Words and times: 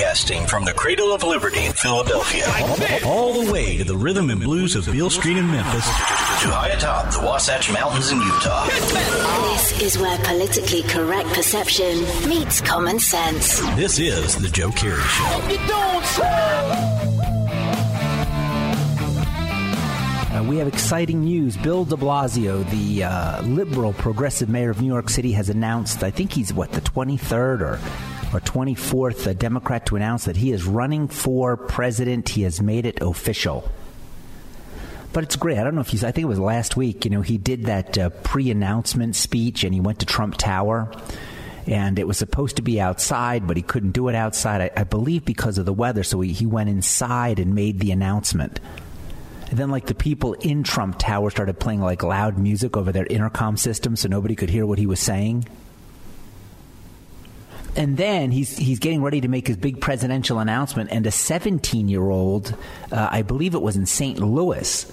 Broadcasting 0.00 0.46
from 0.46 0.64
the 0.64 0.72
cradle 0.72 1.12
of 1.12 1.22
liberty 1.22 1.62
in 1.66 1.72
Philadelphia. 1.74 2.46
All 3.04 3.34
the 3.34 3.52
way 3.52 3.76
to 3.76 3.84
the 3.84 3.94
rhythm 3.94 4.30
and 4.30 4.40
blues 4.40 4.74
of 4.74 4.86
Beale 4.90 5.10
Street 5.10 5.36
in 5.36 5.46
Memphis. 5.46 5.84
To 5.84 6.48
high 6.48 6.68
atop 6.68 7.12
the 7.12 7.20
Wasatch 7.20 7.70
Mountains 7.70 8.10
in 8.10 8.18
Utah. 8.18 8.64
This 8.64 9.82
is 9.82 9.98
where 9.98 10.16
politically 10.20 10.84
correct 10.84 11.28
perception 11.34 12.00
meets 12.26 12.62
common 12.62 12.98
sense. 12.98 13.60
This 13.76 13.98
is 13.98 14.36
The 14.36 14.48
Joe 14.48 14.70
Kerry 14.70 15.02
Show. 15.02 15.40
Uh, 20.32 20.44
we 20.44 20.56
have 20.56 20.66
exciting 20.66 21.24
news. 21.24 21.58
Bill 21.58 21.84
de 21.84 21.96
Blasio, 21.96 22.68
the 22.70 23.04
uh, 23.04 23.42
liberal 23.42 23.92
progressive 23.92 24.48
mayor 24.48 24.70
of 24.70 24.80
New 24.80 24.88
York 24.88 25.10
City, 25.10 25.32
has 25.32 25.50
announced, 25.50 26.02
I 26.02 26.10
think 26.10 26.32
he's 26.32 26.54
what, 26.54 26.72
the 26.72 26.80
23rd 26.80 27.60
or, 27.60 27.80
or 28.32 28.40
24th 28.40 29.26
uh, 29.26 29.32
Democrat 29.32 29.86
to 29.86 29.96
announce 29.96 30.24
that 30.24 30.36
he 30.36 30.52
is 30.52 30.64
running 30.64 31.08
for 31.08 31.56
president. 31.56 32.28
He 32.28 32.42
has 32.42 32.60
made 32.60 32.86
it 32.86 33.00
official. 33.00 33.70
But 35.12 35.24
it's 35.24 35.36
great. 35.36 35.58
I 35.58 35.64
don't 35.64 35.74
know 35.74 35.80
if 35.80 35.92
you, 35.92 35.98
I 36.06 36.12
think 36.12 36.24
it 36.24 36.28
was 36.28 36.38
last 36.38 36.76
week, 36.76 37.04
you 37.04 37.10
know, 37.10 37.22
he 37.22 37.36
did 37.36 37.64
that 37.64 37.98
uh, 37.98 38.10
pre 38.10 38.50
announcement 38.50 39.16
speech 39.16 39.64
and 39.64 39.74
he 39.74 39.80
went 39.80 39.98
to 40.00 40.06
Trump 40.06 40.36
Tower 40.36 40.92
and 41.66 41.98
it 41.98 42.06
was 42.06 42.18
supposed 42.18 42.56
to 42.56 42.62
be 42.62 42.80
outside, 42.80 43.46
but 43.46 43.56
he 43.56 43.62
couldn't 43.62 43.92
do 43.92 44.08
it 44.08 44.14
outside, 44.14 44.60
I, 44.60 44.80
I 44.80 44.84
believe 44.84 45.24
because 45.24 45.58
of 45.58 45.66
the 45.66 45.72
weather. 45.72 46.02
So 46.02 46.20
he, 46.20 46.32
he 46.32 46.46
went 46.46 46.68
inside 46.68 47.38
and 47.38 47.54
made 47.54 47.80
the 47.80 47.90
announcement. 47.90 48.60
And 49.50 49.58
then, 49.58 49.70
like, 49.70 49.86
the 49.86 49.94
people 49.96 50.34
in 50.34 50.62
Trump 50.62 50.96
Tower 50.98 51.28
started 51.30 51.58
playing, 51.58 51.80
like, 51.80 52.04
loud 52.04 52.38
music 52.38 52.76
over 52.76 52.92
their 52.92 53.06
intercom 53.06 53.56
system 53.56 53.96
so 53.96 54.08
nobody 54.08 54.36
could 54.36 54.48
hear 54.48 54.64
what 54.64 54.78
he 54.78 54.86
was 54.86 55.00
saying. 55.00 55.46
And 57.76 57.96
then 57.96 58.30
he's 58.30 58.56
he's 58.56 58.78
getting 58.78 59.02
ready 59.02 59.20
to 59.20 59.28
make 59.28 59.46
his 59.46 59.56
big 59.56 59.80
presidential 59.80 60.38
announcement, 60.38 60.90
and 60.90 61.06
a 61.06 61.10
17 61.10 61.88
year 61.88 62.10
old, 62.10 62.54
uh, 62.90 63.08
I 63.10 63.22
believe 63.22 63.54
it 63.54 63.62
was 63.62 63.76
in 63.76 63.86
St. 63.86 64.18
Louis, 64.18 64.90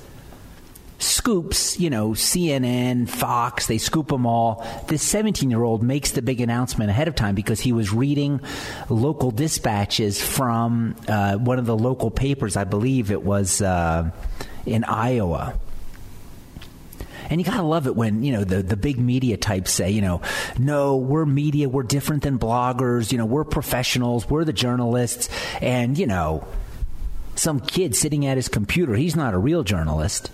scoops, 0.99 1.79
you 1.79 1.89
know, 1.89 2.11
CNN, 2.11 3.09
Fox, 3.09 3.67
they 3.67 3.77
scoop 3.77 4.07
them 4.07 4.25
all. 4.25 4.65
This 4.87 5.01
17 5.03 5.49
year 5.49 5.63
old 5.63 5.83
makes 5.83 6.11
the 6.11 6.21
big 6.21 6.41
announcement 6.41 6.89
ahead 6.89 7.07
of 7.07 7.15
time 7.15 7.35
because 7.35 7.59
he 7.59 7.73
was 7.73 7.91
reading 7.91 8.41
local 8.89 9.31
dispatches 9.31 10.21
from 10.21 10.95
uh, 11.07 11.37
one 11.37 11.59
of 11.59 11.65
the 11.65 11.77
local 11.77 12.11
papers. 12.11 12.57
I 12.57 12.63
believe 12.63 13.11
it 13.11 13.23
was 13.23 13.61
uh, 13.61 14.09
in 14.65 14.83
Iowa. 14.83 15.59
And 17.29 17.41
you 17.41 17.45
gotta 17.45 17.63
love 17.63 17.87
it 17.87 17.95
when, 17.95 18.23
you 18.23 18.31
know, 18.31 18.43
the, 18.43 18.61
the 18.63 18.77
big 18.77 18.99
media 18.99 19.37
types 19.37 19.71
say, 19.71 19.91
you 19.91 20.01
know, 20.01 20.21
no, 20.57 20.97
we're 20.97 21.25
media, 21.25 21.67
we're 21.67 21.83
different 21.83 22.23
than 22.23 22.39
bloggers, 22.39 23.11
you 23.11 23.17
know, 23.17 23.25
we're 23.25 23.43
professionals, 23.43 24.29
we're 24.29 24.45
the 24.45 24.53
journalists. 24.53 25.29
And, 25.61 25.97
you 25.97 26.07
know, 26.07 26.47
some 27.35 27.59
kid 27.59 27.95
sitting 27.95 28.25
at 28.25 28.37
his 28.37 28.47
computer, 28.47 28.95
he's 28.95 29.15
not 29.15 29.33
a 29.33 29.37
real 29.37 29.63
journalist. 29.63 30.31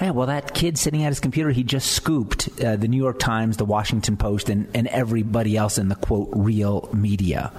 Yeah, 0.00 0.12
well, 0.12 0.28
that 0.28 0.54
kid 0.54 0.78
sitting 0.78 1.02
at 1.02 1.08
his 1.08 1.18
computer, 1.18 1.50
he 1.50 1.64
just 1.64 1.90
scooped 1.90 2.48
uh, 2.62 2.76
the 2.76 2.86
New 2.86 2.98
York 2.98 3.18
Times, 3.18 3.56
the 3.56 3.64
Washington 3.64 4.16
Post, 4.16 4.48
and, 4.48 4.68
and 4.72 4.86
everybody 4.86 5.56
else 5.56 5.76
in 5.76 5.88
the 5.88 5.96
quote 5.96 6.28
real 6.32 6.88
media. 6.92 7.50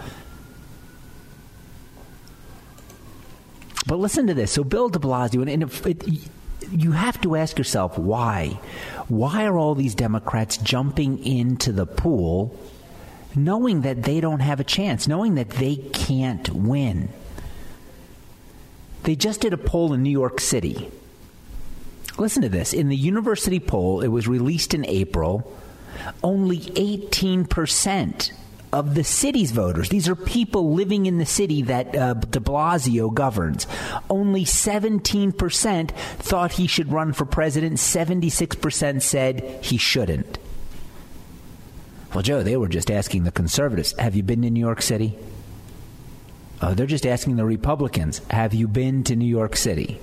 But 3.85 3.97
listen 3.97 4.27
to 4.27 4.33
this. 4.33 4.51
So 4.51 4.63
Bill 4.63 4.87
de 4.87 4.99
Blasio, 4.99 5.41
and, 5.41 5.49
and 5.49 5.63
it, 5.63 6.07
it, 6.07 6.29
you 6.71 6.91
have 6.91 7.19
to 7.21 7.35
ask 7.35 7.57
yourself 7.57 7.97
why. 7.97 8.59
Why 9.07 9.45
are 9.45 9.57
all 9.57 9.75
these 9.75 9.95
Democrats 9.95 10.57
jumping 10.57 11.23
into 11.25 11.71
the 11.71 11.85
pool 11.85 12.57
knowing 13.35 13.81
that 13.81 14.03
they 14.03 14.19
don't 14.19 14.39
have 14.39 14.59
a 14.59 14.63
chance, 14.63 15.07
knowing 15.07 15.35
that 15.35 15.49
they 15.51 15.75
can't 15.75 16.49
win? 16.49 17.09
They 19.03 19.15
just 19.15 19.41
did 19.41 19.53
a 19.53 19.57
poll 19.57 19.93
in 19.93 20.03
New 20.03 20.09
York 20.09 20.39
City. 20.39 20.89
Listen 22.17 22.41
to 22.41 22.49
this. 22.49 22.73
In 22.73 22.89
the 22.89 22.97
university 22.97 23.59
poll, 23.59 24.01
it 24.01 24.09
was 24.09 24.27
released 24.27 24.73
in 24.73 24.85
April, 24.85 25.51
only 26.21 26.59
18% 26.59 28.31
of 28.71 28.95
the 28.95 29.03
city's 29.03 29.51
voters. 29.51 29.89
These 29.89 30.07
are 30.07 30.15
people 30.15 30.73
living 30.73 31.05
in 31.05 31.17
the 31.17 31.25
city 31.25 31.63
that 31.63 31.95
uh, 31.95 32.13
de 32.13 32.39
Blasio 32.39 33.13
governs. 33.13 33.65
Only 34.09 34.45
17% 34.45 35.91
thought 35.91 36.51
he 36.53 36.67
should 36.67 36.91
run 36.91 37.13
for 37.13 37.25
president. 37.25 37.77
76% 37.77 39.01
said 39.01 39.63
he 39.63 39.77
shouldn't. 39.77 40.37
Well, 42.13 42.23
Joe, 42.23 42.43
they 42.43 42.57
were 42.57 42.67
just 42.67 42.89
asking 42.89 43.23
the 43.23 43.31
conservatives, 43.31 43.93
have 43.93 44.15
you 44.15 44.23
been 44.23 44.41
to 44.41 44.49
New 44.49 44.59
York 44.59 44.81
City? 44.81 45.17
Uh, 46.61 46.73
they're 46.73 46.87
just 46.87 47.05
asking 47.05 47.35
the 47.35 47.45
Republicans, 47.45 48.19
have 48.29 48.53
you 48.53 48.67
been 48.67 49.03
to 49.05 49.15
New 49.15 49.27
York 49.27 49.55
City? 49.55 49.99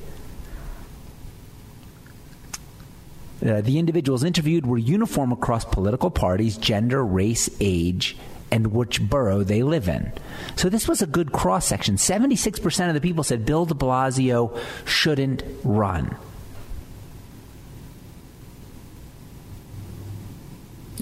Uh, 3.45 3.61
the 3.61 3.79
individuals 3.79 4.25
interviewed 4.25 4.67
were 4.67 4.79
uniform 4.79 5.31
across 5.31 5.65
political 5.65 6.11
parties, 6.11 6.57
gender, 6.57 7.05
race, 7.05 7.51
age, 7.61 8.17
and 8.51 8.69
which 8.69 9.01
borough 9.01 9.43
they 9.43 9.63
live 9.63 9.89
in. 9.89 10.13
So 10.57 10.69
this 10.69 10.87
was 10.87 11.03
a 11.03 11.07
good 11.07 11.33
cross 11.33 11.67
section. 11.67 11.97
76% 11.97 12.89
of 12.89 12.95
the 12.95 13.01
people 13.01 13.25
said 13.25 13.45
Bill 13.45 13.67
de 13.67 13.75
Blasio 13.75 14.59
shouldn't 14.85 15.43
run. 15.65 16.17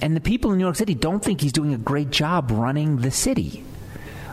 And 0.01 0.15
the 0.15 0.21
people 0.21 0.51
in 0.51 0.57
New 0.57 0.63
York 0.63 0.75
City 0.75 0.93
don't 0.93 1.23
think 1.23 1.41
he's 1.41 1.53
doing 1.53 1.73
a 1.73 1.77
great 1.77 2.09
job 2.09 2.51
running 2.51 2.97
the 2.97 3.11
city. 3.11 3.63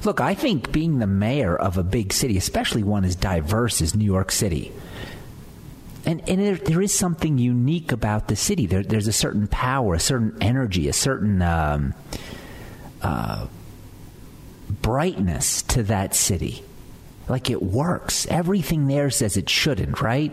Look, 0.05 0.21
I 0.21 0.35
think 0.35 0.73
being 0.73 0.99
the 0.99 1.07
mayor 1.07 1.57
of 1.57 1.79
a 1.79 1.85
big 1.85 2.13
city, 2.13 2.37
especially 2.37 2.83
one 2.83 3.05
as 3.05 3.15
diverse 3.15 3.81
as 3.81 3.95
New 3.95 4.05
York 4.05 4.33
City, 4.33 4.73
and, 6.05 6.29
and 6.29 6.41
there, 6.41 6.57
there 6.57 6.83
is 6.83 6.93
something 6.93 7.39
unique 7.39 7.93
about 7.93 8.27
the 8.27 8.35
city. 8.35 8.67
There, 8.67 8.83
there's 8.83 9.07
a 9.07 9.13
certain 9.13 9.47
power, 9.47 9.95
a 9.95 10.01
certain 10.01 10.37
energy, 10.41 10.89
a 10.89 10.93
certain 10.93 11.41
um, 11.43 11.95
brightness 14.83 15.63
to 15.63 15.83
that 15.85 16.15
city. 16.15 16.65
Like 17.29 17.51
it 17.51 17.63
works. 17.63 18.27
Everything 18.29 18.89
there 18.89 19.11
says 19.11 19.37
it 19.37 19.49
shouldn't, 19.49 20.01
right? 20.01 20.33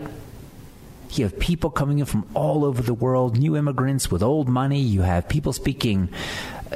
You 1.11 1.25
have 1.25 1.39
people 1.39 1.69
coming 1.69 1.99
in 1.99 2.05
from 2.05 2.27
all 2.33 2.63
over 2.63 2.81
the 2.81 2.93
world, 2.93 3.37
new 3.37 3.55
immigrants 3.55 4.11
with 4.11 4.21
old 4.21 4.47
money. 4.47 4.81
You 4.81 5.01
have 5.01 5.27
people 5.27 5.53
speaking, 5.53 6.09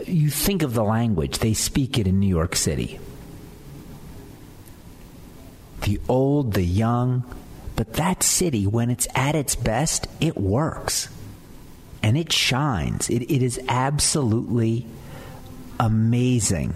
you 0.07 0.29
think 0.29 0.63
of 0.63 0.73
the 0.73 0.83
language, 0.83 1.39
they 1.39 1.53
speak 1.53 1.99
it 1.99 2.07
in 2.07 2.19
New 2.19 2.27
York 2.27 2.55
City. 2.55 2.99
The 5.81 5.99
old, 6.07 6.53
the 6.53 6.63
young, 6.63 7.23
but 7.75 7.93
that 7.93 8.23
city, 8.23 8.65
when 8.65 8.89
it's 8.89 9.07
at 9.13 9.35
its 9.35 9.55
best, 9.55 10.07
it 10.19 10.37
works. 10.37 11.09
And 12.01 12.17
it 12.17 12.31
shines. 12.31 13.09
It, 13.09 13.23
it 13.23 13.43
is 13.43 13.59
absolutely 13.67 14.87
amazing. 15.85 16.75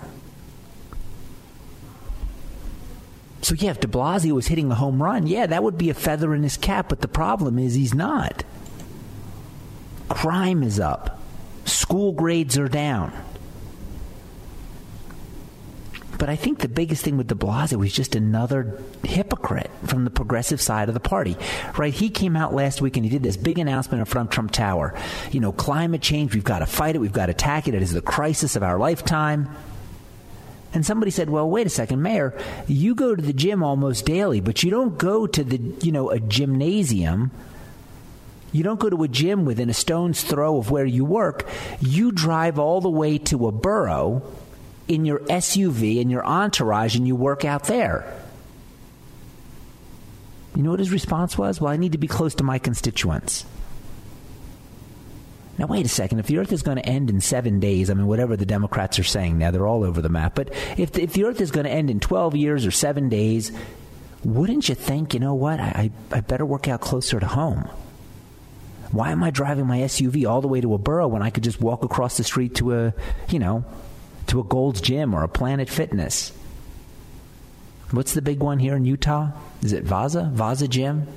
So 3.41 3.55
yeah, 3.55 3.71
if 3.71 3.79
De 3.79 3.87
Blasio 3.87 4.33
was 4.33 4.47
hitting 4.47 4.71
a 4.71 4.75
home 4.75 5.01
run, 5.01 5.25
yeah, 5.25 5.45
that 5.45 5.63
would 5.63 5.77
be 5.77 5.89
a 5.89 5.93
feather 5.93 6.35
in 6.35 6.43
his 6.43 6.57
cap. 6.57 6.89
But 6.89 7.01
the 7.01 7.07
problem 7.07 7.57
is 7.57 7.75
he's 7.75 7.93
not. 7.93 8.43
Crime 10.09 10.63
is 10.63 10.79
up. 10.79 11.21
School 11.65 12.11
grades 12.11 12.57
are 12.57 12.67
down. 12.67 13.13
But 16.17 16.29
I 16.29 16.35
think 16.35 16.59
the 16.59 16.67
biggest 16.67 17.03
thing 17.03 17.17
with 17.17 17.27
de 17.27 17.35
Blasio 17.35 17.77
was 17.77 17.93
just 17.93 18.15
another 18.15 18.81
hypocrite 19.03 19.69
from 19.85 20.03
the 20.03 20.09
progressive 20.09 20.59
side 20.59 20.87
of 20.87 20.93
the 20.93 20.99
party, 20.99 21.37
right? 21.77 21.93
He 21.93 22.09
came 22.09 22.35
out 22.35 22.53
last 22.53 22.81
week 22.81 22.97
and 22.97 23.05
he 23.05 23.09
did 23.09 23.23
this 23.23 23.37
big 23.37 23.59
announcement 23.59 23.99
in 23.99 24.05
front 24.05 24.29
of 24.29 24.33
Trump 24.33 24.51
Tower. 24.51 24.95
You 25.31 25.39
know, 25.39 25.51
climate 25.51 26.01
change, 26.01 26.33
we've 26.33 26.43
got 26.43 26.59
to 26.59 26.65
fight 26.65 26.95
it, 26.95 26.99
we've 26.99 27.13
got 27.13 27.27
to 27.27 27.31
attack 27.31 27.67
it. 27.67 27.75
It 27.75 27.83
is 27.83 27.93
the 27.93 28.01
crisis 28.01 28.55
of 28.55 28.63
our 28.63 28.79
lifetime. 28.79 29.49
And 30.73 30.85
somebody 30.85 31.11
said, 31.11 31.29
"Well, 31.29 31.49
wait 31.49 31.65
a 31.65 31.69
second, 31.69 32.01
Mayor. 32.01 32.37
You 32.67 32.93
go 32.93 33.15
to 33.15 33.21
the 33.21 33.33
gym 33.33 33.63
almost 33.63 34.05
daily, 34.05 34.41
but 34.41 34.63
you 34.63 34.69
don't 34.69 34.97
go 34.97 35.25
to 35.25 35.43
the, 35.43 35.57
you 35.81 35.91
know, 35.91 36.09
a 36.09 36.19
gymnasium." 36.19 37.31
You 38.51 38.63
don't 38.63 38.79
go 38.79 38.89
to 38.89 39.03
a 39.03 39.07
gym 39.07 39.43
within 39.43 39.69
a 39.69 39.73
stone's 39.73 40.23
throw 40.23 40.57
of 40.57 40.71
where 40.71 40.85
you 40.85 41.03
work. 41.03 41.47
You 41.81 42.11
drive 42.11 42.57
all 42.57 42.79
the 42.79 42.89
way 42.89 43.17
to 43.19 43.47
a 43.47 43.51
borough 43.51 44.23
in 44.87 45.05
your 45.05 45.19
SUV 45.19 46.01
and 46.01 46.09
your 46.09 46.25
entourage 46.25 46.95
and 46.95 47.07
you 47.07 47.15
work 47.15 47.45
out 47.45 47.65
there. 47.65 48.11
You 50.55 50.63
know 50.63 50.71
what 50.71 50.79
his 50.79 50.91
response 50.91 51.37
was? 51.37 51.61
Well, 51.61 51.71
I 51.71 51.77
need 51.77 51.91
to 51.91 51.97
be 51.97 52.07
close 52.07 52.33
to 52.35 52.43
my 52.43 52.57
constituents. 52.57 53.45
Now, 55.57 55.65
wait 55.65 55.85
a 55.85 55.89
second. 55.89 56.19
If 56.19 56.27
the 56.27 56.37
Earth 56.37 56.51
is 56.51 56.61
going 56.61 56.77
to 56.77 56.85
end 56.85 57.09
in 57.09 57.19
seven 57.19 57.59
days, 57.59 57.89
I 57.89 57.95
mean, 57.95 58.05
whatever 58.05 58.35
the 58.35 58.45
Democrats 58.45 58.99
are 58.99 59.03
saying 59.03 59.37
now, 59.37 59.49
they're 59.49 59.67
all 59.67 59.83
over 59.83 60.01
the 60.01 60.09
map. 60.09 60.35
But 60.35 60.49
if 60.77 60.91
the, 60.91 61.03
if 61.03 61.13
the 61.13 61.25
Earth 61.25 61.41
is 61.41 61.51
going 61.51 61.65
to 61.65 61.71
end 61.71 61.89
in 61.89 61.99
12 61.99 62.35
years 62.35 62.65
or 62.65 62.71
seven 62.71 63.09
days, 63.09 63.51
wouldn't 64.23 64.69
you 64.69 64.75
think, 64.75 65.13
you 65.13 65.19
know 65.19 65.33
what, 65.33 65.59
I, 65.59 65.91
I 66.11 66.21
better 66.21 66.45
work 66.45 66.67
out 66.67 66.81
closer 66.81 67.19
to 67.19 67.25
home? 67.25 67.69
Why 68.91 69.11
am 69.11 69.23
I 69.23 69.31
driving 69.31 69.65
my 69.65 69.79
SUV 69.79 70.29
all 70.29 70.41
the 70.41 70.47
way 70.47 70.61
to 70.61 70.73
a 70.73 70.77
borough 70.77 71.07
when 71.07 71.21
I 71.21 71.29
could 71.29 71.43
just 71.43 71.59
walk 71.59 71.83
across 71.83 72.17
the 72.17 72.23
street 72.23 72.55
to 72.55 72.73
a, 72.73 72.93
you 73.29 73.39
know, 73.39 73.65
to 74.27 74.39
a 74.39 74.43
Gold's 74.43 74.81
Gym 74.81 75.13
or 75.13 75.23
a 75.23 75.29
Planet 75.29 75.69
Fitness. 75.69 76.31
What's 77.91 78.13
the 78.13 78.21
big 78.21 78.39
one 78.39 78.59
here 78.59 78.75
in 78.75 78.85
Utah? 78.85 79.31
Is 79.61 79.73
it 79.73 79.83
Vasa? 79.83 80.29
Vasa 80.33 80.67
Gym? 80.67 81.07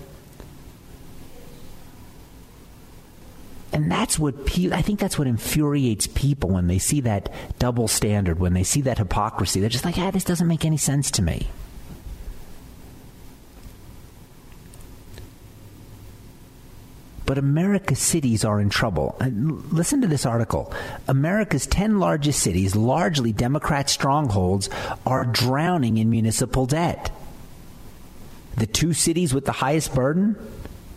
And 3.73 3.91
that's 3.91 4.19
what 4.19 4.47
pe- 4.47 4.73
I 4.73 4.83
think 4.83 4.99
that's 4.99 5.19
what 5.19 5.29
infuriates 5.29 6.07
people 6.09 6.51
when 6.51 6.67
they 6.67 6.79
see 6.79 7.01
that 7.03 7.33
double 7.59 7.89
standard, 7.89 8.39
when 8.39 8.53
they 8.53 8.65
see 8.65 8.81
that 8.83 8.99
hypocrisy. 8.99 9.61
They're 9.61 9.69
just 9.69 9.85
like, 9.85 9.99
ah, 9.99 10.11
this 10.11 10.25
doesn't 10.25 10.49
make 10.49 10.65
any 10.65 10.77
sense 10.77 11.11
to 11.13 11.23
me. 11.23 11.49
But 17.31 17.39
America's 17.39 18.01
cities 18.01 18.45
are 18.45 18.61
in 18.61 18.71
trouble. 18.71 19.15
Uh, 19.21 19.29
listen 19.33 20.01
to 20.01 20.09
this 20.09 20.27
article. 20.27 20.75
America's 21.07 21.65
10 21.65 22.01
largest 22.01 22.43
cities, 22.43 22.75
largely 22.75 23.33
Democrat 23.33 23.89
strongholds, 23.89 24.69
are 25.07 25.27
drowning 25.27 25.99
in 25.99 26.11
municipal 26.11 26.67
debt. 26.67 27.13
The 28.57 28.67
two 28.67 28.93
cities 28.93 29.33
with 29.33 29.45
the 29.45 29.53
highest 29.53 29.95
burden 29.95 30.35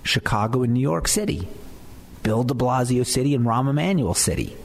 Chicago 0.02 0.64
and 0.64 0.74
New 0.74 0.80
York 0.80 1.08
City. 1.08 1.48
Bill 2.24 2.44
de 2.44 2.56
Blasio 2.56 3.06
City 3.06 3.36
and 3.36 3.46
Rahm 3.46 3.70
Emanuel 3.70 4.16
City. 4.16 4.58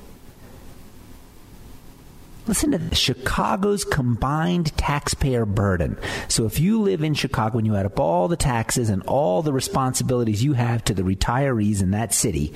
Listen 2.49 2.73
to 2.73 2.79
this. 2.79 2.99
Chicago's 2.99 3.85
combined 3.85 4.77
taxpayer 4.79 5.45
burden. 5.45 5.99
So 6.29 6.47
if 6.47 6.59
you 6.59 6.81
live 6.81 7.03
in 7.03 7.13
Chicago 7.13 7.59
and 7.59 7.67
you 7.67 7.77
add 7.77 7.85
up 7.85 8.01
all 8.01 8.27
the 8.27 8.37
taxes 8.37 8.89
and 8.89 9.03
all 9.03 9.43
the 9.43 9.53
responsibilities 9.53 10.43
you 10.43 10.55
have 10.55 10.83
to 10.85 10.95
the 10.95 11.03
retirees 11.03 11.83
in 11.83 11.91
that 11.91 12.15
city, 12.15 12.55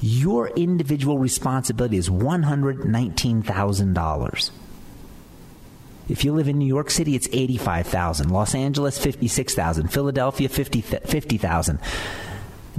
your 0.00 0.48
individual 0.48 1.18
responsibility 1.18 1.98
is 1.98 2.08
$119,000. 2.08 4.50
If 6.08 6.24
you 6.24 6.32
live 6.32 6.48
in 6.48 6.56
New 6.56 6.64
York 6.64 6.90
City, 6.90 7.14
it's 7.14 7.28
85,000. 7.30 8.30
Los 8.30 8.54
Angeles, 8.54 8.98
56,000. 8.98 9.88
Philadelphia, 9.88 10.48
50,000. 10.48 11.06
50, 11.06 11.38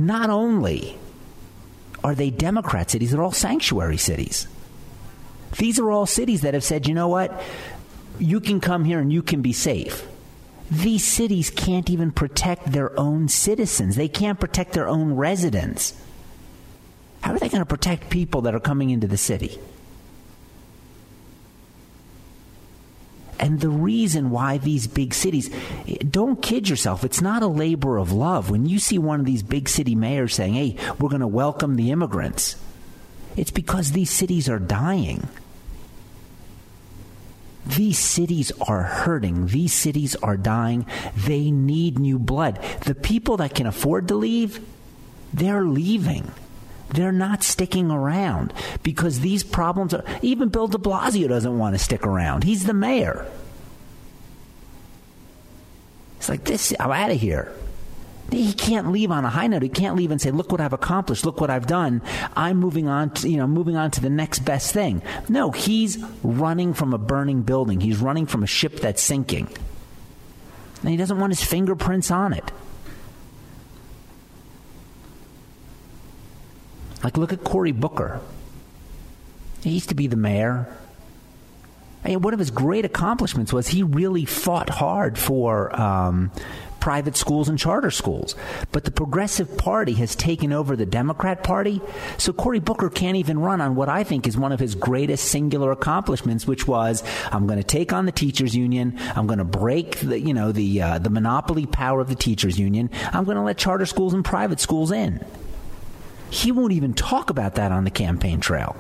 Not 0.02 0.31
only 0.31 0.98
are 2.04 2.16
they 2.16 2.31
Democrat 2.31 2.90
cities, 2.90 3.12
they're 3.12 3.22
all 3.22 3.31
sanctuary 3.31 3.98
cities. 3.98 4.48
These 5.57 5.80
are 5.80 5.90
all 5.90 6.06
cities 6.06 6.42
that 6.42 6.54
have 6.54 6.63
said, 6.63 6.88
you 6.88 6.94
know 6.94 7.07
what? 7.07 7.42
You 8.19 8.40
can 8.40 8.60
come 8.62 8.86
here 8.86 9.00
and 9.00 9.12
you 9.12 9.22
can 9.22 9.42
be 9.42 9.54
safe. 9.54 10.06
These 10.72 11.04
cities 11.04 11.50
can't 11.50 11.90
even 11.90 12.12
protect 12.12 12.72
their 12.72 12.98
own 13.00 13.28
citizens. 13.28 13.96
They 13.96 14.07
can't 14.07 14.40
protect 14.40 14.74
their 14.74 14.88
own 14.88 15.16
residents. 15.16 16.00
How 17.22 17.34
are 17.34 17.40
they 17.40 17.50
going 17.50 17.62
to 17.62 17.66
protect 17.66 18.10
people 18.10 18.42
that 18.42 18.54
are 18.54 18.60
coming 18.60 18.92
into 18.92 19.07
the 19.07 19.18
city? 19.18 19.60
And 23.40 23.62
the 23.62 23.69
reason 23.69 24.31
why 24.31 24.57
these 24.57 24.86
big 24.86 25.13
cities, 25.13 25.50
don't 26.10 26.42
kid 26.42 26.69
yourself, 26.69 27.04
it's 27.06 27.22
not 27.22 27.42
a 27.42 27.48
labor 27.48 27.98
of 27.98 28.12
love. 28.12 28.50
When 28.50 28.66
you 28.66 28.80
see 28.80 28.98
one 28.98 29.22
of 29.22 29.25
these 29.25 29.44
big 29.44 29.69
city 29.69 29.95
mayors 29.95 30.36
saying, 30.36 30.54
hey, 30.54 30.75
we're 31.00 31.10
going 31.10 31.22
to 31.22 31.28
welcome 31.28 31.78
the 31.78 31.90
immigrants, 31.90 32.57
it's 33.36 33.52
because 33.52 33.92
these 33.92 34.10
cities 34.10 34.50
are 34.50 34.60
dying. 34.60 35.28
These 37.66 38.00
cities 38.00 38.52
are 38.62 38.84
hurting. 38.84 39.48
These 39.48 39.74
cities 39.74 40.16
are 40.18 40.38
dying. 40.38 40.86
They 41.16 41.52
need 41.52 42.00
new 42.00 42.18
blood. 42.18 42.60
The 42.86 42.96
people 42.96 43.38
that 43.38 43.54
can 43.54 43.68
afford 43.68 44.08
to 44.08 44.16
leave, 44.16 44.66
they're 45.34 45.64
leaving. 45.64 46.31
They're 46.90 47.12
not 47.12 47.44
sticking 47.44 47.92
around 47.92 48.54
because 48.81 49.20
these 49.20 49.44
problems 49.44 49.94
are. 49.94 50.04
Even 50.24 50.50
Bill 50.50 50.68
de 50.68 50.80
Blasio 50.80 51.28
doesn't 51.28 51.58
want 51.58 51.76
to 51.76 51.80
stick 51.80 52.06
around. 52.06 52.44
He's 52.44 52.66
the 52.66 52.74
mayor. 52.74 53.28
It's 56.18 56.30
like 56.30 56.46
this. 56.46 56.74
I'm 56.80 56.92
out 56.92 57.12
of 57.12 57.22
here. 57.22 57.54
He 58.31 58.54
can't 58.54 58.92
leave 58.92 59.12
on 59.12 59.26
a 59.26 59.30
high 59.30 59.48
note. 59.48 59.64
He 59.64 59.70
can't 59.70 59.96
leave 59.96 60.12
and 60.12 60.22
say, 60.22 60.31
"Look 60.31 60.52
what 60.52 60.62
I've 60.62 60.74
accomplished. 60.74 61.26
Look 61.26 61.42
what 61.42 61.50
I've 61.50 61.68
done. 61.68 62.02
I'm 62.36 62.58
moving 62.58 62.88
on. 62.88 63.10
To, 63.12 63.30
you 63.30 63.38
know, 63.38 63.48
moving 63.48 63.76
on 63.76 63.92
to 63.92 64.02
the 64.02 64.10
next 64.10 64.40
best 64.40 64.74
thing." 64.74 65.02
No, 65.28 65.52
he's 65.52 65.98
running 66.24 66.74
from 66.74 66.94
a 66.94 66.98
burning 66.98 67.42
building. 67.42 67.80
He's 67.80 67.98
running 67.98 68.26
from 68.26 68.44
a 68.44 68.48
ship 68.48 68.80
that's 68.80 69.02
sinking, 69.02 69.48
and 70.81 70.92
he 70.92 70.98
doesn't 70.98 71.20
want 71.20 71.31
his 71.31 71.44
fingerprints 71.44 72.12
on 72.12 72.34
it. 72.34 72.52
Like, 77.04 77.18
look 77.18 77.31
at 77.31 77.44
Cory 77.44 77.72
Booker. 77.72 78.20
He 79.64 79.72
used 79.72 79.90
to 79.90 79.96
be 79.96 80.08
the 80.08 80.18
mayor. 80.18 80.68
And 82.04 82.24
one 82.24 82.34
of 82.34 82.40
his 82.40 82.52
great 82.52 82.86
accomplishments 82.86 83.52
was 83.52 83.68
he 83.68 83.84
really 83.84 84.26
fought 84.26 84.70
hard 84.70 85.18
for 85.18 85.76
um, 85.80 86.31
private 86.80 87.16
schools 87.16 87.50
and 87.50 87.58
charter 87.58 87.92
schools. 87.92 88.36
But 88.72 88.86
the 88.86 88.92
Progressive 88.92 89.58
Party 89.58 89.94
has 89.94 90.16
taken 90.16 90.54
over 90.54 90.76
the 90.76 90.86
Democrat 90.86 91.44
Party, 91.44 91.81
so 92.18 92.34
Cory 92.34 92.60
Booker 92.60 92.90
can't 92.90 93.18
even 93.18 93.40
run 93.40 93.62
on 93.62 93.76
what 93.76 93.90
I 93.90 94.04
think 94.04 94.28
is 94.28 94.38
one 94.38 94.52
of 94.52 94.60
his 94.60 94.76
greatest 94.76 95.26
singular 95.26 95.72
accomplishments, 95.72 96.48
which 96.48 96.68
was 96.68 97.04
I'm 97.31 97.48
going 97.48 97.60
to 97.60 97.64
take 97.64 97.94
on 97.94 98.06
the 98.06 98.12
teachers 98.12 98.56
union, 98.56 98.98
I'm 99.16 99.28
going 99.28 99.40
to 99.40 99.46
break 99.46 100.00
the 100.00 100.20
you 100.20 100.34
know 100.34 100.52
the 100.52 100.81
uh, 100.81 101.00
the 101.00 101.10
monopoly 101.10 101.66
power 101.66 102.02
of 102.02 102.10
the 102.10 102.16
teachers 102.16 102.60
union, 102.60 102.90
I'm 103.12 103.26
going 103.26 103.38
to 103.38 103.44
let 103.44 103.58
charter 103.58 103.86
schools 103.86 104.14
and 104.14 104.24
private 104.24 104.60
schools 104.60 104.92
in. 104.92 105.24
He 106.30 106.52
won't 106.52 106.74
even 106.74 106.94
talk 106.94 107.30
about 107.30 107.56
that 107.56 107.72
on 107.72 107.84
the 107.84 107.92
campaign 107.92 108.40
trail. 108.40 108.76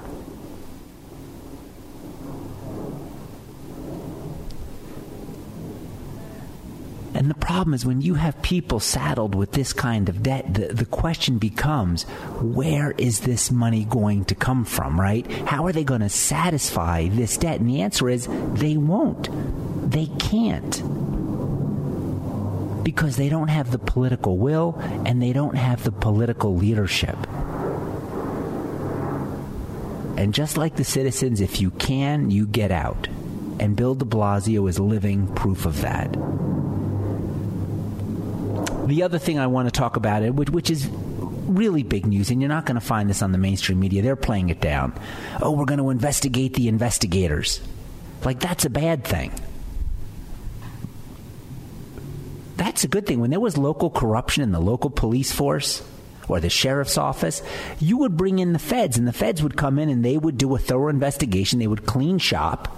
And 7.19 7.29
the 7.29 7.35
problem 7.35 7.73
is 7.73 7.85
when 7.85 7.99
you 7.99 8.13
have 8.13 8.41
people 8.41 8.79
saddled 8.79 9.35
with 9.35 9.51
this 9.51 9.73
kind 9.73 10.07
of 10.07 10.23
debt, 10.23 10.53
the, 10.53 10.67
the 10.67 10.85
question 10.85 11.37
becomes 11.37 12.03
where 12.39 12.91
is 12.91 13.19
this 13.19 13.51
money 13.51 13.83
going 13.83 14.23
to 14.25 14.35
come 14.35 14.63
from, 14.63 14.97
right? 14.97 15.29
How 15.29 15.65
are 15.65 15.73
they 15.73 15.83
going 15.83 15.99
to 15.99 16.07
satisfy 16.07 17.09
this 17.09 17.35
debt? 17.35 17.59
And 17.59 17.67
the 17.67 17.81
answer 17.81 18.07
is 18.07 18.29
they 18.53 18.77
won't. 18.77 19.27
They 19.91 20.05
can't. 20.05 20.81
Because 22.85 23.17
they 23.17 23.27
don't 23.27 23.49
have 23.49 23.71
the 23.71 23.79
political 23.79 24.37
will 24.37 24.79
and 25.05 25.21
they 25.21 25.33
don't 25.33 25.57
have 25.57 25.83
the 25.83 25.91
political 25.91 26.55
leadership. 26.55 27.17
And 30.17 30.33
just 30.33 30.55
like 30.55 30.77
the 30.77 30.85
citizens, 30.85 31.41
if 31.41 31.59
you 31.59 31.71
can, 31.71 32.31
you 32.31 32.47
get 32.47 32.71
out. 32.71 33.09
And 33.59 33.75
Bill 33.75 33.95
de 33.95 34.05
Blasio 34.05 34.69
is 34.69 34.79
living 34.79 35.27
proof 35.35 35.65
of 35.65 35.81
that. 35.81 36.15
The 38.89 39.03
other 39.03 39.19
thing 39.19 39.37
I 39.37 39.45
want 39.45 39.67
to 39.67 39.71
talk 39.71 39.97
about 39.97 40.23
it, 40.23 40.33
which, 40.33 40.49
which 40.49 40.71
is 40.71 40.87
really 40.89 41.83
big 41.83 42.07
news, 42.07 42.31
and 42.31 42.41
you're 42.41 42.49
not 42.49 42.65
going 42.65 42.73
to 42.73 42.85
find 42.85 43.07
this 43.07 43.21
on 43.21 43.31
the 43.31 43.37
mainstream 43.37 43.79
media. 43.79 44.01
They're 44.01 44.15
playing 44.15 44.49
it 44.49 44.59
down. 44.59 44.99
Oh, 45.41 45.51
we're 45.51 45.65
going 45.65 45.79
to 45.79 45.91
investigate 45.91 46.55
the 46.55 46.67
investigators. 46.67 47.61
Like, 48.23 48.39
that's 48.39 48.65
a 48.65 48.69
bad 48.69 49.03
thing. 49.03 49.31
That's 52.57 52.83
a 52.83 52.87
good 52.87 53.05
thing. 53.05 53.19
When 53.19 53.29
there 53.29 53.39
was 53.39 53.57
local 53.57 53.91
corruption 53.91 54.41
in 54.41 54.51
the 54.51 54.59
local 54.59 54.89
police 54.89 55.31
force 55.31 55.87
or 56.27 56.39
the 56.39 56.49
sheriff's 56.49 56.97
office, 56.97 57.43
you 57.79 57.97
would 57.99 58.17
bring 58.17 58.39
in 58.39 58.53
the 58.53 58.59
feds, 58.59 58.97
and 58.97 59.07
the 59.07 59.13
feds 59.13 59.43
would 59.43 59.55
come 59.55 59.77
in 59.77 59.89
and 59.89 60.03
they 60.03 60.17
would 60.17 60.37
do 60.39 60.55
a 60.55 60.59
thorough 60.59 60.89
investigation. 60.89 61.59
They 61.59 61.67
would 61.67 61.85
clean 61.85 62.17
shop, 62.17 62.75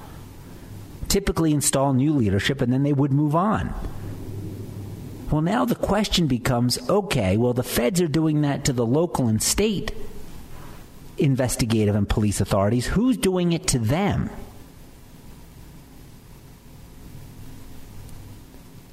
typically 1.08 1.54
install 1.54 1.94
new 1.94 2.12
leadership, 2.12 2.60
and 2.60 2.72
then 2.72 2.84
they 2.84 2.94
would 2.94 3.14
move 3.14 3.34
on. 3.34 3.74
Well, 5.32 5.42
now 5.42 5.64
the 5.64 5.76
question 5.76 6.28
becomes 6.28 6.78
okay, 6.90 7.38
well, 7.38 7.54
the 7.54 7.64
feds 7.64 8.02
are 8.02 8.08
doing 8.08 8.42
that 8.42 8.66
to 8.66 8.74
the 8.74 8.86
local 8.86 9.28
and 9.28 9.42
state 9.42 9.94
investigative 11.18 11.96
and 11.96 12.08
police 12.08 12.42
authorities. 12.42 12.86
Who's 12.86 13.16
doing 13.16 13.54
it 13.54 13.68
to 13.68 13.80
them? 13.80 14.30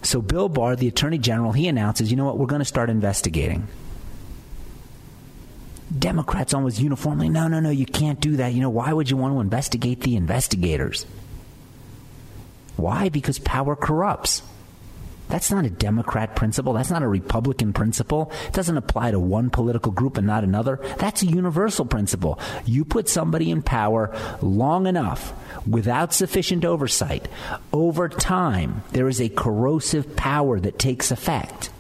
So, 0.02 0.22
Bill 0.22 0.48
Barr, 0.48 0.76
the 0.76 0.88
Attorney 0.88 1.18
General, 1.18 1.52
he 1.52 1.68
announces, 1.68 2.10
you 2.10 2.16
know 2.16 2.24
what, 2.24 2.38
we're 2.38 2.46
going 2.46 2.60
to 2.60 2.64
start 2.64 2.88
investigating. 2.88 3.66
Democrats 5.98 6.54
almost 6.54 6.80
uniformly, 6.80 7.28
no, 7.28 7.48
no, 7.48 7.60
no, 7.60 7.70
you 7.70 7.84
can't 7.84 8.20
do 8.20 8.36
that. 8.36 8.52
You 8.54 8.60
know, 8.60 8.70
why 8.70 8.92
would 8.92 9.10
you 9.10 9.16
want 9.16 9.34
to 9.34 9.40
investigate 9.40 10.00
the 10.02 10.16
investigators? 10.16 11.04
Why? 12.76 13.08
Because 13.08 13.38
power 13.38 13.74
corrupts. 13.74 14.42
That's 15.28 15.50
not 15.50 15.64
a 15.64 15.70
Democrat 15.70 16.36
principle. 16.36 16.72
That's 16.72 16.90
not 16.90 17.02
a 17.02 17.08
Republican 17.08 17.72
principle. 17.72 18.32
It 18.46 18.52
doesn't 18.52 18.76
apply 18.76 19.10
to 19.12 19.20
one 19.20 19.50
political 19.50 19.92
group 19.92 20.16
and 20.16 20.26
not 20.26 20.44
another. 20.44 20.80
That's 20.98 21.22
a 21.22 21.26
universal 21.26 21.84
principle. 21.84 22.40
You 22.64 22.84
put 22.84 23.08
somebody 23.08 23.50
in 23.50 23.62
power 23.62 24.16
long 24.40 24.86
enough 24.86 25.32
without 25.68 26.14
sufficient 26.14 26.64
oversight, 26.64 27.28
over 27.72 28.08
time, 28.08 28.82
there 28.92 29.08
is 29.08 29.20
a 29.20 29.28
corrosive 29.28 30.16
power 30.16 30.58
that 30.60 30.78
takes 30.78 31.10
effect. 31.10 31.70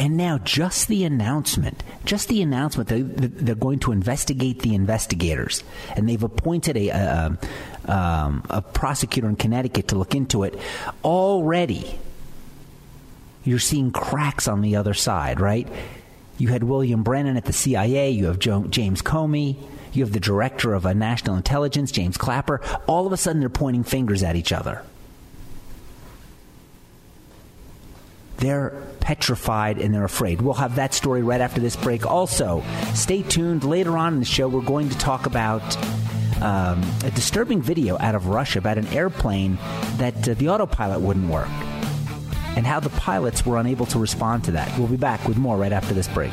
And 0.00 0.16
now, 0.16 0.38
just 0.38 0.88
the 0.88 1.04
announcement, 1.04 1.82
just 2.06 2.28
the 2.28 2.40
announcement 2.40 2.88
that 2.88 3.44
they're 3.44 3.54
going 3.54 3.80
to 3.80 3.92
investigate 3.92 4.60
the 4.60 4.74
investigators, 4.74 5.62
and 5.94 6.08
they've 6.08 6.22
appointed 6.22 6.78
a, 6.78 6.88
a, 6.88 7.38
um, 7.84 8.42
a 8.48 8.62
prosecutor 8.62 9.28
in 9.28 9.36
Connecticut 9.36 9.88
to 9.88 9.96
look 9.96 10.14
into 10.14 10.44
it. 10.44 10.58
Already, 11.04 11.98
you're 13.44 13.58
seeing 13.58 13.90
cracks 13.90 14.48
on 14.48 14.62
the 14.62 14.74
other 14.76 14.94
side, 14.94 15.38
right? 15.38 15.68
You 16.38 16.48
had 16.48 16.64
William 16.64 17.02
Brennan 17.02 17.36
at 17.36 17.44
the 17.44 17.52
CIA. 17.52 18.08
You 18.08 18.24
have 18.28 18.38
James 18.38 19.02
Comey. 19.02 19.56
You 19.92 20.02
have 20.02 20.14
the 20.14 20.20
director 20.20 20.72
of 20.72 20.84
national 20.96 21.36
intelligence, 21.36 21.92
James 21.92 22.16
Clapper. 22.16 22.62
All 22.86 23.06
of 23.06 23.12
a 23.12 23.18
sudden, 23.18 23.40
they're 23.40 23.50
pointing 23.50 23.84
fingers 23.84 24.22
at 24.22 24.34
each 24.34 24.50
other. 24.50 24.82
They're 28.40 28.70
petrified 29.00 29.78
and 29.78 29.94
they're 29.94 30.04
afraid. 30.04 30.42
We'll 30.42 30.54
have 30.54 30.76
that 30.76 30.94
story 30.94 31.22
right 31.22 31.40
after 31.40 31.60
this 31.60 31.76
break. 31.76 32.04
Also, 32.04 32.62
stay 32.94 33.22
tuned. 33.22 33.64
Later 33.64 33.96
on 33.96 34.14
in 34.14 34.18
the 34.18 34.24
show, 34.24 34.48
we're 34.48 34.60
going 34.62 34.88
to 34.88 34.98
talk 34.98 35.26
about 35.26 35.62
um, 36.42 36.82
a 37.04 37.10
disturbing 37.14 37.60
video 37.62 37.98
out 37.98 38.14
of 38.14 38.26
Russia 38.26 38.58
about 38.58 38.78
an 38.78 38.86
airplane 38.88 39.58
that 39.96 40.28
uh, 40.28 40.34
the 40.34 40.48
autopilot 40.48 41.00
wouldn't 41.00 41.30
work 41.30 41.48
and 42.56 42.66
how 42.66 42.80
the 42.80 42.90
pilots 42.90 43.44
were 43.46 43.58
unable 43.58 43.86
to 43.86 43.98
respond 43.98 44.44
to 44.44 44.52
that. 44.52 44.76
We'll 44.78 44.88
be 44.88 44.96
back 44.96 45.26
with 45.28 45.36
more 45.36 45.56
right 45.56 45.72
after 45.72 45.94
this 45.94 46.08
break. 46.08 46.32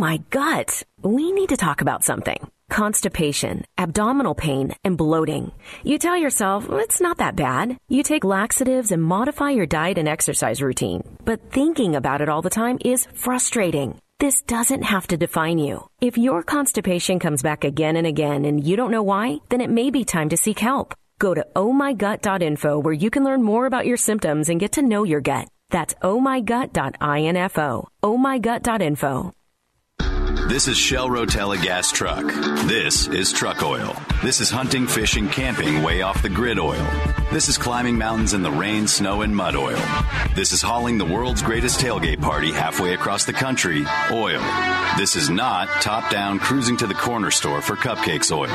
My 0.00 0.16
gut. 0.30 0.82
We 1.02 1.30
need 1.30 1.50
to 1.50 1.56
talk 1.56 1.82
about 1.82 2.02
something. 2.02 2.50
Constipation, 2.70 3.64
abdominal 3.76 4.34
pain, 4.34 4.74
and 4.82 4.96
bloating. 4.96 5.52
You 5.84 5.98
tell 5.98 6.16
yourself, 6.16 6.66
it's 6.70 7.00
not 7.00 7.18
that 7.18 7.36
bad. 7.36 7.76
You 7.88 8.02
take 8.02 8.24
laxatives 8.24 8.92
and 8.92 9.02
modify 9.02 9.50
your 9.50 9.66
diet 9.66 9.98
and 9.98 10.08
exercise 10.08 10.62
routine. 10.62 11.02
But 11.24 11.50
thinking 11.52 11.94
about 11.96 12.22
it 12.22 12.30
all 12.30 12.40
the 12.42 12.56
time 12.62 12.78
is 12.84 13.08
frustrating. 13.14 14.00
This 14.18 14.40
doesn't 14.42 14.82
have 14.82 15.06
to 15.08 15.16
define 15.18 15.58
you. 15.58 15.86
If 16.00 16.16
your 16.16 16.42
constipation 16.42 17.18
comes 17.18 17.42
back 17.42 17.64
again 17.64 17.96
and 17.96 18.06
again 18.06 18.44
and 18.46 18.64
you 18.66 18.76
don't 18.76 18.90
know 18.90 19.02
why, 19.02 19.38
then 19.50 19.60
it 19.60 19.70
may 19.70 19.90
be 19.90 20.04
time 20.04 20.30
to 20.30 20.36
seek 20.36 20.58
help. 20.58 20.94
Go 21.18 21.34
to 21.34 21.46
ohmygut.info 21.54 22.78
where 22.78 22.94
you 22.94 23.10
can 23.10 23.24
learn 23.24 23.42
more 23.42 23.66
about 23.66 23.86
your 23.86 23.98
symptoms 23.98 24.48
and 24.48 24.60
get 24.60 24.72
to 24.72 24.82
know 24.82 25.04
your 25.04 25.20
gut. 25.20 25.48
That's 25.68 25.94
ohmygut.info. 26.02 27.88
ohmygut.info. 28.02 29.34
This 30.50 30.66
is 30.66 30.76
Shell 30.76 31.08
Rotella 31.10 31.62
gas 31.62 31.92
truck. 31.92 32.24
This 32.66 33.06
is 33.06 33.32
truck 33.32 33.62
oil. 33.62 33.94
This 34.20 34.40
is 34.40 34.50
hunting, 34.50 34.88
fishing, 34.88 35.28
camping 35.28 35.84
way 35.84 36.02
off 36.02 36.22
the 36.22 36.28
grid 36.28 36.58
oil. 36.58 36.84
This 37.30 37.48
is 37.48 37.56
climbing 37.56 37.96
mountains 37.96 38.34
in 38.34 38.42
the 38.42 38.50
rain, 38.50 38.88
snow, 38.88 39.22
and 39.22 39.34
mud 39.34 39.54
oil. 39.54 39.78
This 40.34 40.50
is 40.50 40.60
hauling 40.60 40.98
the 40.98 41.04
world's 41.04 41.40
greatest 41.40 41.78
tailgate 41.78 42.20
party 42.20 42.50
halfway 42.50 42.94
across 42.94 43.24
the 43.24 43.32
country 43.32 43.86
oil. 44.10 44.42
This 44.98 45.14
is 45.14 45.30
not 45.30 45.68
top 45.82 46.10
down 46.10 46.40
cruising 46.40 46.76
to 46.78 46.88
the 46.88 46.94
corner 46.94 47.30
store 47.30 47.62
for 47.62 47.76
cupcakes 47.76 48.32
oil. 48.32 48.50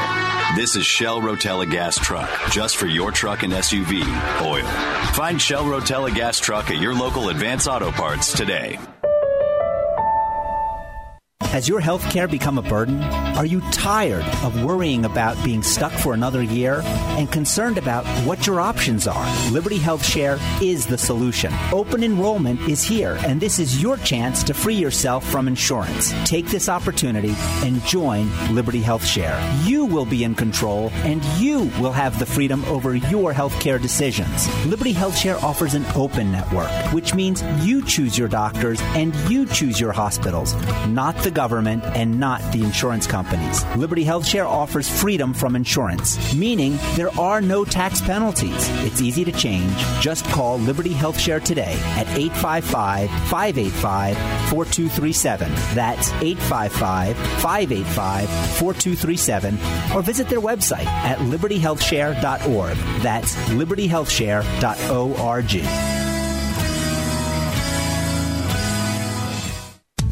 This 0.58 0.76
is 0.76 0.86
Shell 0.86 1.22
Rotella 1.22 1.72
gas 1.72 1.98
truck, 1.98 2.30
just 2.52 2.76
for 2.76 2.88
your 2.88 3.14
truck 3.14 3.44
and 3.44 3.54
SUV 3.54 4.04
oil. 4.42 4.66
Find 5.14 5.42
Shell 5.42 5.64
Rotella 5.64 6.14
gas 6.14 6.42
truck 6.42 6.70
at 6.72 6.82
your 6.82 6.94
local 6.94 7.30
Advance 7.30 7.70
Auto 7.70 7.90
Parts 7.90 8.34
today. 8.34 8.80
Has 11.42 11.68
your 11.68 11.82
health 11.82 12.10
care 12.12 12.30
become 12.30 12.58
a 12.58 12.62
burden? 12.62 13.04
Are 13.36 13.46
you 13.46 13.60
tired 13.72 14.24
of 14.44 14.64
worrying 14.64 15.04
about 15.04 15.42
being 15.44 15.64
stuck 15.64 15.92
for 15.92 16.14
another 16.14 16.42
year 16.42 16.82
and 17.18 17.30
concerned 17.30 17.78
about 17.78 18.06
what 18.26 18.48
your 18.48 18.62
options 18.62 19.06
are? 19.06 19.52
Liberty 19.52 19.78
Health 19.78 20.06
Share 20.06 20.40
is 20.62 20.86
the 20.86 20.98
solution. 20.98 21.54
Open 21.74 22.06
enrollment 22.06 22.62
is 22.62 22.84
here, 22.84 23.18
and 23.26 23.42
this 23.42 23.60
is 23.60 23.82
your 23.82 23.98
chance 23.98 24.44
to 24.44 24.54
free 24.54 24.76
yourself 24.76 25.30
from 25.30 25.50
insurance. 25.50 26.14
Take 26.24 26.48
this 26.48 26.70
opportunity 26.70 27.36
and 27.66 27.84
join 27.84 28.30
Liberty 28.56 28.80
Health 28.80 29.06
Share. 29.06 29.38
You 29.66 29.86
will 29.86 30.06
be 30.06 30.24
in 30.24 30.36
control, 30.36 30.90
and 31.04 31.22
you 31.38 31.70
will 31.82 31.92
have 31.92 32.18
the 32.18 32.26
freedom 32.26 32.64
over 32.66 32.96
your 32.96 33.34
health 33.34 33.60
care 33.60 33.78
decisions. 33.78 34.48
Liberty 34.68 34.94
Health 34.94 35.18
Share 35.18 35.38
offers 35.44 35.74
an 35.74 35.86
open 35.96 36.32
network, 36.32 36.72
which 36.94 37.14
means 37.14 37.44
you 37.66 37.84
choose 37.84 38.18
your 38.18 38.30
doctors 38.30 38.80
and 38.96 39.14
you 39.30 39.46
choose 39.46 39.82
your 39.82 39.92
hospitals, 39.92 40.56
not 40.88 41.25
the 41.26 41.32
government 41.32 41.84
and 41.84 42.20
not 42.20 42.40
the 42.54 42.64
insurance 42.64 43.08
companies. 43.08 43.66
Liberty 43.76 44.04
Health 44.04 44.26
Share 44.26 44.46
offers 44.46 44.88
freedom 44.88 45.34
from 45.34 45.56
insurance, 45.56 46.36
meaning 46.36 46.78
there 46.96 47.10
are 47.20 47.42
no 47.42 47.66
tax 47.66 48.00
penalties. 48.00 48.70
It's 48.86 49.02
easy 49.02 49.26
to 49.26 49.32
change. 49.32 49.76
Just 50.00 50.24
call 50.26 50.60
Liberty 50.60 50.94
Health 50.94 51.20
Share 51.20 51.40
today 51.40 51.74
at 51.98 52.08
855 52.16 53.10
585 53.10 54.16
4237. 54.50 55.52
That's 55.74 56.12
855 56.22 57.18
585 57.18 58.30
4237 58.30 59.58
or 59.96 60.04
visit 60.04 60.30
their 60.30 60.42
website 60.42 60.86
at 60.86 61.18
libertyhealthshare.org. 61.18 62.78
That's 63.02 63.36
libertyhealthshare.org. 63.50 66.05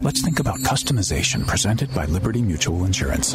Let's 0.00 0.22
think 0.22 0.38
about 0.38 0.60
customization 0.60 1.44
presented 1.44 1.92
by 1.92 2.04
Liberty 2.04 2.40
Mutual 2.40 2.84
Insurance. 2.84 3.34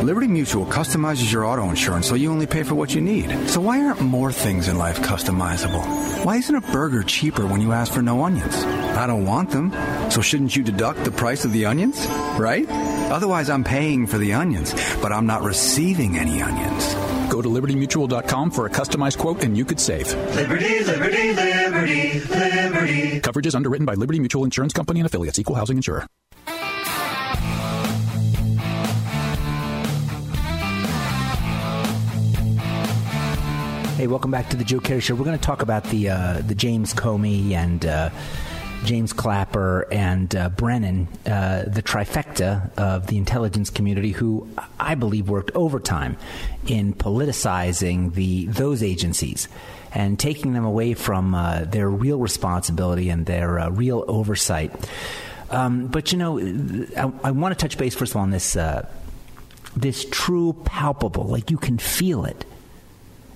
Liberty 0.00 0.28
Mutual 0.28 0.64
customizes 0.64 1.32
your 1.32 1.44
auto 1.44 1.68
insurance 1.68 2.06
so 2.06 2.14
you 2.14 2.30
only 2.30 2.46
pay 2.46 2.62
for 2.62 2.76
what 2.76 2.94
you 2.94 3.00
need. 3.00 3.48
So 3.48 3.60
why 3.60 3.84
aren't 3.84 4.00
more 4.00 4.30
things 4.30 4.68
in 4.68 4.78
life 4.78 5.00
customizable? 5.00 5.84
Why 6.24 6.36
isn't 6.36 6.54
a 6.54 6.60
burger 6.60 7.02
cheaper 7.02 7.44
when 7.44 7.60
you 7.60 7.72
ask 7.72 7.92
for 7.92 8.00
no 8.00 8.22
onions? 8.22 8.54
I 8.54 9.08
don't 9.08 9.26
want 9.26 9.50
them. 9.50 9.72
So 10.12 10.20
shouldn't 10.20 10.54
you 10.54 10.62
deduct 10.62 11.02
the 11.02 11.10
price 11.10 11.44
of 11.44 11.50
the 11.50 11.66
onions? 11.66 12.06
Right? 12.38 12.66
Otherwise, 13.10 13.50
I'm 13.50 13.64
paying 13.64 14.06
for 14.06 14.16
the 14.16 14.34
onions, 14.34 14.72
but 15.02 15.10
I'm 15.10 15.26
not 15.26 15.42
receiving 15.42 16.16
any 16.16 16.40
onions. 16.40 16.94
Go 17.34 17.42
to 17.42 17.48
libertymutual.com 17.48 18.52
for 18.52 18.66
a 18.66 18.70
customized 18.70 19.18
quote 19.18 19.42
and 19.42 19.58
you 19.58 19.64
could 19.64 19.80
save. 19.80 20.06
Liberty, 20.36 20.84
liberty, 20.84 21.32
liberty, 21.32 22.20
liberty. 22.20 23.18
Coverage 23.18 23.46
is 23.46 23.56
underwritten 23.56 23.84
by 23.84 23.94
Liberty 23.94 24.20
Mutual 24.20 24.44
Insurance 24.44 24.72
Company 24.72 25.00
and 25.00 25.06
affiliates, 25.08 25.36
equal 25.40 25.56
housing 25.56 25.76
insurer. 25.76 26.06
Hey, 33.96 34.06
welcome 34.06 34.30
back 34.30 34.48
to 34.50 34.56
the 34.56 34.62
Joe 34.64 34.78
Kerry 34.78 35.00
Show. 35.00 35.16
We're 35.16 35.24
going 35.24 35.36
to 35.36 35.44
talk 35.44 35.60
about 35.60 35.82
the 35.84 36.10
uh, 36.10 36.40
the 36.42 36.54
James 36.54 36.94
Comey 36.94 37.50
and 37.50 37.84
uh, 37.84 38.10
James 38.84 39.12
Clapper 39.12 39.88
and 39.90 40.34
uh, 40.36 40.48
Brennan, 40.50 41.08
uh, 41.26 41.64
the 41.66 41.82
trifecta 41.82 42.70
of 42.78 43.06
the 43.06 43.16
intelligence 43.16 43.70
community, 43.70 44.12
who 44.12 44.48
I 44.78 44.94
believe 44.94 45.28
worked 45.28 45.50
overtime 45.54 46.16
in 46.66 46.94
politicizing 46.94 48.14
the 48.14 48.46
those 48.46 48.82
agencies 48.82 49.48
and 49.92 50.18
taking 50.18 50.52
them 50.52 50.64
away 50.64 50.94
from 50.94 51.34
uh, 51.34 51.64
their 51.64 51.88
real 51.88 52.18
responsibility 52.18 53.10
and 53.10 53.26
their 53.26 53.58
uh, 53.58 53.70
real 53.70 54.04
oversight. 54.06 54.72
Um, 55.50 55.86
but 55.86 56.12
you 56.12 56.18
know, 56.18 56.38
I, 56.96 57.28
I 57.28 57.30
want 57.30 57.56
to 57.56 57.60
touch 57.60 57.78
base 57.78 57.94
first 57.94 58.12
of 58.12 58.16
all 58.16 58.22
on 58.22 58.30
this 58.30 58.56
uh, 58.56 58.88
this 59.76 60.04
true, 60.10 60.52
palpable, 60.64 61.24
like 61.24 61.50
you 61.50 61.58
can 61.58 61.78
feel 61.78 62.24
it, 62.24 62.44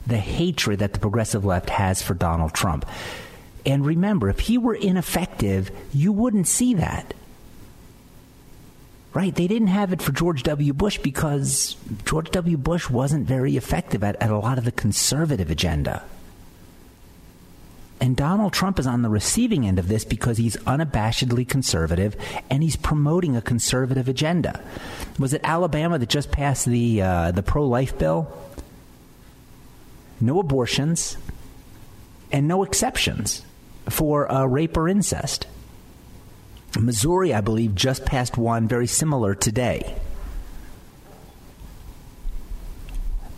the 0.07 0.19
hatred 0.19 0.81
that 0.81 0.93
the 0.93 1.01
progressive 1.01 1.45
left 1.45 1.71
has 1.71 2.03
for 2.03 2.15
Donald 2.15 2.55
Trump. 2.55 2.87
And 3.69 3.85
remember, 3.85 4.31
if 4.31 4.41
he 4.41 4.57
were 4.57 4.75
ineffective, 4.75 5.71
you 5.93 6.11
wouldn't 6.11 6.49
see 6.49 6.73
that. 6.75 7.13
Right? 9.13 9.35
They 9.35 9.47
didn't 9.47 9.69
have 9.69 9.93
it 9.93 10.01
for 10.01 10.11
George 10.11 10.43
W. 10.45 10.73
Bush 10.73 10.97
because 10.97 11.77
George 12.07 12.31
W. 12.31 12.57
Bush 12.57 12.89
wasn't 12.89 13.27
very 13.27 13.59
effective 13.59 14.03
at, 14.03 14.17
at 14.23 14.31
a 14.31 14.39
lot 14.39 14.57
of 14.57 14.65
the 14.65 14.73
conservative 14.73 15.51
agenda. 15.51 16.03
And 18.01 18.17
Donald 18.17 18.55
Trump 18.55 18.79
is 18.79 18.87
on 18.87 19.03
the 19.03 19.11
receiving 19.11 19.67
end 19.67 19.79
of 19.79 19.89
this 19.89 20.05
because 20.07 20.39
he's 20.39 20.57
unabashedly 20.59 21.47
conservative 21.47 22.17
and 22.49 22.63
he's 22.63 22.77
promoting 22.77 23.37
a 23.37 23.43
conservative 23.43 24.09
agenda. 24.09 24.63
Was 25.19 25.35
it 25.35 25.43
Alabama 25.45 25.99
that 25.99 26.09
just 26.09 26.31
passed 26.31 26.65
the 26.65 27.03
uh, 27.03 27.33
the 27.33 27.43
pro 27.43 27.67
life 27.67 27.99
bill? 27.99 28.33
No 30.23 30.41
abortions 30.41 31.19
and 32.33 32.49
no 32.49 32.63
exceptions 32.63 33.43
for 33.91 34.31
uh, 34.31 34.45
rape 34.45 34.77
or 34.77 34.89
incest. 34.89 35.47
Missouri, 36.79 37.33
I 37.33 37.41
believe, 37.41 37.75
just 37.75 38.05
passed 38.05 38.37
one 38.37 38.69
very 38.69 38.87
similar 38.87 39.35
today. 39.35 39.97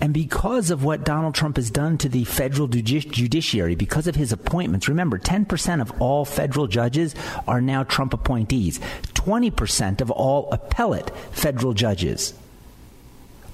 And 0.00 0.14
because 0.14 0.70
of 0.70 0.82
what 0.82 1.04
Donald 1.04 1.34
Trump 1.34 1.56
has 1.56 1.70
done 1.70 1.98
to 1.98 2.08
the 2.08 2.24
federal 2.24 2.68
judiciary, 2.68 3.74
because 3.74 4.06
of 4.06 4.14
his 4.14 4.32
appointments, 4.32 4.88
remember, 4.88 5.18
10% 5.18 5.80
of 5.82 5.92
all 6.00 6.24
federal 6.24 6.66
judges 6.66 7.14
are 7.46 7.60
now 7.60 7.84
Trump 7.84 8.14
appointees. 8.14 8.78
20% 9.12 10.00
of 10.00 10.10
all 10.10 10.50
appellate 10.52 11.10
federal 11.32 11.74
judges 11.74 12.32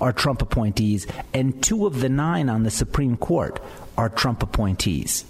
are 0.00 0.12
Trump 0.12 0.40
appointees, 0.40 1.06
and 1.34 1.62
two 1.62 1.86
of 1.86 2.00
the 2.00 2.08
nine 2.08 2.48
on 2.48 2.62
the 2.62 2.70
Supreme 2.70 3.16
Court 3.16 3.60
are 3.98 4.08
Trump 4.08 4.42
appointees. 4.42 5.24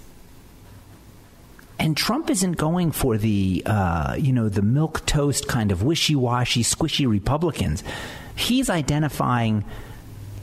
And 1.79 1.95
Trump 1.95 2.29
isn't 2.29 2.53
going 2.53 2.91
for 2.91 3.17
the, 3.17 3.61
uh, 3.65 4.15
you 4.17 4.33
know, 4.33 4.49
the 4.49 4.63
milk 4.63 5.05
toast 5.05 5.47
kind 5.47 5.71
of 5.71 5.83
wishy-washy, 5.83 6.63
squishy 6.63 7.07
Republicans. 7.07 7.83
He's 8.35 8.69
identifying 8.69 9.63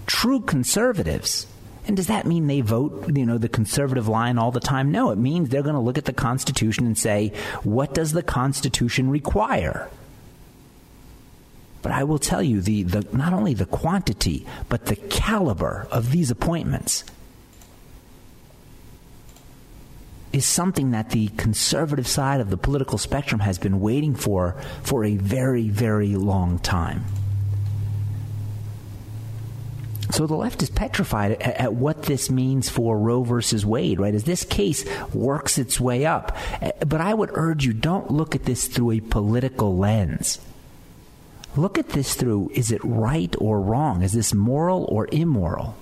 true 0.07 0.41
conservatives. 0.41 1.47
And 1.87 1.97
does 1.97 2.07
that 2.07 2.27
mean 2.27 2.47
they 2.47 2.61
vote, 2.61 3.11
you 3.15 3.27
know, 3.27 3.37
the 3.37 3.49
conservative 3.49 4.09
line 4.09 4.39
all 4.39 4.53
the 4.53 4.61
time? 4.61 4.91
No, 4.91 5.11
it 5.11 5.19
means 5.19 5.49
they're 5.49 5.63
going 5.63 5.75
to 5.75 5.81
look 5.81 5.99
at 5.99 6.07
the 6.07 6.13
Constitution 6.13 6.87
and 6.87 6.97
say, 6.97 7.33
what 7.63 7.93
does 7.95 8.13
the 8.13 8.23
Constitution 8.23 9.11
require? 9.11 9.91
But 11.83 11.93
I 11.93 12.05
will 12.05 12.19
tell 12.19 12.43
you, 12.43 12.63
the, 12.63 12.85
the 12.85 13.07
not 13.15 13.35
only 13.35 13.53
the 13.53 13.67
quantity, 13.67 14.47
but 14.71 14.87
the 14.87 14.97
caliber 14.97 15.87
of 15.91 16.13
these 16.13 16.31
appointments 16.31 17.05
is 20.35 20.45
something 20.45 20.91
that 20.91 21.11
the 21.11 21.29
conservative 21.37 22.09
side 22.09 22.41
of 22.41 22.51
the 22.51 22.57
political 22.57 22.99
spectrum 22.99 23.41
has 23.41 23.57
been 23.57 23.81
waiting 23.81 24.17
for 24.17 24.57
for 24.83 25.05
a 25.05 25.17
very, 25.17 25.69
very 25.69 26.17
long 26.17 26.59
time. 26.59 27.05
So 30.11 30.27
the 30.27 30.35
left 30.35 30.61
is 30.63 30.71
petrified 30.71 31.33
at, 31.33 31.43
at, 31.43 31.75
what 31.75 32.03
this 32.03 32.31
means 32.31 32.69
for 32.69 32.99
Roe 32.99 33.23
versus 33.23 33.65
Wade, 33.65 34.01
right? 34.01 34.15
As 34.15 34.25
this 34.25 34.45
case 34.45 34.85
works 35.13 35.57
its 35.57 35.81
way 35.81 36.05
up. 36.05 36.37
Eh, 36.61 36.73
but 36.81 37.01
I 37.01 37.15
would 37.15 37.31
urge 37.35 37.65
you 37.65 37.73
don't 37.73 38.11
look 38.11 38.35
at 38.35 38.45
this 38.45 38.67
through 38.67 38.93
a 38.93 39.01
political 39.01 39.77
lens. 39.77 40.41
Look 41.57 41.79
at 41.79 41.91
this 41.91 42.15
through 42.15 42.51
is 42.55 42.73
it 42.73 42.83
right 42.83 43.35
or 43.39 43.61
wrong? 43.61 44.03
Is 44.03 44.13
this 44.13 44.35
moral 44.35 44.85
or 44.89 45.09
immoral? 45.13 45.77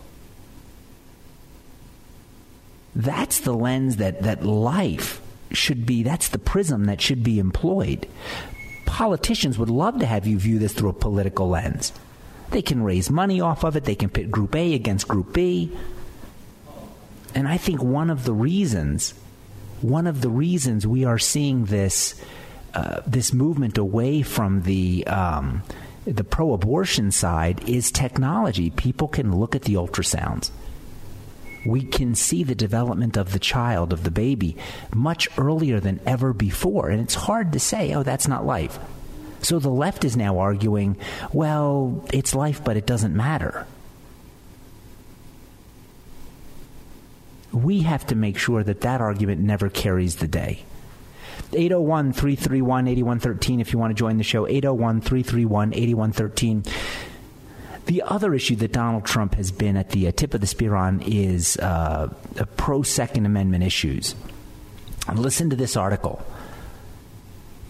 That's 2.95 3.41
the 3.41 3.55
lens 3.55 3.97
that, 3.97 4.23
that 4.23 4.45
life 4.45 5.21
should 5.51 5.87
be, 5.87 6.03
that's 6.03 6.29
the 6.29 6.39
prism 6.39 6.85
that 6.87 7.01
should 7.01 7.23
be 7.23 7.39
employed. 7.39 8.07
Politicians 8.87 9.59
would 9.59 9.71
love 9.71 9.99
to 10.01 10.07
have 10.07 10.27
you 10.27 10.39
view 10.39 10.59
this 10.59 10.73
through 10.73 10.91
a 10.91 10.95
political 10.95 11.49
lens. 11.49 11.93
They 12.51 12.63
can 12.63 12.83
raise 12.83 13.11
money 13.11 13.41
off 13.41 13.65
of 13.65 13.77
it, 13.77 13.85
they 13.85 13.95
can 13.95 14.11
pit 14.11 14.31
Group 14.31 14.55
A 14.55 14.75
against 14.75 15.09
Group 15.09 15.33
B. 15.33 15.73
And 17.35 17.49
I 17.49 17.57
think 17.57 17.83
one 17.83 18.11
of 18.11 18.25
the 18.25 18.35
reasons, 18.35 19.15
one 19.81 20.07
of 20.07 20.21
the 20.21 20.29
reasons 20.29 20.87
we 20.87 21.05
are 21.07 21.19
seeing 21.19 21.65
this, 21.67 22.21
uh, 22.75 23.01
this 23.07 23.33
movement 23.33 23.79
away 23.79 24.21
from 24.21 24.63
the, 24.63 25.07
um, 25.07 25.63
the 26.05 26.25
pro-abortion 26.25 27.11
side 27.11 27.67
is 27.67 27.91
technology. 27.91 28.69
People 28.69 29.09
can 29.09 29.35
look 29.35 29.57
at 29.57 29.63
the 29.63 29.75
ultrasounds 29.75 30.51
we 31.65 31.83
can 31.83 32.15
see 32.15 32.43
the 32.43 32.55
development 32.55 33.17
of 33.17 33.33
the 33.33 33.39
child, 33.39 33.93
of 33.93 34.05
the 34.05 34.11
baby, 34.11 34.57
much 34.95 35.29
earlier 35.39 35.81
than 35.81 36.01
ever 36.07 36.33
before. 36.33 36.91
And 36.91 37.01
it's 37.01 37.15
hard 37.15 37.53
to 37.53 37.61
say, 37.61 37.95
oh, 37.95 38.03
that's 38.03 38.29
not 38.29 38.47
life. 38.47 38.79
So 39.43 39.59
the 39.59 39.71
left 39.71 40.05
is 40.05 40.17
now 40.17 40.39
arguing, 40.39 40.97
well, 41.33 42.05
it's 42.13 42.35
life, 42.35 42.63
but 42.63 42.77
it 42.77 42.87
doesn't 42.87 43.15
matter. 43.15 43.67
We 47.53 47.83
have 47.83 48.07
to 48.07 48.15
make 48.15 48.39
sure 48.39 48.63
that 48.63 48.81
that 48.83 49.01
argument 49.01 49.41
never 49.41 49.69
carries 49.69 50.17
the 50.17 50.29
day. 50.29 50.65
801 51.53 52.13
331 52.15 52.89
8113 52.89 53.61
if 53.61 53.73
you 53.73 53.79
want 53.79 53.91
to 53.91 53.95
join 53.95 54.17
the 54.17 54.25
show. 54.25 54.47
801 54.47 55.01
331 55.03 55.75
8113. 55.75 56.65
The 57.87 58.03
other 58.03 58.35
issue 58.35 58.57
that 58.57 58.73
Donald 58.73 59.05
Trump 59.05 59.35
has 59.35 59.51
been 59.51 59.77
at 59.77 59.91
the 59.91 60.09
uh, 60.09 60.13
tip 60.13 60.35
of 60.35 60.41
the 60.41 60.47
spear 60.47 60.75
on 60.75 61.01
is 61.03 61.57
uh, 61.57 62.13
pro 62.57 62.83
Second 62.83 63.27
Amendment 63.27 63.65
issues. 63.65 64.15
And 65.09 65.19
listen 65.19 65.51
to 65.51 65.57
this 65.57 65.77
article. 65.77 66.25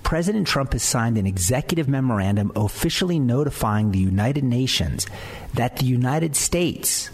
President 0.03 0.47
Trump 0.47 0.75
has 0.75 0.83
signed 0.83 1.17
an 1.17 1.27
executive 1.27 1.89
memorandum 1.89 2.53
officially 2.55 3.19
notifying 3.19 3.91
the 3.93 3.99
United 3.99 4.45
Nations 4.45 5.07
that 5.55 5.79
the 5.79 5.87
United 5.87 6.37
States 6.37 7.11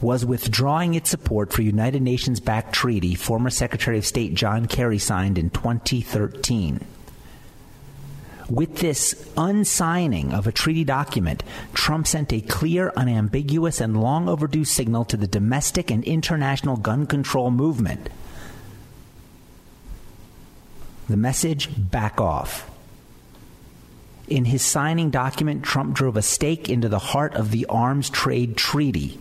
was 0.00 0.24
withdrawing 0.24 0.94
its 0.94 1.10
support 1.10 1.52
for 1.52 1.60
United 1.60 2.00
Nations 2.00 2.40
backed 2.40 2.74
treaty 2.74 3.14
former 3.14 3.50
Secretary 3.50 3.98
of 3.98 4.06
State 4.06 4.34
John 4.34 4.66
Kerry 4.66 4.98
signed 4.98 5.36
in 5.36 5.50
2013 5.50 6.84
with 8.52 8.78
this 8.78 9.14
unsigning 9.36 10.32
of 10.32 10.46
a 10.46 10.52
treaty 10.52 10.84
document, 10.84 11.42
Trump 11.72 12.06
sent 12.06 12.32
a 12.32 12.40
clear, 12.42 12.92
unambiguous, 12.96 13.80
and 13.80 14.00
long 14.00 14.28
overdue 14.28 14.64
signal 14.64 15.06
to 15.06 15.16
the 15.16 15.26
domestic 15.26 15.90
and 15.90 16.04
international 16.04 16.76
gun 16.76 17.06
control 17.06 17.50
movement. 17.50 18.10
The 21.08 21.16
message 21.16 21.70
back 21.90 22.20
off. 22.20 22.70
In 24.28 24.44
his 24.44 24.62
signing 24.62 25.10
document, 25.10 25.62
Trump 25.62 25.94
drove 25.94 26.16
a 26.16 26.22
stake 26.22 26.68
into 26.68 26.88
the 26.88 26.98
heart 26.98 27.34
of 27.34 27.50
the 27.50 27.66
arms 27.66 28.10
trade 28.10 28.56
treaty 28.56 29.18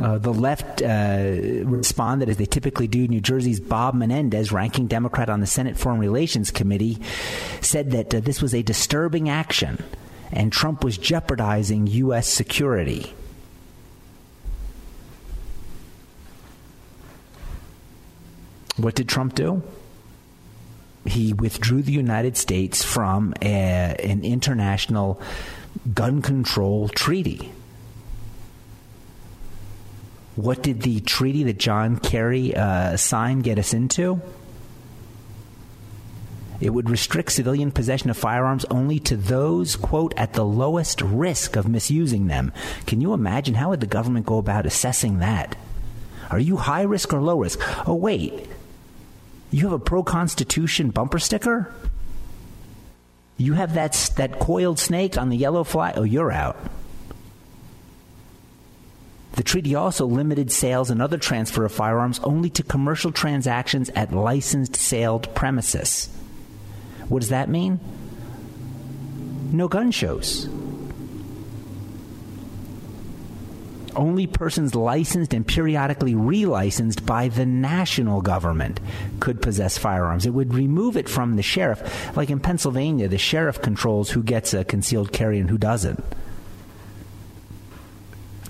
Uh, 0.00 0.18
the 0.18 0.32
left 0.32 0.82
uh, 0.82 1.64
responded, 1.64 2.28
as 2.28 2.38
they 2.38 2.46
typically 2.46 2.86
do. 2.86 3.06
New 3.06 3.20
Jersey's 3.20 3.60
Bob 3.60 3.94
Menendez, 3.94 4.50
ranking 4.50 4.86
Democrat 4.86 5.28
on 5.28 5.40
the 5.40 5.46
Senate 5.46 5.76
Foreign 5.76 5.98
Relations 5.98 6.50
Committee, 6.50 6.98
said 7.60 7.90
that 7.90 8.14
uh, 8.14 8.20
this 8.20 8.40
was 8.40 8.54
a 8.54 8.62
disturbing 8.62 9.28
action 9.28 9.82
and 10.32 10.50
Trump 10.50 10.82
was 10.82 10.96
jeopardizing 10.96 11.86
U.S. 11.86 12.26
security. 12.26 13.12
What 18.78 18.94
did 18.94 19.08
Trump 19.08 19.34
do? 19.34 19.62
He 21.04 21.34
withdrew 21.34 21.82
the 21.82 21.92
United 21.92 22.36
States 22.36 22.82
from 22.82 23.34
a, 23.42 23.94
an 24.02 24.24
international 24.24 25.20
gun 25.92 26.22
control 26.22 26.88
treaty. 26.88 27.52
What 30.36 30.62
did 30.62 30.82
the 30.82 31.00
treaty 31.00 31.42
that 31.44 31.58
John 31.58 31.98
Kerry 31.98 32.54
uh, 32.56 32.96
signed 32.96 33.44
get 33.44 33.58
us 33.58 33.74
into? 33.74 34.20
It 36.60 36.70
would 36.70 36.88
restrict 36.88 37.32
civilian 37.32 37.72
possession 37.72 38.08
of 38.08 38.16
firearms 38.16 38.64
only 38.66 39.00
to 39.00 39.16
those, 39.16 39.74
quote, 39.74 40.14
at 40.16 40.34
the 40.34 40.44
lowest 40.44 41.02
risk 41.02 41.56
of 41.56 41.68
misusing 41.68 42.28
them. 42.28 42.52
Can 42.86 43.00
you 43.00 43.12
imagine 43.12 43.54
how 43.54 43.70
would 43.70 43.80
the 43.80 43.86
government 43.86 44.26
go 44.26 44.38
about 44.38 44.64
assessing 44.64 45.18
that? 45.18 45.56
Are 46.30 46.38
you 46.38 46.56
high 46.56 46.82
risk 46.82 47.12
or 47.12 47.20
low 47.20 47.40
risk? 47.40 47.58
Oh, 47.86 47.96
wait. 47.96 48.46
You 49.50 49.64
have 49.64 49.72
a 49.72 49.78
pro 49.78 50.04
Constitution 50.04 50.90
bumper 50.90 51.18
sticker? 51.18 51.74
You 53.36 53.54
have 53.54 53.74
that, 53.74 54.10
that 54.16 54.38
coiled 54.38 54.78
snake 54.78 55.18
on 55.18 55.30
the 55.30 55.36
yellow 55.36 55.64
fly? 55.64 55.92
Oh, 55.96 56.04
you're 56.04 56.30
out. 56.30 56.56
The 59.32 59.42
treaty 59.42 59.74
also 59.74 60.06
limited 60.06 60.52
sales 60.52 60.90
and 60.90 61.00
other 61.00 61.18
transfer 61.18 61.64
of 61.64 61.72
firearms 61.72 62.20
only 62.20 62.50
to 62.50 62.62
commercial 62.62 63.12
transactions 63.12 63.88
at 63.90 64.12
licensed 64.12 64.76
sailed 64.76 65.34
premises. 65.34 66.08
What 67.08 67.20
does 67.20 67.30
that 67.30 67.48
mean? 67.48 67.80
No 69.52 69.68
gun 69.68 69.90
shows. 69.90 70.48
Only 73.94 74.26
persons 74.26 74.74
licensed 74.74 75.34
and 75.34 75.46
periodically 75.46 76.14
relicensed 76.14 77.04
by 77.04 77.28
the 77.28 77.44
national 77.44 78.22
government 78.22 78.80
could 79.20 79.42
possess 79.42 79.76
firearms. 79.76 80.24
It 80.24 80.30
would 80.30 80.54
remove 80.54 80.96
it 80.96 81.08
from 81.08 81.36
the 81.36 81.42
sheriff. 81.42 82.16
Like 82.16 82.30
in 82.30 82.40
Pennsylvania, 82.40 83.08
the 83.08 83.18
sheriff 83.18 83.60
controls 83.60 84.10
who 84.10 84.22
gets 84.22 84.54
a 84.54 84.64
concealed 84.64 85.12
carry 85.12 85.38
and 85.38 85.50
who 85.50 85.58
doesn't. 85.58 86.02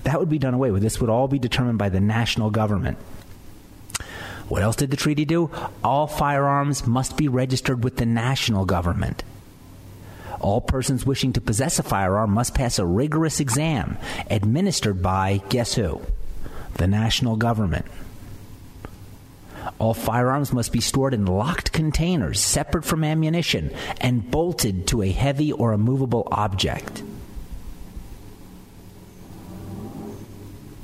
That 0.03 0.19
would 0.19 0.29
be 0.29 0.37
done 0.39 0.53
away 0.53 0.71
with. 0.71 0.81
This 0.81 0.99
would 0.99 1.09
all 1.09 1.27
be 1.27 1.39
determined 1.39 1.77
by 1.77 1.89
the 1.89 2.01
national 2.01 2.49
government. 2.49 2.97
What 4.49 4.61
else 4.61 4.75
did 4.75 4.91
the 4.91 4.97
treaty 4.97 5.25
do? 5.25 5.49
All 5.83 6.07
firearms 6.07 6.85
must 6.85 7.17
be 7.17 7.27
registered 7.27 7.83
with 7.83 7.97
the 7.97 8.05
national 8.05 8.65
government. 8.65 9.23
All 10.41 10.59
persons 10.59 11.05
wishing 11.05 11.31
to 11.33 11.41
possess 11.41 11.79
a 11.79 11.83
firearm 11.83 12.31
must 12.31 12.53
pass 12.53 12.77
a 12.77 12.85
rigorous 12.85 13.39
exam 13.39 13.97
administered 14.29 15.01
by, 15.01 15.41
guess 15.47 15.75
who? 15.75 16.01
The 16.73 16.87
national 16.87 17.37
government. 17.37 17.85
All 19.79 19.93
firearms 19.93 20.51
must 20.51 20.73
be 20.73 20.81
stored 20.81 21.13
in 21.13 21.25
locked 21.25 21.71
containers 21.71 22.41
separate 22.41 22.83
from 22.83 23.05
ammunition 23.05 23.71
and 24.01 24.29
bolted 24.29 24.87
to 24.87 25.01
a 25.01 25.11
heavy 25.11 25.53
or 25.53 25.71
immovable 25.71 26.27
object. 26.29 27.01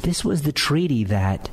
This 0.01 0.23
was 0.23 0.43
the 0.43 0.51
treaty 0.51 1.03
that 1.05 1.49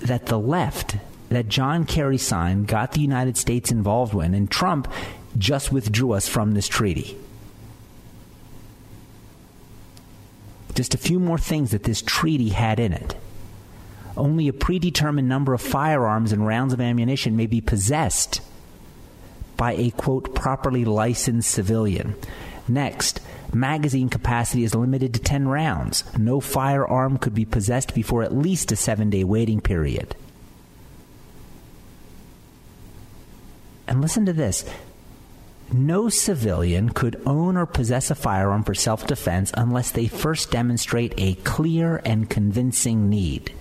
that 0.00 0.26
the 0.26 0.38
left 0.38 0.96
that 1.28 1.48
John 1.48 1.84
Kerry 1.84 2.18
signed 2.18 2.68
got 2.68 2.92
the 2.92 3.00
United 3.00 3.36
States 3.36 3.70
involved 3.70 4.14
in 4.14 4.32
and 4.34 4.50
Trump 4.50 4.90
just 5.36 5.72
withdrew 5.72 6.12
us 6.12 6.28
from 6.28 6.54
this 6.54 6.68
treaty. 6.68 7.16
Just 10.74 10.94
a 10.94 10.98
few 10.98 11.18
more 11.18 11.38
things 11.38 11.72
that 11.72 11.82
this 11.82 12.00
treaty 12.00 12.50
had 12.50 12.78
in 12.78 12.92
it. 12.92 13.16
Only 14.16 14.48
a 14.48 14.52
predetermined 14.52 15.28
number 15.28 15.52
of 15.52 15.60
firearms 15.60 16.32
and 16.32 16.46
rounds 16.46 16.72
of 16.72 16.80
ammunition 16.80 17.36
may 17.36 17.46
be 17.46 17.60
possessed 17.60 18.40
by 19.56 19.72
a 19.72 19.90
quote 19.90 20.34
properly 20.34 20.84
licensed 20.84 21.50
civilian. 21.50 22.14
Next, 22.66 23.20
magazine 23.54 24.08
capacity 24.08 24.64
is 24.64 24.74
limited 24.74 25.14
to 25.14 25.20
10 25.20 25.48
rounds. 25.48 26.04
No 26.16 26.40
firearm 26.40 27.18
could 27.18 27.34
be 27.34 27.44
possessed 27.44 27.94
before 27.94 28.22
at 28.22 28.34
least 28.34 28.72
a 28.72 28.76
seven 28.76 29.10
day 29.10 29.24
waiting 29.24 29.60
period. 29.60 30.14
And 33.86 34.02
listen 34.02 34.26
to 34.26 34.32
this 34.32 34.64
no 35.72 36.08
civilian 36.08 36.88
could 36.90 37.20
own 37.26 37.56
or 37.56 37.66
possess 37.66 38.10
a 38.10 38.14
firearm 38.14 38.64
for 38.64 38.74
self 38.74 39.06
defense 39.06 39.50
unless 39.54 39.90
they 39.90 40.06
first 40.06 40.50
demonstrate 40.50 41.12
a 41.18 41.34
clear 41.34 42.00
and 42.04 42.28
convincing 42.28 43.10
need. 43.10 43.52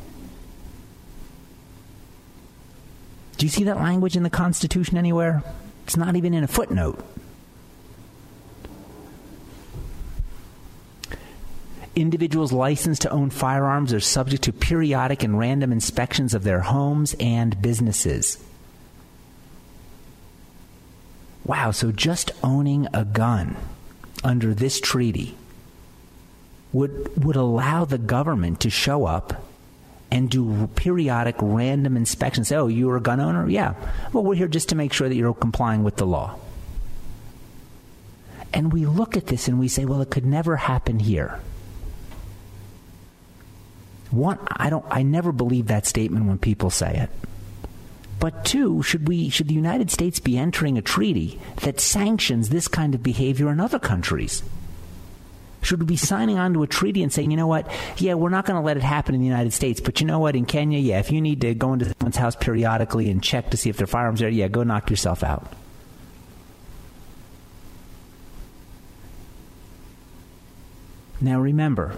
Do 3.38 3.45
you 3.45 3.50
see 3.50 3.65
that 3.65 3.78
language 3.78 4.15
in 4.15 4.23
the 4.23 4.30
Constitution 4.30 4.97
anywhere? 4.97 5.43
It's 5.84 5.97
not 5.97 6.15
even 6.15 6.34
in 6.34 6.43
a 6.43 6.47
footnote. 6.47 7.04
Individuals 11.97 12.53
licensed 12.53 13.01
to 13.01 13.10
own 13.10 13.31
firearms 13.31 13.91
are 13.91 13.99
subject 13.99 14.43
to 14.43 14.53
periodic 14.53 15.23
and 15.23 15.39
random 15.39 15.71
inspections 15.71 16.36
of 16.36 16.43
their 16.43 16.60
homes 16.60 17.15
and 17.19 17.60
businesses. 17.60 18.38
Wow, 21.43 21.71
so 21.71 21.91
just 21.91 22.29
owning 22.43 22.88
a 22.93 23.03
gun 23.03 23.57
under 24.23 24.53
this 24.53 24.79
treaty 24.79 25.36
would 26.71 27.23
would 27.23 27.36
allow 27.36 27.83
the 27.83 27.97
government 27.97 28.60
to 28.60 28.69
show 28.69 29.05
up 29.05 29.43
and 30.12 30.29
do 30.29 30.67
periodic 30.75 31.38
random 31.39 31.97
inspections. 31.97 32.49
Say, 32.49 32.57
oh, 32.57 32.67
you're 32.67 32.97
a 32.97 33.01
gun 33.01 33.19
owner? 33.19 33.49
Yeah. 33.49 33.73
Well, 34.13 34.23
we're 34.23 34.36
here 34.36 34.47
just 34.47 34.69
to 34.69 34.75
make 34.75 34.93
sure 34.93 35.10
that 35.10 35.15
you're 35.15 35.33
complying 35.33 35.83
with 35.83 35.95
the 35.95 36.05
law. 36.05 36.38
And 38.53 38.71
we 38.71 38.86
look 38.86 39.17
at 39.17 39.25
this 39.25 39.47
and 39.47 39.60
we 39.60 39.67
say, 39.67 39.83
well, 39.86 40.01
it 40.01 40.12
could 40.12 40.27
never 40.27 40.57
happen 40.57 40.99
here. 40.99 41.39
One, 44.11 44.39
I 44.49 44.69
don't 44.69 44.85
I 44.89 45.03
never 45.03 45.31
believe 45.31 45.67
that 45.67 45.85
statement 45.85 46.25
when 46.25 46.37
people 46.37 46.69
say 46.69 46.95
it. 46.95 47.09
But 48.19 48.45
two, 48.45 48.81
should 48.83 49.07
we 49.07 49.29
should 49.29 49.47
the 49.47 49.53
United 49.53 49.91
States 49.91 50.19
be 50.19 50.37
entering 50.37 50.77
a 50.77 50.81
treaty 50.81 51.39
that 51.61 51.79
sanctions 51.79 52.49
this 52.49 52.67
kind 52.67 52.95
of 52.95 53.03
behavior 53.03 53.51
in 53.51 53.59
other 53.59 53.79
countries? 53.79 54.43
Should 55.61 55.79
we 55.79 55.85
be 55.85 55.97
signing 55.97 56.37
on 56.37 56.53
to 56.53 56.63
a 56.63 56.67
treaty 56.67 57.03
and 57.03 57.11
saying, 57.11 57.31
you 57.31 57.37
know 57.37 57.47
what, 57.47 57.69
yeah, 57.97 58.13
we're 58.13 58.29
not 58.29 58.45
going 58.45 58.59
to 58.59 58.65
let 58.65 58.77
it 58.77 58.83
happen 58.83 59.15
in 59.15 59.21
the 59.21 59.27
United 59.27 59.51
States, 59.53 59.81
but 59.81 59.99
you 59.99 60.07
know 60.07 60.19
what, 60.19 60.35
in 60.35 60.45
Kenya, 60.45 60.79
yeah, 60.79 60.99
if 60.99 61.11
you 61.11 61.19
need 61.19 61.41
to 61.41 61.53
go 61.55 61.73
into 61.73 61.85
someone's 61.85 62.15
house 62.15 62.35
periodically 62.35 63.09
and 63.09 63.23
check 63.23 63.49
to 63.49 63.57
see 63.57 63.69
if 63.69 63.75
their 63.75 63.87
firearms 63.87 64.21
are, 64.21 64.25
there, 64.25 64.31
yeah, 64.31 64.47
go 64.47 64.63
knock 64.63 64.89
yourself 64.89 65.23
out. 65.23 65.51
Now 71.19 71.39
remember, 71.41 71.95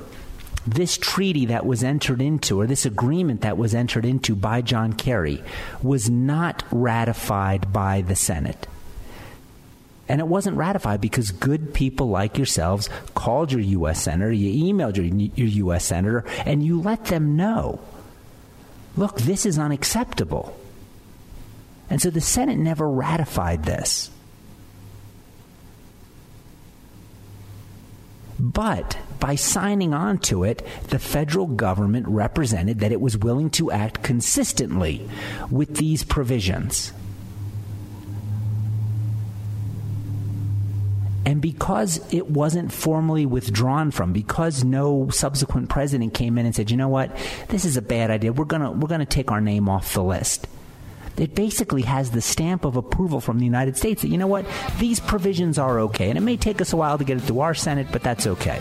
this 0.73 0.97
treaty 0.97 1.45
that 1.47 1.65
was 1.65 1.83
entered 1.83 2.21
into, 2.21 2.59
or 2.59 2.67
this 2.67 2.85
agreement 2.85 3.41
that 3.41 3.57
was 3.57 3.73
entered 3.73 4.05
into 4.05 4.35
by 4.35 4.61
John 4.61 4.93
Kerry, 4.93 5.43
was 5.81 6.09
not 6.09 6.63
ratified 6.71 7.71
by 7.71 8.01
the 8.01 8.15
Senate. 8.15 8.67
And 10.07 10.19
it 10.19 10.27
wasn't 10.27 10.57
ratified 10.57 11.01
because 11.01 11.31
good 11.31 11.73
people 11.73 12.09
like 12.09 12.37
yourselves 12.37 12.89
called 13.13 13.51
your 13.51 13.61
U.S. 13.61 14.01
senator, 14.03 14.31
you 14.31 14.73
emailed 14.73 14.97
your, 14.97 15.05
your 15.05 15.47
U.S. 15.65 15.85
senator, 15.85 16.25
and 16.45 16.65
you 16.65 16.81
let 16.81 17.05
them 17.05 17.35
know 17.35 17.79
look, 18.97 19.17
this 19.19 19.45
is 19.45 19.57
unacceptable. 19.57 20.57
And 21.89 22.01
so 22.01 22.09
the 22.09 22.21
Senate 22.21 22.57
never 22.57 22.87
ratified 22.87 23.63
this. 23.63 24.11
But 28.39 28.97
by 29.19 29.35
signing 29.35 29.93
on 29.93 30.19
to 30.19 30.45
it, 30.45 30.65
the 30.87 30.99
federal 30.99 31.45
government 31.45 32.07
represented 32.07 32.79
that 32.79 32.93
it 32.93 33.01
was 33.01 33.17
willing 33.17 33.49
to 33.51 33.71
act 33.71 34.01
consistently 34.01 35.07
with 35.51 35.75
these 35.75 36.03
provisions. 36.03 36.93
And 41.25 41.41
because 41.41 42.01
it 42.13 42.31
wasn't 42.31 42.71
formally 42.71 43.25
withdrawn 43.25 43.91
from, 43.91 44.13
because 44.13 44.63
no 44.63 45.09
subsequent 45.09 45.69
president 45.69 46.13
came 46.13 46.37
in 46.37 46.45
and 46.45 46.55
said, 46.55 46.71
"You 46.71 46.77
know 46.77 46.87
what? 46.87 47.15
This 47.49 47.65
is 47.65 47.77
a 47.77 47.83
bad 47.83 48.09
idea. 48.09 48.33
We're 48.33 48.45
going 48.45 48.63
to 48.63 48.71
we're 48.71 48.87
going 48.87 48.99
to 49.01 49.05
take 49.05 49.29
our 49.31 49.41
name 49.41 49.69
off 49.69 49.93
the 49.93 50.03
list." 50.03 50.47
It 51.19 51.35
basically 51.35 51.81
has 51.81 52.11
the 52.11 52.21
stamp 52.21 52.65
of 52.65 52.75
approval 52.75 53.19
from 53.19 53.39
the 53.39 53.45
United 53.45 53.75
States 53.75 54.01
that, 54.01 54.07
you 54.07 54.17
know 54.17 54.27
what, 54.27 54.45
these 54.79 54.99
provisions 54.99 55.57
are 55.57 55.79
okay. 55.79 56.09
And 56.09 56.17
it 56.17 56.21
may 56.21 56.37
take 56.37 56.61
us 56.61 56.73
a 56.73 56.77
while 56.77 56.97
to 56.97 57.03
get 57.03 57.17
it 57.17 57.21
through 57.21 57.41
our 57.41 57.53
Senate, 57.53 57.87
but 57.91 58.01
that's 58.01 58.25
okay. 58.25 58.59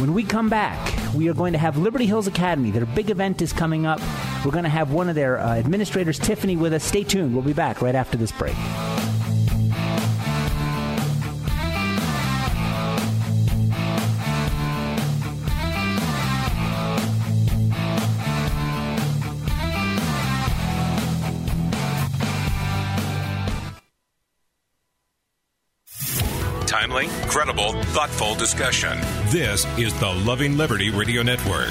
When 0.00 0.14
we 0.14 0.22
come 0.22 0.48
back, 0.48 0.94
we 1.14 1.28
are 1.28 1.34
going 1.34 1.52
to 1.52 1.58
have 1.58 1.76
Liberty 1.76 2.06
Hills 2.06 2.26
Academy. 2.26 2.70
Their 2.70 2.86
big 2.86 3.10
event 3.10 3.42
is 3.42 3.52
coming 3.52 3.86
up. 3.86 4.00
We're 4.44 4.52
going 4.52 4.64
to 4.64 4.70
have 4.70 4.92
one 4.92 5.08
of 5.08 5.14
their 5.14 5.38
uh, 5.38 5.56
administrators, 5.56 6.18
Tiffany, 6.18 6.56
with 6.56 6.72
us. 6.72 6.84
Stay 6.84 7.02
tuned. 7.02 7.34
We'll 7.34 7.42
be 7.42 7.52
back 7.52 7.82
right 7.82 7.94
after 7.94 8.16
this 8.16 8.30
break. 8.30 8.54
Timely, 26.88 27.08
credible, 27.28 27.72
thoughtful 27.84 28.34
discussion. 28.34 28.98
This 29.26 29.66
is 29.78 29.98
the 30.00 30.08
Loving 30.08 30.56
Liberty 30.56 30.90
Radio 30.90 31.22
Network. 31.22 31.70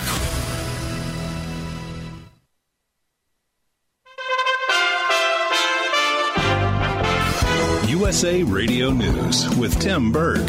USA 7.89 8.43
Radio 8.43 8.91
News 8.91 9.49
with 9.57 9.79
Tim 9.79 10.11
Berg. 10.11 10.47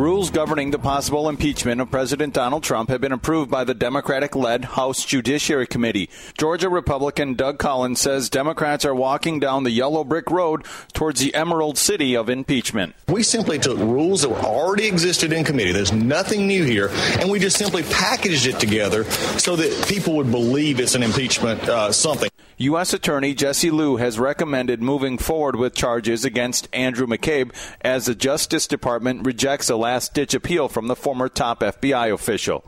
Rules 0.00 0.30
governing 0.30 0.70
the 0.70 0.78
possible 0.78 1.28
impeachment 1.28 1.78
of 1.78 1.90
President 1.90 2.32
Donald 2.32 2.62
Trump 2.62 2.88
have 2.88 3.02
been 3.02 3.12
approved 3.12 3.50
by 3.50 3.64
the 3.64 3.74
Democratic 3.74 4.34
led 4.34 4.64
House 4.64 5.04
Judiciary 5.04 5.66
Committee. 5.66 6.08
Georgia 6.38 6.70
Republican 6.70 7.34
Doug 7.34 7.58
Collins 7.58 8.00
says 8.00 8.30
Democrats 8.30 8.86
are 8.86 8.94
walking 8.94 9.40
down 9.40 9.64
the 9.64 9.70
yellow 9.70 10.02
brick 10.02 10.30
road 10.30 10.64
towards 10.94 11.20
the 11.20 11.34
emerald 11.34 11.76
city 11.76 12.16
of 12.16 12.30
impeachment. 12.30 12.94
We 13.08 13.22
simply 13.22 13.58
took 13.58 13.76
rules 13.76 14.22
that 14.22 14.30
were 14.30 14.40
already 14.40 14.86
existed 14.86 15.34
in 15.34 15.44
committee. 15.44 15.72
There's 15.72 15.92
nothing 15.92 16.46
new 16.46 16.64
here. 16.64 16.88
And 17.18 17.30
we 17.30 17.38
just 17.38 17.58
simply 17.58 17.82
packaged 17.82 18.46
it 18.46 18.58
together 18.58 19.04
so 19.04 19.54
that 19.56 19.86
people 19.86 20.16
would 20.16 20.30
believe 20.30 20.80
it's 20.80 20.94
an 20.94 21.02
impeachment 21.02 21.68
uh, 21.68 21.92
something. 21.92 22.30
U.S. 22.60 22.92
Attorney 22.92 23.32
Jesse 23.32 23.70
Liu 23.70 23.96
has 23.96 24.18
recommended 24.18 24.82
moving 24.82 25.16
forward 25.16 25.56
with 25.56 25.74
charges 25.74 26.26
against 26.26 26.68
Andrew 26.74 27.06
McCabe 27.06 27.54
as 27.80 28.04
the 28.04 28.14
Justice 28.14 28.66
Department 28.66 29.24
rejects 29.24 29.70
a 29.70 29.76
last 29.76 30.12
ditch 30.12 30.34
appeal 30.34 30.68
from 30.68 30.86
the 30.86 30.94
former 30.94 31.30
top 31.30 31.60
FBI 31.60 32.12
official. 32.12 32.62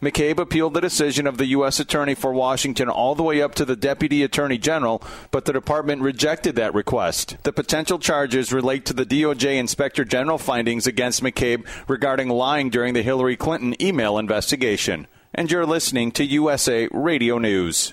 McCabe 0.00 0.38
appealed 0.38 0.72
the 0.72 0.80
decision 0.80 1.26
of 1.26 1.36
the 1.36 1.48
U.S. 1.48 1.78
Attorney 1.78 2.14
for 2.14 2.32
Washington 2.32 2.88
all 2.88 3.14
the 3.14 3.22
way 3.22 3.42
up 3.42 3.54
to 3.56 3.66
the 3.66 3.76
Deputy 3.76 4.22
Attorney 4.22 4.56
General, 4.56 5.02
but 5.30 5.44
the 5.44 5.52
department 5.52 6.00
rejected 6.00 6.56
that 6.56 6.72
request. 6.72 7.36
The 7.42 7.52
potential 7.52 7.98
charges 7.98 8.50
relate 8.50 8.86
to 8.86 8.94
the 8.94 9.04
DOJ 9.04 9.58
Inspector 9.58 10.02
General 10.06 10.38
findings 10.38 10.86
against 10.86 11.22
McCabe 11.22 11.66
regarding 11.86 12.30
lying 12.30 12.70
during 12.70 12.94
the 12.94 13.02
Hillary 13.02 13.36
Clinton 13.36 13.74
email 13.78 14.16
investigation. 14.16 15.06
And 15.34 15.50
you're 15.50 15.66
listening 15.66 16.12
to 16.12 16.24
USA 16.24 16.88
Radio 16.90 17.36
News. 17.36 17.92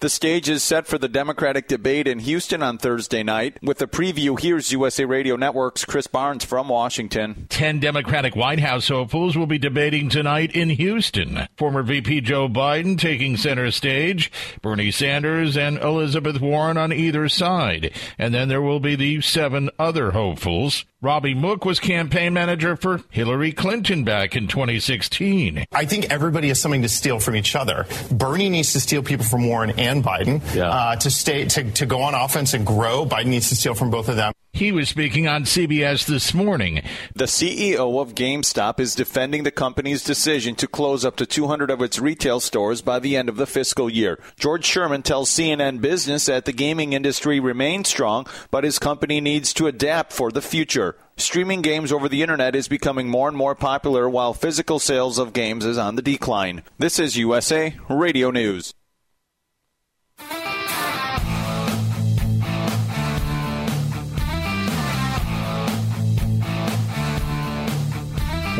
The 0.00 0.08
stage 0.08 0.48
is 0.48 0.62
set 0.62 0.86
for 0.86 0.96
the 0.96 1.08
Democratic 1.08 1.68
debate 1.68 2.06
in 2.06 2.20
Houston 2.20 2.62
on 2.62 2.78
Thursday 2.78 3.22
night. 3.22 3.58
With 3.62 3.82
a 3.82 3.86
preview, 3.86 4.40
here's 4.40 4.72
USA 4.72 5.04
Radio 5.04 5.36
Network's 5.36 5.84
Chris 5.84 6.06
Barnes 6.06 6.44
from 6.44 6.68
Washington. 6.68 7.46
Ten 7.50 7.80
Democratic 7.80 8.34
White 8.34 8.60
House 8.60 8.88
hopefuls 8.88 9.36
will 9.36 9.46
be 9.46 9.58
debating 9.58 10.08
tonight 10.08 10.52
in 10.52 10.70
Houston. 10.70 11.46
Former 11.58 11.82
VP 11.82 12.22
Joe 12.22 12.48
Biden 12.48 12.98
taking 12.98 13.36
center 13.36 13.70
stage, 13.70 14.32
Bernie 14.62 14.90
Sanders 14.90 15.56
and 15.56 15.76
Elizabeth 15.78 16.40
Warren 16.40 16.78
on 16.78 16.92
either 16.92 17.28
side. 17.28 17.92
And 18.18 18.32
then 18.32 18.48
there 18.48 18.62
will 18.62 18.80
be 18.80 18.96
the 18.96 19.20
seven 19.20 19.68
other 19.78 20.12
hopefuls. 20.12 20.86
Robbie 21.02 21.34
Mook 21.34 21.64
was 21.64 21.80
campaign 21.80 22.34
manager 22.34 22.76
for 22.76 23.00
Hillary 23.10 23.52
Clinton 23.52 24.04
back 24.04 24.36
in 24.36 24.48
2016. 24.48 25.64
I 25.72 25.84
think 25.86 26.10
everybody 26.10 26.48
has 26.48 26.60
something 26.60 26.82
to 26.82 26.90
steal 26.90 27.20
from 27.20 27.36
each 27.36 27.56
other. 27.56 27.86
Bernie 28.10 28.50
needs 28.50 28.72
to 28.74 28.80
steal 28.80 29.02
people 29.02 29.24
from 29.24 29.46
Warren 29.46 29.59
and 29.68 30.02
Biden 30.02 30.40
yeah. 30.54 30.70
uh, 30.70 30.96
to 30.96 31.10
stay 31.10 31.44
to, 31.44 31.70
to 31.72 31.84
go 31.84 32.00
on 32.00 32.14
offense 32.14 32.54
and 32.54 32.66
grow. 32.66 33.04
Biden 33.04 33.26
needs 33.26 33.50
to 33.50 33.56
steal 33.56 33.74
from 33.74 33.90
both 33.90 34.08
of 34.08 34.16
them. 34.16 34.32
He 34.52 34.72
was 34.72 34.88
speaking 34.88 35.28
on 35.28 35.44
CBS 35.44 36.06
this 36.06 36.34
morning. 36.34 36.82
The 37.14 37.26
CEO 37.26 38.00
of 38.00 38.16
GameStop 38.16 38.80
is 38.80 38.96
defending 38.96 39.44
the 39.44 39.52
company's 39.52 40.02
decision 40.02 40.56
to 40.56 40.66
close 40.66 41.04
up 41.04 41.16
to 41.16 41.26
200 41.26 41.70
of 41.70 41.80
its 41.80 42.00
retail 42.00 42.40
stores 42.40 42.82
by 42.82 42.98
the 42.98 43.16
end 43.16 43.28
of 43.28 43.36
the 43.36 43.46
fiscal 43.46 43.88
year. 43.88 44.18
George 44.38 44.64
Sherman 44.64 45.02
tells 45.02 45.30
CNN 45.30 45.80
Business 45.80 46.26
that 46.26 46.46
the 46.46 46.52
gaming 46.52 46.92
industry 46.92 47.38
remains 47.38 47.88
strong, 47.88 48.26
but 48.50 48.64
his 48.64 48.80
company 48.80 49.20
needs 49.20 49.54
to 49.54 49.68
adapt 49.68 50.12
for 50.12 50.32
the 50.32 50.42
future. 50.42 50.96
Streaming 51.16 51.62
games 51.62 51.92
over 51.92 52.08
the 52.08 52.22
internet 52.22 52.56
is 52.56 52.66
becoming 52.66 53.08
more 53.08 53.28
and 53.28 53.36
more 53.36 53.54
popular 53.54 54.10
while 54.10 54.34
physical 54.34 54.78
sales 54.78 55.18
of 55.18 55.32
games 55.32 55.64
is 55.64 55.78
on 55.78 55.94
the 55.94 56.02
decline. 56.02 56.62
This 56.78 56.98
is 56.98 57.16
USA 57.16 57.76
Radio 57.88 58.30
News. 58.30 58.74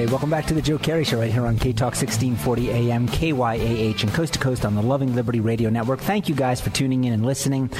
Hey, 0.00 0.06
welcome 0.06 0.30
back 0.30 0.46
to 0.46 0.54
the 0.54 0.62
Joe 0.62 0.78
Kerry 0.78 1.04
Show 1.04 1.18
right 1.18 1.30
here 1.30 1.44
on 1.44 1.58
K 1.58 1.74
Talk 1.74 1.92
1640 1.94 2.70
AM, 2.70 3.06
KYAH, 3.06 4.02
and 4.02 4.14
coast 4.14 4.32
to 4.32 4.38
coast 4.38 4.64
on 4.64 4.74
the 4.74 4.80
Loving 4.80 5.14
Liberty 5.14 5.40
Radio 5.40 5.68
Network. 5.68 6.00
Thank 6.00 6.26
you 6.26 6.34
guys 6.34 6.58
for 6.58 6.70
tuning 6.70 7.04
in 7.04 7.12
and 7.12 7.26
listening. 7.26 7.70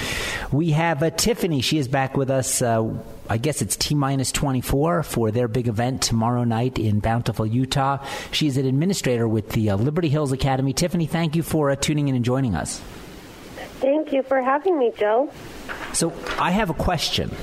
We 0.53 0.73
have 0.73 1.03
uh, 1.03 1.09
Tiffany. 1.09 1.63
She 1.63 1.79
is 1.79 1.89
back 1.89 2.19
with 2.19 2.29
us. 2.29 2.61
Uh, 2.61 2.93
I 3.31 3.39
guess 3.39 3.63
it's 3.63 3.75
T 3.75 3.95
minus 3.95 4.33
24 4.33 5.03
for 5.03 5.31
their 5.31 5.49
big 5.49 5.67
event 5.67 6.03
tomorrow 6.03 6.45
night 6.45 6.79
in 6.79 7.01
Bountiful, 7.01 7.47
Utah. 7.47 8.05
She's 8.33 8.59
an 8.59 8.67
administrator 8.67 9.27
with 9.27 9.49
the 9.53 9.71
uh, 9.71 9.77
Liberty 9.77 10.11
Hills 10.11 10.31
Academy. 10.31 10.75
Tiffany, 10.75 11.07
thank 11.07 11.35
you 11.35 11.43
for 11.43 11.71
uh, 11.71 11.77
tuning 11.77 12.09
in 12.09 12.15
and 12.15 12.23
joining 12.23 12.55
us. 12.55 12.83
Thank 13.81 14.13
you 14.13 14.23
for 14.25 14.43
having 14.43 14.79
me, 14.79 14.93
Joe. 14.95 15.33
So, 15.95 16.13
I 16.39 16.51
have 16.51 16.69
a 16.69 16.75
question. 16.75 17.35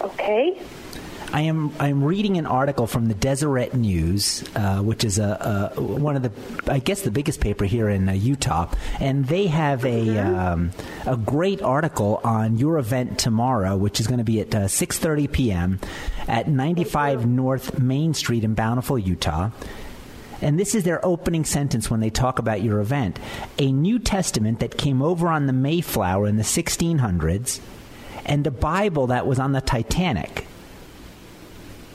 Okay. 0.00 0.58
I 1.36 1.42
am 1.42 1.70
I'm 1.78 2.02
reading 2.02 2.38
an 2.38 2.46
article 2.46 2.86
from 2.86 3.08
the 3.08 3.14
Deseret 3.14 3.74
News, 3.74 4.42
uh, 4.54 4.78
which 4.78 5.04
is 5.04 5.18
a, 5.18 5.74
a, 5.76 5.80
one 5.82 6.16
of 6.16 6.22
the 6.22 6.32
I 6.72 6.78
guess 6.78 7.02
the 7.02 7.10
biggest 7.10 7.40
paper 7.40 7.66
here 7.66 7.90
in 7.90 8.08
uh, 8.08 8.12
Utah, 8.12 8.72
and 9.00 9.26
they 9.26 9.46
have 9.48 9.84
a 9.84 10.16
um, 10.16 10.70
a 11.04 11.14
great 11.14 11.60
article 11.60 12.22
on 12.24 12.56
your 12.56 12.78
event 12.78 13.18
tomorrow, 13.18 13.76
which 13.76 14.00
is 14.00 14.06
going 14.06 14.16
to 14.16 14.24
be 14.24 14.40
at 14.40 14.54
uh, 14.54 14.60
6:30 14.60 15.30
p.m. 15.30 15.80
at 16.26 16.48
95 16.48 17.26
North 17.26 17.78
Main 17.78 18.14
Street 18.14 18.42
in 18.42 18.54
Bountiful, 18.54 18.98
Utah. 18.98 19.50
And 20.40 20.58
this 20.58 20.74
is 20.74 20.84
their 20.84 21.04
opening 21.04 21.44
sentence 21.44 21.90
when 21.90 22.00
they 22.00 22.08
talk 22.08 22.38
about 22.38 22.62
your 22.62 22.80
event. 22.80 23.18
A 23.58 23.70
New 23.70 23.98
Testament 23.98 24.60
that 24.60 24.78
came 24.78 25.02
over 25.02 25.28
on 25.28 25.44
the 25.44 25.52
Mayflower 25.52 26.28
in 26.28 26.36
the 26.36 26.42
1600s, 26.42 27.60
and 28.24 28.46
a 28.46 28.50
Bible 28.50 29.08
that 29.08 29.26
was 29.26 29.38
on 29.38 29.52
the 29.52 29.60
Titanic 29.60 30.45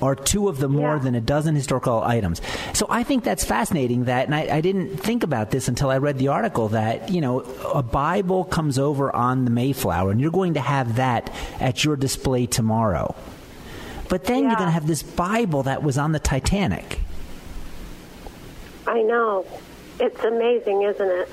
are 0.02 0.16
two 0.16 0.48
of 0.48 0.58
the 0.58 0.68
more 0.68 0.96
yeah. 0.96 1.04
than 1.04 1.16
a 1.16 1.22
dozen 1.22 1.56
historical 1.56 2.02
items. 2.02 2.42
So 2.74 2.88
I 2.90 3.04
think 3.04 3.24
that's 3.24 3.46
fascinating 3.46 4.06
that, 4.06 4.26
and 4.26 4.36
I, 4.36 4.58
I, 4.58 4.62
didn't 4.62 4.98
think 4.98 5.24
about 5.24 5.52
this 5.52 5.68
until 5.68 5.90
I 5.90 5.98
read 5.98 6.18
the 6.18 6.30
article 6.30 6.70
that, 6.70 7.10
you 7.10 7.22
know, 7.22 7.42
a 7.74 7.84
Bible 7.84 8.44
comes 8.44 8.80
over 8.80 9.16
on 9.16 9.46
the 9.46 9.52
Mayflower 9.52 10.12
and 10.12 10.20
you're 10.20 10.32
going 10.32 10.56
to 10.56 10.62
have 10.62 10.96
that 10.96 11.34
at 11.60 11.84
your 11.84 11.96
display 11.96 12.46
tomorrow. 12.46 13.16
But 14.10 14.26
then 14.26 14.44
yeah. 14.44 14.50
you're 14.50 14.58
going 14.58 14.68
to 14.68 14.74
have 14.74 14.88
this 14.88 15.04
Bible 15.04 15.64
that 15.64 15.84
was 15.84 15.98
on 15.98 16.12
the 16.12 16.20
Titanic. 16.20 17.00
I 18.88 19.02
know. 19.04 19.46
It's 20.00 20.24
amazing, 20.24 20.82
isn't 20.82 21.10
it? 21.10 21.30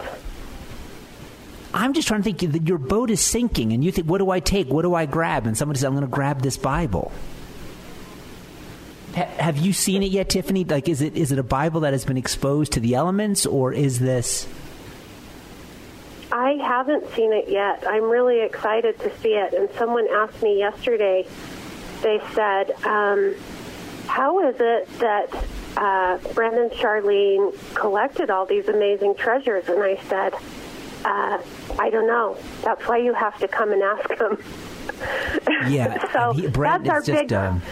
I'm 1.75 1.93
just 1.93 2.09
trying 2.09 2.23
to 2.23 2.33
think 2.33 2.69
your 2.69 2.79
boat 2.79 3.11
is 3.11 3.21
sinking 3.21 3.73
and 3.73 3.85
you 3.85 3.93
think, 3.93 4.07
what 4.07 4.19
do 4.19 4.31
I 4.31 4.41
take? 4.41 4.69
What 4.69 4.83
do 4.83 4.95
I 4.95 5.07
grab? 5.07 5.47
And 5.47 5.57
somebody 5.57 5.79
says, 5.79 5.85
I'm 5.85 5.93
going 5.93 6.05
to 6.05 6.11
grab 6.11 6.43
this 6.43 6.57
Bible 6.57 7.13
have 9.25 9.59
you 9.59 9.73
seen 9.73 10.03
it 10.03 10.11
yet, 10.11 10.29
Tiffany? 10.29 10.65
Like, 10.65 10.89
is 10.89 11.03
it 11.03 11.17
is 11.17 11.33
it 11.33 11.39
a 11.39 11.43
Bible 11.43 11.81
that 11.81 11.93
has 11.93 12.05
been 12.05 12.17
exposed 12.17 12.73
to 12.73 12.81
the 12.81 12.95
elements, 12.95 13.47
or 13.47 13.73
is 13.73 13.99
this? 13.99 14.47
I 16.31 16.53
haven't 16.53 17.11
seen 17.15 17.33
it 17.33 17.49
yet. 17.49 17.85
I'm 17.87 18.05
really 18.05 18.41
excited 18.41 18.99
to 19.01 19.19
see 19.19 19.31
it. 19.31 19.55
And 19.55 19.69
someone 19.79 20.07
asked 20.09 20.43
me 20.43 20.59
yesterday. 20.59 21.27
They 22.03 22.21
said, 22.35 22.73
um, 22.85 23.35
"How 24.07 24.47
is 24.49 24.57
it 24.59 24.89
that 24.99 25.45
uh, 25.77 26.19
Brent 26.35 26.57
and 26.57 26.71
Charlene 26.71 27.55
collected 27.75 28.31
all 28.31 28.47
these 28.47 28.69
amazing 28.69 29.15
treasures?" 29.15 29.69
And 29.69 29.83
I 29.83 29.97
said, 30.09 30.35
uh, 31.05 31.43
"I 31.79 31.91
don't 31.91 32.07
know. 32.07 32.37
That's 32.63 32.87
why 32.87 32.99
you 32.99 33.15
have 33.15 33.39
to 33.41 33.49
come 33.49 33.73
and 33.73 33.83
ask 33.83 34.09
them." 34.19 34.39
Yeah. 35.69 36.07
so 36.13 36.33
he, 36.33 36.47
that's 36.47 36.89
our 36.89 37.01
just, 37.01 37.07
big. 37.07 37.33
Um, 37.33 37.63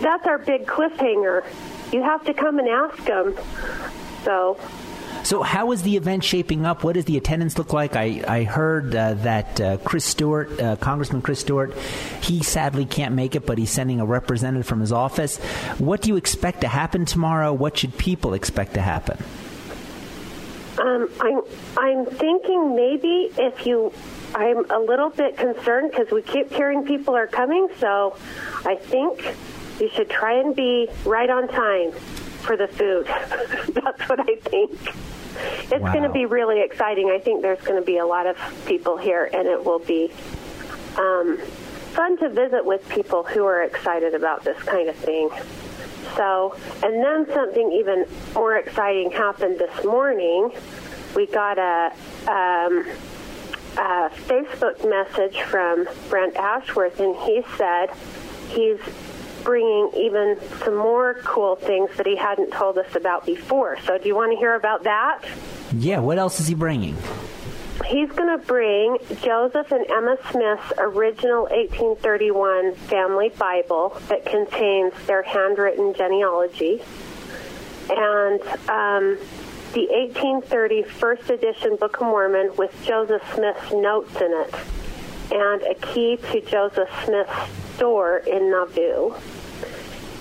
that's 0.00 0.26
our 0.26 0.38
big 0.38 0.66
cliffhanger. 0.66 1.44
You 1.92 2.02
have 2.02 2.24
to 2.24 2.34
come 2.34 2.58
and 2.58 2.68
ask 2.68 3.04
them. 3.04 3.36
So. 4.24 4.58
So, 5.22 5.42
how 5.42 5.72
is 5.72 5.82
the 5.82 5.96
event 5.96 6.24
shaping 6.24 6.64
up? 6.64 6.82
What 6.82 6.94
does 6.94 7.04
the 7.04 7.18
attendance 7.18 7.58
look 7.58 7.74
like? 7.74 7.94
I, 7.94 8.22
I 8.26 8.44
heard 8.44 8.94
uh, 8.94 9.14
that 9.14 9.60
uh, 9.60 9.76
Chris 9.78 10.04
Stewart, 10.04 10.58
uh, 10.58 10.76
Congressman 10.76 11.20
Chris 11.20 11.40
Stewart, 11.40 11.76
he 12.22 12.42
sadly 12.42 12.86
can't 12.86 13.14
make 13.14 13.34
it, 13.34 13.44
but 13.44 13.58
he's 13.58 13.70
sending 13.70 14.00
a 14.00 14.06
representative 14.06 14.66
from 14.66 14.80
his 14.80 14.92
office. 14.92 15.36
What 15.78 16.00
do 16.00 16.08
you 16.08 16.16
expect 16.16 16.62
to 16.62 16.68
happen 16.68 17.04
tomorrow? 17.04 17.52
What 17.52 17.76
should 17.76 17.98
people 17.98 18.32
expect 18.32 18.74
to 18.74 18.80
happen? 18.80 19.22
Um, 20.78 21.10
I'm 21.20 21.42
I'm 21.76 22.06
thinking 22.06 22.74
maybe 22.74 23.30
if 23.36 23.66
you, 23.66 23.92
I'm 24.34 24.70
a 24.70 24.78
little 24.78 25.10
bit 25.10 25.36
concerned 25.36 25.90
because 25.90 26.10
we 26.10 26.22
keep 26.22 26.50
hearing 26.50 26.86
people 26.86 27.14
are 27.14 27.26
coming. 27.26 27.68
So, 27.78 28.16
I 28.64 28.76
think 28.76 29.34
you 29.80 29.88
should 29.94 30.10
try 30.10 30.34
and 30.40 30.54
be 30.54 30.88
right 31.04 31.30
on 31.30 31.48
time. 31.48 31.92
for 32.40 32.56
the 32.56 32.68
food. 32.68 33.06
That's 33.74 34.08
what 34.08 34.18
I 34.20 34.36
think. 34.36 34.72
It's 35.70 35.82
Wow. 35.82 35.92
going 35.92 36.04
to 36.04 36.10
be 36.10 36.24
really 36.24 36.62
exciting. 36.62 37.10
I 37.10 37.18
think 37.18 37.42
there's 37.42 37.60
going 37.60 37.78
to 37.78 37.84
be 37.84 37.98
a 37.98 38.06
lot 38.06 38.26
of 38.26 38.36
people 38.66 38.96
here, 38.96 39.28
and 39.32 39.46
it 39.46 39.62
will 39.62 39.78
be 39.78 40.10
um, 40.96 41.36
fun 41.92 42.16
to 42.18 42.30
visit 42.30 42.64
with 42.64 42.88
people 42.88 43.22
who 43.24 43.44
are 43.44 43.62
excited 43.62 44.14
about 44.14 44.42
this 44.42 44.56
kind 44.62 44.88
of 44.88 44.96
thing. 44.96 45.28
So, 46.16 46.56
and 46.82 47.04
then 47.04 47.26
something 47.34 47.72
even 47.72 48.06
more 48.34 48.56
exciting 48.56 49.10
happened 49.10 49.58
this 49.58 49.84
morning. 49.84 50.50
We 51.14 51.26
got 51.26 51.58
a, 51.58 51.92
um, 52.26 52.86
a 53.76 54.10
Facebook 54.26 54.88
message 54.88 55.42
from 55.42 55.86
Brent 56.08 56.36
Ashworth, 56.36 56.98
and 57.00 57.14
he 57.16 57.42
said 57.58 57.90
he's 58.48 58.78
bringing 59.42 59.90
even 59.96 60.38
some 60.64 60.76
more 60.76 61.14
cool 61.24 61.56
things 61.56 61.90
that 61.96 62.06
he 62.06 62.16
hadn't 62.16 62.52
told 62.52 62.78
us 62.78 62.94
about 62.94 63.26
before. 63.26 63.78
So, 63.86 63.98
do 63.98 64.08
you 64.08 64.14
want 64.14 64.32
to 64.32 64.38
hear 64.38 64.54
about 64.54 64.84
that? 64.84 65.22
Yeah, 65.72 66.00
what 66.00 66.18
else 66.18 66.40
is 66.40 66.46
he 66.48 66.54
bringing? 66.54 66.96
He's 67.86 68.10
going 68.10 68.38
to 68.38 68.44
bring 68.46 68.98
Joseph 69.22 69.72
and 69.72 69.86
Emma 69.90 70.16
Smith's 70.30 70.72
original 70.78 71.44
1831 71.44 72.74
family 72.74 73.30
Bible 73.30 73.96
that 74.08 74.26
contains 74.26 74.92
their 75.06 75.22
handwritten 75.22 75.94
genealogy 75.94 76.82
and 77.88 78.40
um, 78.68 79.18
the 79.72 79.86
1830 79.88 80.82
first 80.82 81.30
edition 81.30 81.76
Book 81.76 82.00
of 82.00 82.06
Mormon 82.06 82.54
with 82.56 82.72
Joseph 82.84 83.22
Smith's 83.34 83.72
notes 83.72 84.14
in 84.16 84.32
it 84.32 84.54
and 85.30 85.62
a 85.62 85.74
key 85.74 86.16
to 86.16 86.40
Joseph 86.40 86.88
Smith's 87.04 87.76
store 87.76 88.18
in 88.18 88.50
Nauvoo. 88.50 89.14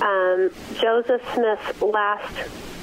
Um, 0.02 0.52
Joseph 0.80 1.22
Smith's 1.34 1.82
last 1.82 2.34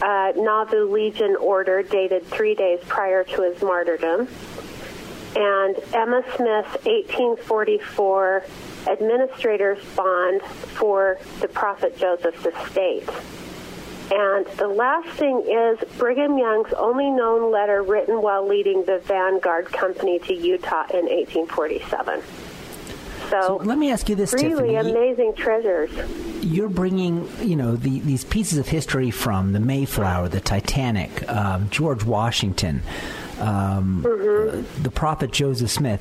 uh, 0.03 0.33
Nauvoo 0.37 0.91
Legion 0.91 1.37
order 1.37 1.83
dated 1.83 2.27
three 2.27 2.55
days 2.55 2.81
prior 2.87 3.25
to 3.25 3.43
his 3.43 3.62
martyrdom 3.62 4.29
and 5.37 5.77
Emma 5.93 6.23
Smith's 6.37 6.85
1844 6.87 8.45
administrator's 8.87 9.85
bond 9.95 10.41
for 10.43 11.19
the 11.41 11.49
Prophet 11.49 11.97
Joseph's 11.99 12.47
estate. 12.47 13.09
And 14.11 14.47
the 14.59 14.69
last 14.69 15.09
thing 15.19 15.45
is 15.49 15.79
Brigham 15.99 16.38
Young's 16.38 16.73
only 16.75 17.11
known 17.11 17.51
letter 17.51 17.83
written 17.83 18.23
while 18.23 18.47
leading 18.47 18.85
the 18.85 18.99
Vanguard 19.01 19.66
Company 19.66 20.19
to 20.21 20.35
Utah 20.35 20.85
in 20.90 21.07
1847. 21.07 22.23
So, 23.31 23.61
let 23.64 23.77
me 23.77 23.90
ask 23.90 24.09
you 24.09 24.14
this, 24.14 24.33
really 24.33 24.75
Tiffany. 24.75 24.77
amazing 24.77 25.35
treasures. 25.35 25.90
You're 26.42 26.69
bringing, 26.69 27.29
you 27.40 27.57
know, 27.57 27.75
the, 27.75 27.99
these 28.01 28.23
pieces 28.25 28.59
of 28.59 28.69
history 28.69 29.11
from 29.11 29.53
the 29.53 29.59
Mayflower, 29.59 30.29
the 30.29 30.40
Titanic, 30.40 31.29
um, 31.29 31.69
George 31.71 32.05
Washington, 32.05 32.83
um, 33.40 34.07
uh, 34.07 34.62
the 34.81 34.92
prophet 34.95 35.33
Joseph 35.33 35.71
Smith. 35.71 36.01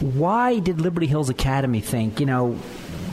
Why 0.00 0.58
did 0.58 0.80
Liberty 0.80 1.06
Hills 1.06 1.28
Academy 1.28 1.80
think, 1.80 2.18
you 2.18 2.26
know, 2.26 2.58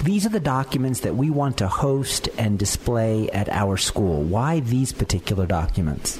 these 0.05 0.25
are 0.25 0.29
the 0.29 0.39
documents 0.39 1.01
that 1.01 1.15
we 1.15 1.31
want 1.31 1.57
to 1.57 1.67
host 1.67 2.29
and 2.37 2.59
display 2.59 3.29
at 3.31 3.49
our 3.49 3.75
school? 3.75 4.21
Why 4.21 4.59
these 4.59 4.93
particular 4.93 5.47
documents? 5.47 6.19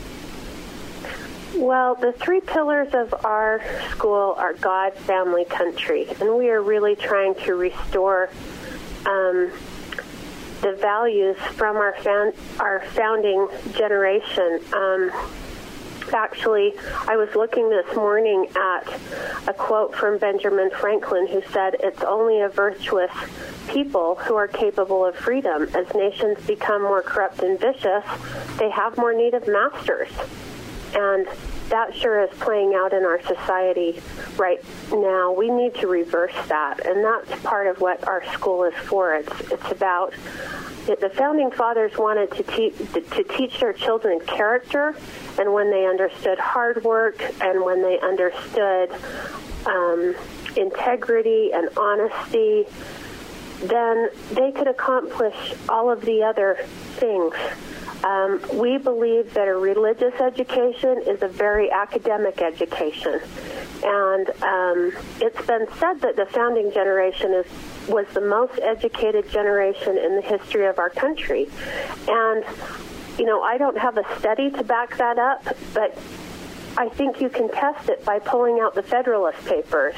Well, 1.55 1.95
the 1.95 2.11
three 2.11 2.41
pillars 2.41 2.93
of 2.93 3.13
our 3.23 3.61
school 3.91 4.33
are 4.37 4.53
God, 4.53 4.93
family, 4.93 5.45
country, 5.45 6.07
and 6.19 6.35
we 6.35 6.49
are 6.49 6.61
really 6.61 6.95
trying 6.95 7.35
to 7.45 7.55
restore 7.55 8.29
um, 9.05 9.51
the 10.61 10.75
values 10.81 11.37
from 11.53 11.77
our 11.77 11.93
found, 12.01 12.33
our 12.59 12.81
founding 12.87 13.47
generation. 13.73 14.59
Um, 14.73 15.11
actually, 16.13 16.73
I 17.07 17.15
was 17.15 17.33
looking 17.35 17.69
this 17.69 17.95
morning 17.95 18.47
at 18.55 18.87
a 19.47 19.53
quote 19.53 19.95
from 19.95 20.17
Benjamin 20.17 20.69
Franklin, 20.69 21.27
who 21.27 21.41
said, 21.51 21.77
"It's 21.79 22.03
only 22.03 22.41
a 22.41 22.49
virtuous 22.49 23.11
people 23.67 24.15
who 24.15 24.35
are 24.35 24.47
capable 24.47 25.05
of 25.05 25.15
freedom. 25.15 25.69
As 25.73 25.93
nations 25.93 26.45
become 26.45 26.81
more 26.83 27.01
corrupt 27.01 27.41
and 27.41 27.59
vicious, 27.59 28.03
they 28.57 28.69
have 28.69 28.97
more 28.97 29.13
need 29.13 29.33
of 29.33 29.47
masters." 29.47 30.11
And 30.95 31.27
that 31.69 31.95
sure 31.95 32.23
is 32.23 32.29
playing 32.39 32.73
out 32.75 32.93
in 32.93 33.03
our 33.03 33.21
society 33.23 34.01
right 34.37 34.63
now. 34.91 35.31
We 35.31 35.49
need 35.49 35.75
to 35.75 35.87
reverse 35.87 36.35
that, 36.47 36.85
and 36.85 37.03
that's 37.03 37.41
part 37.43 37.67
of 37.67 37.81
what 37.81 38.07
our 38.07 38.23
school 38.33 38.63
is 38.63 38.75
for. 38.75 39.15
It's 39.15 39.51
it's 39.51 39.71
about 39.71 40.13
the 40.85 41.11
founding 41.15 41.49
fathers 41.49 41.97
wanted 41.97 42.31
to 42.33 42.43
teach 42.43 42.77
to 42.93 43.23
teach 43.23 43.59
their 43.59 43.73
children 43.73 44.19
character, 44.21 44.95
and 45.39 45.53
when 45.53 45.71
they 45.71 45.85
understood 45.85 46.37
hard 46.37 46.83
work, 46.83 47.21
and 47.41 47.63
when 47.63 47.81
they 47.81 47.99
understood 47.99 48.91
um, 49.65 50.15
integrity 50.55 51.51
and 51.53 51.69
honesty, 51.77 52.65
then 53.63 54.09
they 54.33 54.51
could 54.51 54.67
accomplish 54.67 55.53
all 55.69 55.89
of 55.89 56.01
the 56.01 56.23
other 56.23 56.59
things. 56.97 57.33
Um, 58.05 58.39
we 58.53 58.77
believe 58.77 59.33
that 59.33 59.47
a 59.47 59.55
religious 59.55 60.13
education 60.21 61.01
is 61.07 61.23
a 61.23 61.27
very 61.27 61.71
academic 61.71 62.39
education, 62.39 63.19
and 63.83 64.29
um, 64.43 64.93
it's 65.19 65.43
been 65.47 65.65
said 65.79 66.01
that 66.01 66.15
the 66.15 66.27
founding 66.27 66.71
generation 66.71 67.33
is 67.33 67.47
was 67.89 68.05
the 68.13 68.21
most 68.21 68.59
educated 68.59 69.27
generation 69.31 69.97
in 69.97 70.15
the 70.15 70.21
history 70.21 70.67
of 70.67 70.77
our 70.77 70.91
country, 70.91 71.49
and 72.07 72.45
you 73.17 73.25
know 73.25 73.41
I 73.41 73.57
don't 73.57 73.77
have 73.79 73.97
a 73.97 74.19
study 74.19 74.51
to 74.51 74.63
back 74.63 74.97
that 74.97 75.17
up, 75.17 75.43
but 75.73 75.97
I 76.77 76.89
think 76.89 77.19
you 77.19 77.29
can 77.29 77.49
test 77.49 77.89
it 77.89 78.05
by 78.05 78.19
pulling 78.19 78.59
out 78.59 78.75
the 78.75 78.83
Federalist 78.83 79.43
Papers 79.47 79.95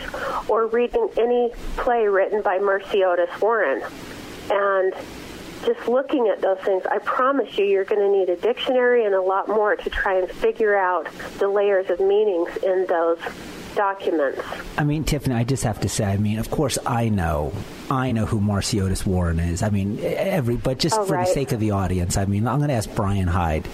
or 0.48 0.67
reading 0.67 1.10
any 1.17 1.52
play 1.76 2.08
written 2.08 2.41
by 2.41 2.58
Mercy 2.58 3.04
Otis 3.04 3.41
Warren. 3.41 3.84
And 4.50 4.93
just 5.65 5.88
looking 5.88 6.28
at 6.30 6.41
those 6.41 6.60
things, 6.60 6.84
I 6.89 7.00
promise 7.00 7.58
you, 7.58 7.65
you're 7.65 7.86
going 7.86 8.02
to 8.02 8.10
need 8.10 8.30
a 8.30 8.36
dictionary 8.36 9.06
and 9.06 9.13
a 9.13 9.22
lot 9.22 9.48
more 9.48 9.76
to 9.76 9.89
try 9.89 10.20
and 10.20 10.30
figure 10.30 10.76
out 10.76 11.08
the 11.39 11.48
layers 11.48 11.89
of 11.89 12.00
meanings 12.00 12.56
in 12.58 12.86
those 12.88 13.20
documents. 13.76 14.41
I 14.78 14.84
mean, 14.84 15.04
Tiffany, 15.04 15.36
I 15.36 15.43
just 15.43 15.63
have 15.63 15.80
to 15.82 15.89
say, 15.89 16.06
I 16.06 16.17
mean, 16.17 16.39
of 16.39 16.50
course, 16.50 16.78
I 16.86 17.10
know, 17.10 17.54
I 17.89 18.12
know 18.12 18.26
who 18.26 18.41
Marcy 18.41 18.82
Otis 18.82 19.06
Warren 19.06 19.39
is. 19.39 19.63
I 19.63 19.69
mean, 19.69 20.00
every, 20.04 20.56
but 20.58 20.78
just 20.80 20.97
Oh, 20.97 21.06
for 21.06 21.13
right. 21.13 21.28
the 21.28 21.34
sake 21.34 21.52
of 21.54 21.60
the 21.60 21.71
audience, 21.71 22.17
I 22.17 22.26
mean, 22.26 22.47
I'm 22.47 22.58
going 22.58 22.69
to 22.69 22.73
ask 22.76 22.93
Brian 22.95 23.28
Hyde. 23.28 23.67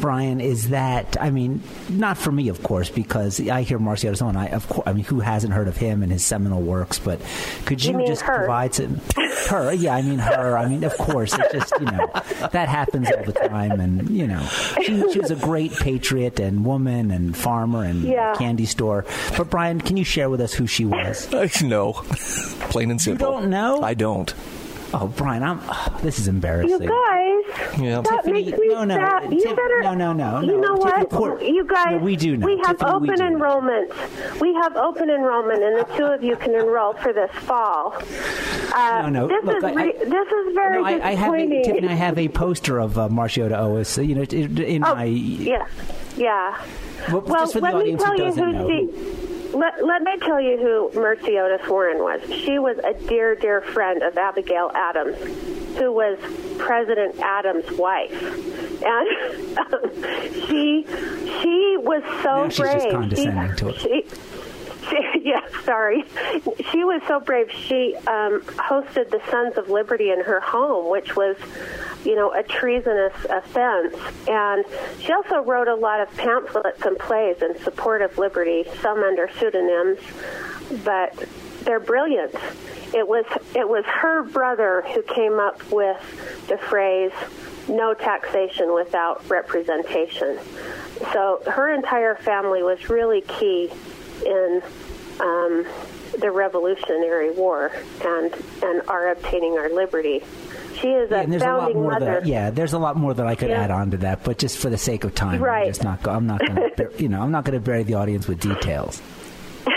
Brian, 0.00 0.40
is 0.40 0.70
that? 0.70 1.16
I 1.20 1.30
mean, 1.30 1.62
not 1.90 2.16
for 2.16 2.32
me, 2.32 2.48
of 2.48 2.62
course, 2.62 2.88
because 2.88 3.46
I 3.48 3.62
hear 3.62 3.78
Marcy 3.78 4.08
Otis 4.08 4.22
Warren. 4.22 4.36
I, 4.36 4.48
of 4.48 4.68
course, 4.68 4.86
I 4.86 4.92
mean, 4.94 5.04
who 5.04 5.20
hasn't 5.20 5.52
heard 5.52 5.68
of 5.68 5.76
him 5.76 6.02
and 6.02 6.10
his 6.10 6.24
seminal 6.24 6.62
works? 6.62 6.98
But 6.98 7.20
could 7.66 7.84
You 7.84 8.00
you, 8.00 8.06
just 8.06 8.22
her? 8.22 8.38
provide 8.38 8.74
some? 8.74 9.00
Her, 9.48 9.72
yeah, 9.72 9.94
I 9.94 10.02
mean 10.02 10.18
her. 10.18 10.56
I 10.56 10.66
mean, 10.68 10.84
of 10.84 10.96
course, 10.96 11.34
it's 11.38 11.52
just 11.52 11.72
you 11.80 11.86
know 11.86 12.10
that 12.52 12.68
happens 12.68 13.08
all 13.10 13.24
the 13.24 13.32
time, 13.32 13.80
and 13.80 14.08
you 14.10 14.26
know, 14.26 14.42
she, 14.82 15.12
she 15.12 15.18
was 15.20 15.30
a 15.30 15.36
great 15.36 15.72
patriot 15.72 16.38
and 16.40 16.64
woman 16.64 17.10
and 17.10 17.36
farmer 17.36 17.84
and 17.84 18.02
Yeah. 18.02 18.34
candy 18.36 18.66
store. 18.66 19.04
But 19.36 19.48
Brian, 19.50 19.80
can 19.80 19.96
you 19.96 20.04
share 20.04 20.28
with 20.30 20.40
us 20.40 20.52
who 20.52 20.66
she 20.66 20.84
was? 20.84 21.30
no, 21.62 21.92
plain 22.70 22.90
and 22.90 23.00
simple. 23.00 23.30
don't 23.32 23.50
know? 23.50 23.57
I 23.82 23.94
don't. 23.94 24.32
Oh, 24.94 25.06
Brian, 25.18 25.42
I'm. 25.42 25.60
this 26.02 26.18
is 26.18 26.28
embarrassing. 26.28 26.70
You 26.82 26.88
guys, 26.88 27.78
Yeah. 27.78 28.00
that 28.00 28.08
Tiffany, 28.24 28.44
makes 28.46 28.58
me 28.58 28.68
no, 28.68 28.84
no, 28.84 28.94
sad. 28.96 29.30
You 29.30 29.38
Tiff- 29.42 29.54
better. 29.54 29.82
no, 29.82 29.92
no, 29.94 30.14
no, 30.14 30.40
You 30.40 30.58
no. 30.58 30.60
know 30.60 30.76
Tiffany, 30.82 31.04
what? 31.20 31.42
of 31.42 31.42
You 31.42 31.64
guys. 31.66 31.86
no, 31.90 31.98
we 31.98 32.16
do 32.16 32.38
know. 32.38 32.46
We 32.46 32.56
have 32.64 32.78
Tiffany, 32.78 32.90
we 33.00 33.10
open 33.10 33.18
know. 33.20 33.26
enrollment. 33.26 33.92
We 34.40 34.54
have 34.54 34.76
open 34.76 35.10
enrollment, 35.10 35.62
and 35.62 35.76
the 35.80 35.84
two 35.94 36.04
of 36.06 36.22
you 36.24 36.36
can 36.36 36.54
enroll 36.54 36.94
for 36.94 37.12
this 37.12 37.30
fall. 37.32 37.96
Uh, 38.74 39.02
No, 39.02 39.08
no, 39.10 39.28
This 39.28 39.44
look, 39.44 39.56
is 39.58 39.64
I- 39.64 39.72
re- 39.74 39.92
this 39.92 40.28
is 40.32 40.54
very 40.54 40.78
No, 40.80 40.84
I, 40.88 40.90
I 41.10 41.14
have 41.14 41.34
a, 41.34 41.36
disappointing. 41.36 41.64
Tiffany. 41.64 41.88
I 41.88 41.92
have 41.92 42.16
a 42.18 42.28
poster 42.28 42.78
of 42.78 42.96
uh, 42.98 43.08
Marciota 43.10 43.58
Otis. 43.60 43.98
You 43.98 44.14
know, 44.14 44.22
in 44.22 44.56
in 44.56 44.84
oh, 44.84 44.94
my. 44.94 45.04
yeah, 45.04 45.66
yeah. 46.16 46.56
Well, 47.12 47.20
well, 47.20 47.40
just 47.42 47.52
for 47.52 47.60
the 47.60 47.66
let 47.66 47.74
me 47.74 47.80
audience 47.94 48.02
who 48.04 48.06
tell 48.06 48.16
you 48.18 48.24
doesn't 48.24 48.54
who 48.54 48.68
she. 49.28 49.37
Let, 49.52 49.84
let 49.84 50.02
me 50.02 50.16
tell 50.18 50.40
you 50.40 50.58
who 50.58 51.00
Mercy 51.00 51.38
Otis 51.38 51.66
Warren 51.68 51.98
was. 51.98 52.20
She 52.44 52.58
was 52.58 52.76
a 52.78 52.92
dear, 53.08 53.34
dear 53.34 53.60
friend 53.62 54.02
of 54.02 54.16
Abigail 54.18 54.70
Adams, 54.74 55.16
who 55.78 55.90
was 55.92 56.18
President 56.58 57.18
Adams' 57.20 57.70
wife, 57.72 58.12
and 58.82 59.58
um, 59.58 60.02
she 60.46 60.84
she 61.40 61.76
was 61.80 62.02
so 62.22 62.44
Now 62.44 62.48
she's 62.48 62.58
brave. 62.58 62.74
just 62.74 62.90
condescending 62.90 63.56
to 63.56 63.68
it. 63.68 63.78
She, 63.80 64.04
she, 64.90 65.20
yeah, 65.24 65.40
sorry. 65.64 66.04
She 66.70 66.84
was 66.84 67.00
so 67.08 67.20
brave. 67.20 67.50
She 67.50 67.94
um, 68.06 68.40
hosted 68.42 69.10
the 69.10 69.20
Sons 69.30 69.56
of 69.56 69.70
Liberty 69.70 70.10
in 70.10 70.20
her 70.22 70.40
home, 70.40 70.90
which 70.90 71.16
was, 71.16 71.36
you 72.04 72.14
know, 72.14 72.32
a 72.32 72.42
treasonous 72.42 73.14
offense. 73.28 73.96
And 74.28 74.64
she 75.00 75.12
also 75.12 75.40
wrote 75.40 75.68
a 75.68 75.74
lot 75.74 76.00
of 76.00 76.14
pamphlets 76.16 76.82
and 76.84 76.98
plays 76.98 77.42
in 77.42 77.58
support 77.60 78.02
of 78.02 78.16
liberty, 78.18 78.64
some 78.80 78.98
under 78.98 79.28
pseudonyms, 79.38 79.98
but 80.84 81.14
they're 81.62 81.80
brilliant. 81.80 82.34
It 82.94 83.06
was 83.06 83.24
it 83.54 83.68
was 83.68 83.84
her 83.84 84.22
brother 84.22 84.84
who 84.94 85.02
came 85.02 85.38
up 85.38 85.60
with 85.70 85.98
the 86.48 86.56
phrase 86.56 87.12
no 87.68 87.92
taxation 87.92 88.72
without 88.72 89.28
representation. 89.28 90.38
So 91.12 91.42
her 91.46 91.74
entire 91.74 92.14
family 92.14 92.62
was 92.62 92.88
really 92.88 93.20
key 93.20 93.70
in 94.24 94.62
um, 95.20 95.66
the 96.18 96.30
Revolutionary 96.30 97.30
War 97.30 97.70
and 98.04 98.34
and 98.62 98.82
our 98.88 99.10
obtaining 99.10 99.58
our 99.58 99.68
liberty. 99.68 100.22
She 100.80 100.88
is 100.88 101.10
Yeah, 101.10 101.18
a 101.18 101.22
and 101.22 101.32
there's 101.32 101.42
a 101.42 101.52
lot 101.52 101.74
more 101.74 101.92
mother. 101.92 102.04
that 102.06 102.26
yeah, 102.26 102.50
there's 102.50 102.72
a 102.72 102.78
lot 102.78 102.96
more 102.96 103.12
that 103.14 103.26
I 103.26 103.34
could 103.34 103.50
Yeah. 103.50 103.62
add 103.62 103.70
on 103.70 103.90
to 103.92 103.96
that, 103.98 104.22
but 104.24 104.38
just 104.38 104.58
for 104.58 104.70
the 104.70 104.78
sake 104.78 105.04
of 105.04 105.14
time, 105.14 105.42
Right. 105.42 105.62
I'm 105.62 105.68
just 105.68 105.82
not. 105.84 106.06
I'm 106.06 106.26
not 106.26 106.40
going 106.46 106.70
to. 106.76 106.90
You 106.98 107.08
know, 107.08 107.20
I'm 107.22 107.30
not 107.32 107.44
going 107.44 107.58
to 107.58 107.64
bury 107.64 107.82
the 107.82 107.94
audience 107.94 108.26
with 108.28 108.40
details. 108.40 109.00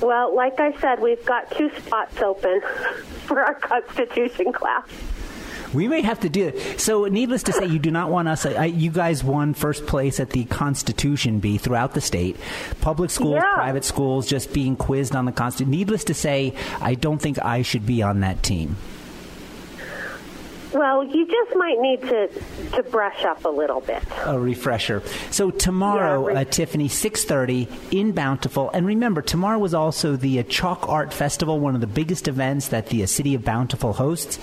Well, 0.00 0.34
like 0.34 0.60
I 0.60 0.78
said, 0.80 1.00
we've 1.00 1.24
got 1.24 1.50
two 1.52 1.70
spots 1.78 2.20
open 2.20 2.60
for 3.26 3.40
our 3.40 3.54
Constitution 3.54 4.52
class. 4.52 4.86
We 5.74 5.88
may 5.88 6.00
have 6.02 6.20
to 6.20 6.28
do 6.28 6.48
it. 6.48 6.80
So, 6.80 7.06
needless 7.06 7.42
to 7.44 7.52
say, 7.52 7.66
you 7.66 7.78
do 7.78 7.90
not 7.90 8.10
want 8.10 8.28
us. 8.28 8.46
I, 8.46 8.66
you 8.66 8.90
guys 8.90 9.24
won 9.24 9.54
first 9.54 9.86
place 9.86 10.20
at 10.20 10.30
the 10.30 10.44
Constitution 10.44 11.40
Bee 11.40 11.58
throughout 11.58 11.94
the 11.94 12.00
state. 12.00 12.36
Public 12.80 13.10
schools, 13.10 13.34
Yeah. 13.42 13.54
private 13.54 13.84
schools, 13.84 14.26
just 14.26 14.52
being 14.52 14.76
quizzed 14.76 15.14
on 15.16 15.24
the 15.24 15.32
Constitution. 15.32 15.70
Needless 15.72 16.04
to 16.04 16.14
say, 16.14 16.54
I 16.80 16.94
don't 16.94 17.18
think 17.18 17.38
I 17.44 17.62
should 17.62 17.84
be 17.86 18.02
on 18.02 18.20
that 18.20 18.42
team. 18.42 18.76
Well, 20.72 21.04
you 21.04 21.24
just 21.24 21.56
might 21.56 21.78
need 21.78 22.00
to 22.02 22.28
to 22.72 22.82
brush 22.82 23.24
up 23.24 23.44
a 23.44 23.48
little 23.48 23.80
bit. 23.80 24.02
a 24.24 24.36
refresher. 24.36 25.04
So 25.30 25.52
tomorrow, 25.52 26.34
uh, 26.34 26.42
Tiffany, 26.42 26.88
six 26.88 27.22
thirty 27.24 27.68
in 27.92 28.10
Bountiful, 28.10 28.70
and 28.70 28.84
remember, 28.84 29.22
tomorrow 29.22 29.58
was 29.60 29.72
also 29.72 30.16
the 30.16 30.40
uh, 30.40 30.42
Chalk 30.44 30.88
Art 30.88 31.12
Festival, 31.12 31.60
one 31.60 31.76
of 31.76 31.80
the 31.80 31.86
biggest 31.86 32.26
events 32.26 32.68
that 32.68 32.88
the 32.88 33.04
uh, 33.04 33.06
city 33.06 33.34
of 33.36 33.44
Bountiful 33.44 33.92
hosts. 33.92 34.40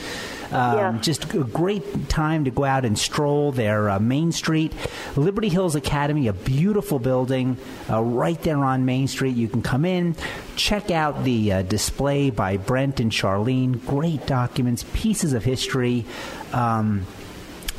Um, 0.51 1.01
Just 1.01 1.33
a 1.33 1.43
great 1.43 2.09
time 2.09 2.45
to 2.45 2.51
go 2.51 2.63
out 2.65 2.83
and 2.83 2.97
stroll 2.97 3.51
their 3.51 3.89
uh, 3.89 3.99
Main 3.99 4.31
Street, 4.31 4.73
Liberty 5.15 5.49
Hills 5.49 5.75
Academy, 5.75 6.27
a 6.27 6.33
beautiful 6.33 6.99
building 6.99 7.57
uh, 7.89 8.01
right 8.01 8.41
there 8.41 8.57
on 8.57 8.85
Main 8.85 9.07
Street. 9.07 9.35
You 9.35 9.47
can 9.47 9.61
come 9.61 9.85
in, 9.85 10.15
check 10.55 10.91
out 10.91 11.23
the 11.23 11.53
uh, 11.53 11.61
display 11.61 12.29
by 12.29 12.57
Brent 12.57 12.99
and 12.99 13.11
Charlene. 13.11 13.85
Great 13.85 14.27
documents, 14.27 14.83
pieces 14.93 15.33
of 15.33 15.43
history. 15.43 16.05
Um, 16.51 17.05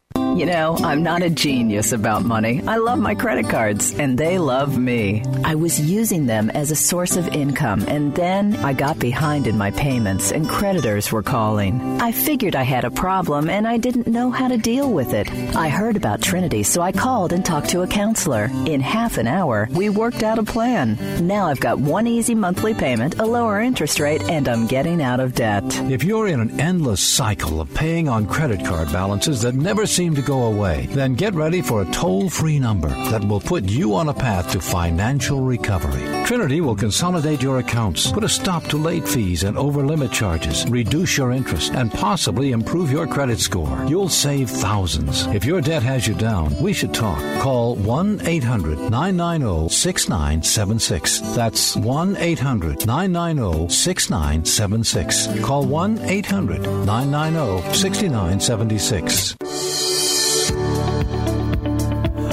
You 0.37 0.45
know, 0.47 0.77
I'm 0.81 1.03
not 1.03 1.21
a 1.21 1.29
genius 1.29 1.91
about 1.91 2.23
money. 2.23 2.63
I 2.65 2.77
love 2.77 2.97
my 2.97 3.13
credit 3.13 3.49
cards, 3.49 3.93
and 3.93 4.17
they 4.17 4.39
love 4.39 4.77
me. 4.77 5.23
I 5.43 5.55
was 5.55 5.79
using 5.79 6.25
them 6.25 6.49
as 6.49 6.71
a 6.71 6.75
source 6.75 7.15
of 7.15 7.27
income, 7.27 7.83
and 7.87 8.15
then 8.15 8.55
I 8.55 8.73
got 8.73 8.97
behind 8.97 9.45
in 9.45 9.57
my 9.57 9.69
payments, 9.71 10.31
and 10.31 10.49
creditors 10.49 11.11
were 11.11 11.21
calling. 11.21 12.01
I 12.01 12.11
figured 12.11 12.55
I 12.55 12.63
had 12.63 12.85
a 12.85 12.91
problem, 12.91 13.49
and 13.49 13.67
I 13.67 13.77
didn't 13.77 14.07
know 14.07 14.31
how 14.31 14.47
to 14.47 14.57
deal 14.57 14.91
with 14.91 15.13
it. 15.13 15.31
I 15.55 15.69
heard 15.69 15.95
about 15.95 16.21
Trinity, 16.21 16.63
so 16.63 16.81
I 16.81 16.91
called 16.91 17.33
and 17.33 17.45
talked 17.45 17.69
to 17.71 17.81
a 17.81 17.87
counselor. 17.87 18.49
In 18.65 18.81
half 18.81 19.17
an 19.17 19.27
hour, 19.27 19.67
we 19.71 19.89
worked 19.89 20.23
out 20.23 20.39
a 20.39 20.43
plan. 20.43 20.97
Now 21.27 21.47
I've 21.47 21.59
got 21.59 21.77
one 21.77 22.07
easy 22.07 22.33
monthly 22.33 22.73
payment, 22.73 23.19
a 23.19 23.25
lower 23.25 23.59
interest 23.59 23.99
rate, 23.99 24.23
and 24.23 24.47
I'm 24.47 24.65
getting 24.65 25.03
out 25.03 25.19
of 25.19 25.35
debt. 25.35 25.63
If 25.91 26.03
you're 26.03 26.27
in 26.27 26.39
an 26.39 26.59
endless 26.59 27.01
cycle 27.01 27.61
of 27.61 27.71
paying 27.75 28.09
on 28.09 28.25
credit 28.25 28.65
card 28.65 28.91
balances 28.91 29.41
that 29.41 29.53
never 29.53 29.85
seem 29.85 30.15
to 30.15 30.20
go 30.21 30.45
away, 30.45 30.87
then 30.91 31.15
get 31.15 31.33
ready 31.33 31.61
for 31.61 31.81
a 31.81 31.91
toll 31.91 32.29
free 32.29 32.59
number 32.59 32.89
that 33.11 33.23
will 33.23 33.41
put 33.41 33.65
you 33.65 33.95
on 33.95 34.09
a 34.09 34.13
path 34.13 34.51
to 34.51 34.61
financial 34.61 35.41
recovery. 35.41 36.25
Trinity 36.25 36.61
will 36.61 36.75
consolidate 36.75 37.41
your 37.41 37.59
accounts, 37.59 38.11
put 38.11 38.23
a 38.23 38.29
stop 38.29 38.63
to 38.65 38.77
late 38.77 39.07
fees 39.07 39.43
and 39.43 39.57
over 39.57 39.85
limit 39.85 40.11
charges, 40.11 40.67
reduce 40.69 41.17
your 41.17 41.31
interest, 41.31 41.73
and 41.73 41.91
possibly 41.91 42.51
improve 42.51 42.91
your 42.91 43.07
credit 43.07 43.39
score. 43.39 43.83
You'll 43.87 44.09
save 44.09 44.49
thousands. 44.49 45.25
If 45.27 45.45
your 45.45 45.61
debt 45.61 45.83
has 45.83 46.07
you 46.07 46.13
down, 46.13 46.55
we 46.61 46.73
should 46.73 46.93
talk. 46.93 47.21
Call 47.41 47.75
1 47.75 48.21
800 48.25 48.89
990 48.89 49.69
6976. 49.69 51.19
That's 51.35 51.75
1 51.75 52.17
800 52.17 52.85
990 52.85 53.73
6976. 53.73 55.41
Call 55.41 55.65
1 55.65 55.99
800 55.99 56.61
990 56.85 57.73
6976. 57.73 60.10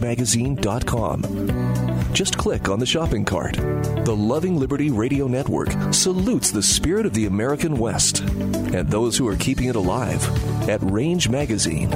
rangemagazine.com. 0.00 2.12
Just 2.12 2.36
click 2.36 2.68
on 2.68 2.78
the 2.78 2.86
shopping 2.86 3.24
cart. 3.24 3.54
The 4.04 4.16
Loving 4.16 4.58
Liberty 4.58 4.90
Radio 4.90 5.26
Network 5.26 5.70
salutes 5.92 6.50
the 6.50 6.62
spirit 6.62 7.06
of 7.06 7.14
the 7.14 7.26
American 7.26 7.78
West 7.78 8.20
and 8.20 8.88
those 8.88 9.16
who 9.16 9.28
are 9.28 9.36
keeping 9.36 9.68
it 9.68 9.76
alive 9.76 10.22
at 10.68 10.80
Range 10.82 11.28
Magazine. 11.28 11.90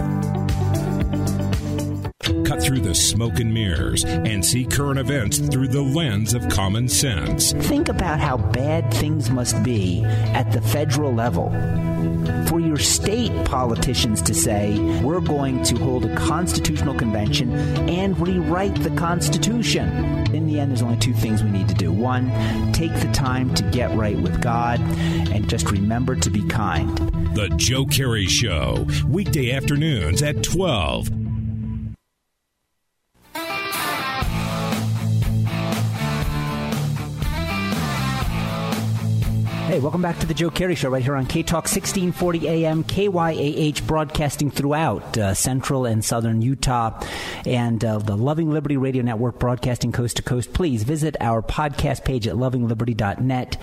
Cut 2.45 2.63
through 2.63 2.81
the 2.81 2.95
smoke 2.95 3.41
and 3.41 3.53
mirrors 3.53 4.05
and 4.05 4.45
see 4.45 4.65
current 4.65 4.99
events 4.99 5.39
through 5.39 5.69
the 5.69 5.83
lens 5.83 6.35
of 6.35 6.49
common 6.49 6.89
sense. 6.89 7.53
Think 7.53 7.89
about 7.89 8.21
how 8.21 8.37
bad 8.37 8.93
things 8.93 9.31
must 9.31 9.63
be 9.63 10.05
at 10.05 10.53
the 10.53 10.61
federal 10.61 11.13
level 11.13 11.51
for 12.49 12.61
your 12.61 12.77
state 12.77 13.33
politicians 13.45 14.23
to 14.23 14.35
say, 14.35 14.79
we're 15.03 15.21
going 15.21 15.63
to 15.65 15.77
hold 15.77 16.05
a 16.05 16.15
constitutional 16.17 16.95
convention 16.95 17.53
and 17.89 18.19
rewrite 18.19 18.75
the 18.83 18.91
Constitution. 18.91 19.89
In 20.35 20.47
the 20.47 20.61
end, 20.61 20.71
there's 20.71 20.83
only 20.83 20.99
two 20.99 21.15
things 21.15 21.43
we 21.43 21.51
need 21.51 21.69
to 21.69 21.75
do. 21.75 21.93
One, 21.93 22.31
take 22.73 22.95
the 23.01 23.11
time 23.13 23.55
to 23.55 23.63
get 23.65 23.95
right 23.97 24.19
with 24.19 24.41
God, 24.41 24.81
and 24.81 25.49
just 25.49 25.71
remember 25.71 26.15
to 26.17 26.31
be 26.31 26.47
kind. 26.49 26.97
The 27.35 27.53
Joe 27.57 27.87
Kerry 27.87 28.27
Show, 28.27 28.87
weekday 29.09 29.53
afternoons 29.53 30.23
at 30.23 30.43
12. 30.43 31.24
Hey, 39.75 39.81
welcome 39.81 40.03
back 40.03 40.21
to 40.21 40.27
the 40.27 40.35
Joe 40.35 40.51
Kerry 40.51 40.77
Show 40.77 40.89
right 40.89 41.03
here 41.03 41.17
on 41.17 41.27
K 41.27 41.43
Talk 41.43 41.65
1640 41.65 42.47
AM, 42.47 42.85
KYAH, 42.85 43.85
broadcasting 43.89 44.49
throughout 44.49 45.19
uh, 45.19 45.35
central 45.35 45.85
and 45.85 46.05
southern 46.05 46.43
Utah, 46.43 47.05
and 47.45 47.85
uh, 47.85 47.99
the 47.99 48.17
Loving 48.17 48.53
Liberty 48.53 48.77
Radio 48.77 49.03
Network 49.03 49.41
broadcasting 49.41 49.91
coast 49.91 50.19
to 50.19 50.23
coast. 50.23 50.53
Please 50.53 50.85
visit 50.85 51.17
our 51.21 51.43
podcast 51.43 52.05
page 52.05 52.29
at 52.29 52.37
lovingliberty.net, 52.37 53.57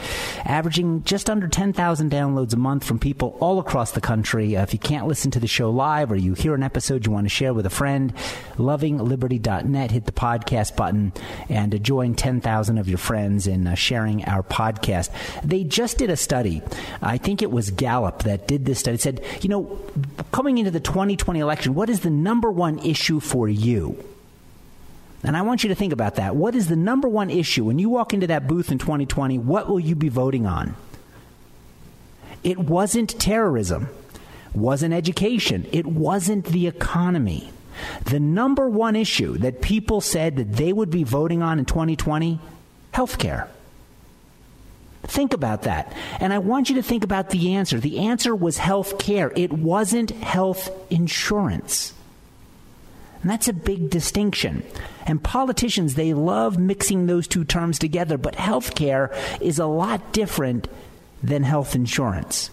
averaging 0.44 1.06
just 1.06 1.30
under 1.30 1.48
10,000 1.48 2.12
downloads 2.12 2.54
a 2.54 2.58
month 2.58 2.84
from 2.84 3.00
people 3.00 3.38
all 3.40 3.58
across 3.60 3.92
the 3.94 4.02
country. 4.02 4.58
Uh, 4.58 4.64
if 4.64 4.74
you 4.74 4.80
can't 4.80 5.08
listen 5.08 5.32
to 5.32 5.40
the 5.40 5.48
show 5.48 5.70
live 5.70 6.12
or 6.12 6.18
you 6.18 6.34
hear 6.34 6.54
an 6.54 6.62
episode 6.62 7.06
you 7.06 7.14
want 7.14 7.24
to 7.24 7.30
share 7.30 7.54
with 7.54 7.66
a 7.66 7.70
friend, 7.70 8.14
lovingliberty.net, 8.58 9.92
hit 9.92 10.06
the 10.06 10.12
podcast 10.12 10.76
button 10.76 11.14
and 11.48 11.82
join 11.82 12.16
10,000 12.16 12.78
of 12.78 12.90
your 12.90 12.98
friends 12.98 13.48
in 13.48 13.66
uh, 13.66 13.76
sharing 13.76 14.26
our 14.26 14.44
podcast. 14.44 15.10
They 15.42 15.64
just 15.64 16.01
did 16.02 16.10
a 16.10 16.18
study. 16.18 16.64
I 17.00 17.20
think 17.20 17.44
it 17.44 17.52
was 17.52 17.70
Gallup 17.70 18.24
that 18.24 18.48
did 18.48 18.66
this 18.66 18.80
study. 18.80 18.96
It 18.96 19.02
said, 19.02 19.24
you 19.42 19.50
know, 19.50 19.80
coming 20.32 20.58
into 20.58 20.72
the 20.72 20.80
2020 20.80 21.40
election, 21.40 21.76
what 21.76 21.92
is 21.92 22.00
the 22.00 22.10
number 22.10 22.50
one 22.52 22.80
issue 22.80 23.20
for 23.20 23.48
you? 23.48 24.04
And 25.24 25.38
I 25.38 25.44
want 25.44 25.64
you 25.64 25.70
to 25.70 25.76
think 25.76 25.94
about 25.94 26.16
that. 26.16 26.36
What 26.36 26.56
is 26.56 26.68
the 26.68 26.76
number 26.76 27.08
one 27.08 27.30
issue 27.30 27.66
when 27.66 27.78
you 27.78 27.88
walk 27.88 28.16
into 28.16 28.26
that 28.28 28.48
booth 28.48 28.72
in 28.72 28.80
2020? 28.80 29.38
What 29.38 29.70
will 29.70 29.80
you 29.80 29.94
be 29.94 30.10
voting 30.10 30.48
on? 30.48 30.76
It 32.44 32.58
wasn't 32.58 33.20
terrorism, 33.20 33.88
wasn't 34.56 34.96
education, 34.96 35.68
it 35.72 35.86
wasn't 35.86 36.46
the 36.46 36.66
economy. 36.66 37.52
The 38.06 38.20
number 38.20 38.68
one 38.68 38.96
issue 38.96 39.38
that 39.38 39.62
people 39.62 40.02
said 40.02 40.36
that 40.38 40.54
they 40.54 40.74
would 40.74 40.90
be 40.90 41.04
voting 41.04 41.44
on 41.44 41.60
in 41.60 41.66
2020 41.66 42.40
healthcare. 42.92 43.48
Think 45.04 45.34
about 45.34 45.64
that. 45.64 45.94
And 46.20 46.32
I 46.32 46.38
want 46.38 46.70
you 46.70 46.76
to 46.76 46.84
think 46.84 47.04
about 47.04 47.30
the 47.30 47.56
answer. 47.56 47.80
The 47.80 48.00
answer 48.00 48.36
was 48.36 48.58
health 48.58 49.00
care, 49.00 49.32
it 49.36 49.52
wasn't 49.52 50.12
health 50.12 50.70
insurance. 50.90 51.94
And 53.22 53.30
that's 53.30 53.48
a 53.48 53.54
big 53.54 53.90
distinction. 53.90 54.64
And 55.06 55.24
politicians, 55.24 55.94
they 55.96 56.14
love 56.14 56.58
mixing 56.58 57.06
those 57.06 57.28
two 57.28 57.44
terms 57.44 57.78
together, 57.78 58.18
but 58.18 58.36
health 58.36 58.74
care 58.74 59.14
is 59.40 59.60
a 59.60 59.66
lot 59.66 60.12
different 60.12 60.68
than 61.22 61.44
health 61.44 61.76
insurance. 61.76 62.50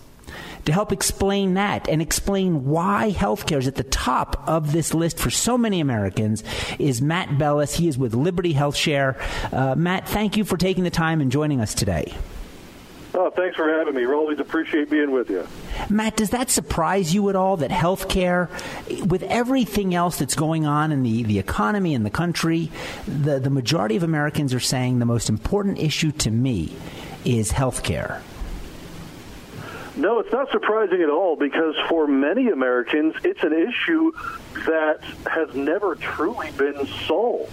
To 0.67 0.73
help 0.73 0.93
explain 0.93 1.55
that 1.55 1.89
and 1.89 2.03
explain 2.03 2.67
why 2.67 3.15
healthcare 3.17 3.59
is 3.59 3.67
at 3.67 3.77
the 3.77 3.85
top 3.85 4.47
of 4.47 4.73
this 4.73 4.93
list 4.93 5.19
for 5.19 5.31
so 5.31 5.57
many 5.57 5.81
Americans 5.81 6.45
is 6.79 7.01
Matt 7.01 7.39
Bellis. 7.39 7.75
He 7.75 7.89
is 7.89 7.97
with 7.97 8.15
Liberty 8.15 8.53
Health 8.53 8.77
Share. 8.77 9.17
Uh, 9.51 9.75
Matt, 9.75 10.07
thank 10.07 10.37
you 10.37 10.45
for 10.45 10.59
taking 10.59 10.85
the 10.85 10.91
time 10.91 11.23
and 11.23 11.33
joining 11.33 11.63
us 11.63 11.73
today. 11.73 12.15
Oh, 13.21 13.31
thanks 13.31 13.57
for 13.57 13.69
having 13.69 13.97
me. 13.97 14.07
We 14.07 14.15
always 14.15 14.39
appreciate 14.39 14.91
being 14.91 15.11
with 15.11 15.29
you. 15.29 15.45
Matt, 15.91 16.17
does 16.17 16.31
that 16.31 16.51
surprise 16.51 17.13
you 17.13 17.29
at 17.31 17.35
all 17.35 17.57
that 17.57 17.73
healthcare, 17.73 18.49
with 19.09 19.25
everything 19.25 19.93
else 19.93 20.21
that's 20.21 20.37
going 20.37 20.67
on 20.67 20.93
in 20.93 21.03
the, 21.03 21.25
the 21.25 21.41
economy 21.41 21.97
and 21.97 22.07
the 22.07 22.11
country, 22.11 22.71
the, 23.09 23.41
the 23.41 23.51
majority 23.51 23.97
of 23.97 24.05
Americans 24.05 24.55
are 24.55 24.61
saying 24.61 25.01
the 25.01 25.05
most 25.05 25.29
important 25.29 25.81
issue 25.81 26.13
to 26.13 26.31
me 26.31 26.77
is 27.25 27.51
healthcare? 27.51 28.21
No, 29.99 30.21
it's 30.21 30.31
not 30.31 30.49
surprising 30.53 31.03
at 31.03 31.11
all 31.11 31.35
because 31.35 31.75
for 31.89 32.07
many 32.07 32.51
Americans, 32.51 33.17
it's 33.25 33.43
an 33.43 33.53
issue 33.53 34.13
that 34.65 35.03
has 35.27 35.53
never 35.57 35.97
truly 35.97 36.53
been 36.53 36.87
solved. 37.09 37.51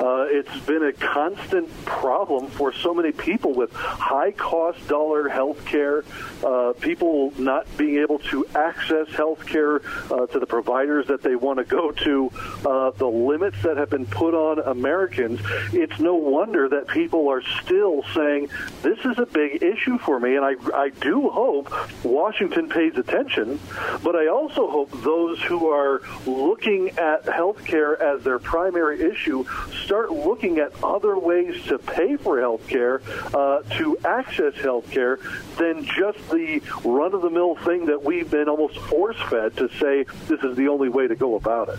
Uh, 0.00 0.26
it's 0.28 0.58
been 0.66 0.84
a 0.84 0.92
constant 0.92 1.68
problem 1.86 2.48
for 2.48 2.72
so 2.72 2.92
many 2.92 3.12
people 3.12 3.54
with 3.54 3.72
high 3.72 4.30
cost 4.32 4.86
dollar 4.88 5.28
health 5.28 5.64
care, 5.64 6.04
uh, 6.44 6.74
people 6.80 7.32
not 7.38 7.66
being 7.78 7.98
able 7.98 8.18
to 8.18 8.46
access 8.54 9.08
health 9.10 9.46
care 9.46 9.80
uh, 10.10 10.26
to 10.26 10.38
the 10.38 10.46
providers 10.46 11.06
that 11.06 11.22
they 11.22 11.34
want 11.34 11.58
to 11.58 11.64
go 11.64 11.92
to, 11.92 12.30
uh, 12.66 12.90
the 12.92 13.06
limits 13.06 13.56
that 13.62 13.78
have 13.78 13.88
been 13.88 14.06
put 14.06 14.34
on 14.34 14.58
Americans. 14.66 15.40
It's 15.72 15.98
no 15.98 16.14
wonder 16.14 16.68
that 16.68 16.88
people 16.88 17.28
are 17.28 17.42
still 17.62 18.02
saying, 18.14 18.50
this 18.82 18.98
is 18.98 19.18
a 19.18 19.26
big 19.26 19.62
issue 19.62 19.98
for 19.98 20.20
me. 20.20 20.36
And 20.36 20.44
I, 20.44 20.56
I 20.74 20.90
do 20.90 21.30
hope 21.30 21.65
Washington 22.02 22.68
pays 22.68 22.96
attention, 22.96 23.58
but 24.02 24.16
I 24.16 24.28
also 24.28 24.68
hope 24.68 24.90
those 25.02 25.40
who 25.42 25.68
are 25.68 26.02
looking 26.26 26.90
at 26.98 27.24
health 27.24 27.64
care 27.64 28.00
as 28.00 28.22
their 28.22 28.38
primary 28.38 29.02
issue 29.02 29.44
start 29.84 30.12
looking 30.12 30.58
at 30.58 30.72
other 30.82 31.18
ways 31.18 31.62
to 31.66 31.78
pay 31.78 32.16
for 32.16 32.40
health 32.40 32.66
care, 32.66 33.02
uh, 33.34 33.62
to 33.78 33.98
access 34.04 34.54
health 34.56 34.90
care, 34.90 35.18
than 35.58 35.84
just 35.84 36.18
the 36.30 36.62
run 36.84 37.14
of 37.14 37.22
the 37.22 37.30
mill 37.30 37.56
thing 37.56 37.86
that 37.86 38.02
we've 38.02 38.30
been 38.30 38.48
almost 38.48 38.78
force 38.78 39.20
fed 39.28 39.56
to 39.56 39.68
say 39.78 40.04
this 40.26 40.42
is 40.42 40.56
the 40.56 40.68
only 40.68 40.88
way 40.88 41.06
to 41.06 41.14
go 41.14 41.36
about 41.36 41.68
it. 41.68 41.78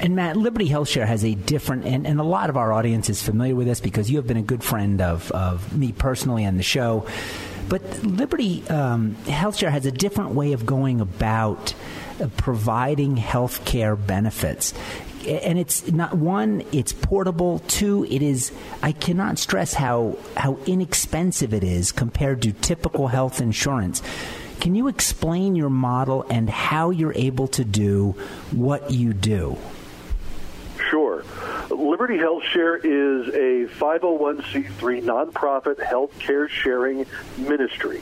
And 0.00 0.14
Matt, 0.14 0.36
Liberty 0.36 0.66
Health 0.66 0.88
Share 0.88 1.06
has 1.06 1.24
a 1.24 1.34
different, 1.34 1.84
and, 1.84 2.06
and 2.06 2.20
a 2.20 2.24
lot 2.24 2.50
of 2.50 2.56
our 2.56 2.72
audience 2.72 3.08
is 3.08 3.22
familiar 3.22 3.54
with 3.54 3.66
this 3.66 3.80
because 3.80 4.10
you 4.10 4.18
have 4.18 4.26
been 4.26 4.36
a 4.36 4.42
good 4.42 4.62
friend 4.62 5.00
of, 5.00 5.30
of 5.32 5.76
me 5.76 5.92
personally 5.92 6.44
and 6.44 6.58
the 6.58 6.62
show. 6.62 7.06
But 7.68 8.04
Liberty 8.04 8.62
um, 8.68 9.14
Health 9.24 9.56
Share 9.56 9.70
has 9.70 9.86
a 9.86 9.92
different 9.92 10.32
way 10.32 10.52
of 10.52 10.66
going 10.66 11.00
about 11.00 11.74
uh, 12.20 12.28
providing 12.36 13.16
health 13.16 13.64
care 13.64 13.96
benefits 13.96 14.72
and 15.26 15.58
it's 15.58 15.90
not 15.90 16.14
one 16.14 16.64
it's 16.70 16.92
portable 16.92 17.58
two 17.66 18.06
it 18.08 18.22
is 18.22 18.52
i 18.80 18.92
cannot 18.92 19.40
stress 19.40 19.74
how 19.74 20.16
how 20.36 20.56
inexpensive 20.66 21.52
it 21.52 21.64
is 21.64 21.90
compared 21.90 22.40
to 22.40 22.52
typical 22.52 23.08
health 23.08 23.40
insurance 23.40 24.02
can 24.60 24.74
you 24.74 24.88
explain 24.88 25.54
your 25.54 25.70
model 25.70 26.24
and 26.28 26.48
how 26.48 26.90
you're 26.90 27.14
able 27.14 27.48
to 27.48 27.64
do 27.64 28.16
what 28.50 28.90
you 28.90 29.12
do. 29.12 29.56
Liberty 32.06 32.22
Health 32.22 32.44
Share 32.52 32.76
is 32.76 33.26
a 33.34 33.74
501c3 33.80 35.02
nonprofit 35.02 35.82
health 35.82 36.16
care 36.20 36.48
sharing 36.48 37.04
ministry. 37.36 38.00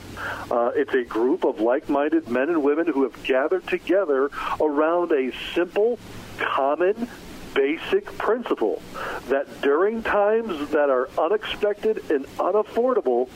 Uh, 0.50 0.72
it's 0.74 0.92
a 0.92 1.04
group 1.04 1.42
of 1.42 1.60
like 1.60 1.88
minded 1.88 2.28
men 2.28 2.50
and 2.50 2.62
women 2.62 2.86
who 2.86 3.04
have 3.04 3.22
gathered 3.22 3.66
together 3.66 4.30
around 4.60 5.10
a 5.12 5.32
simple, 5.54 5.98
common, 6.36 7.08
basic 7.54 8.04
principle 8.18 8.82
that 9.28 9.62
during 9.62 10.02
times 10.02 10.68
that 10.68 10.90
are 10.90 11.08
unexpected 11.16 12.10
and 12.10 12.26
unaffordable, 12.36 13.30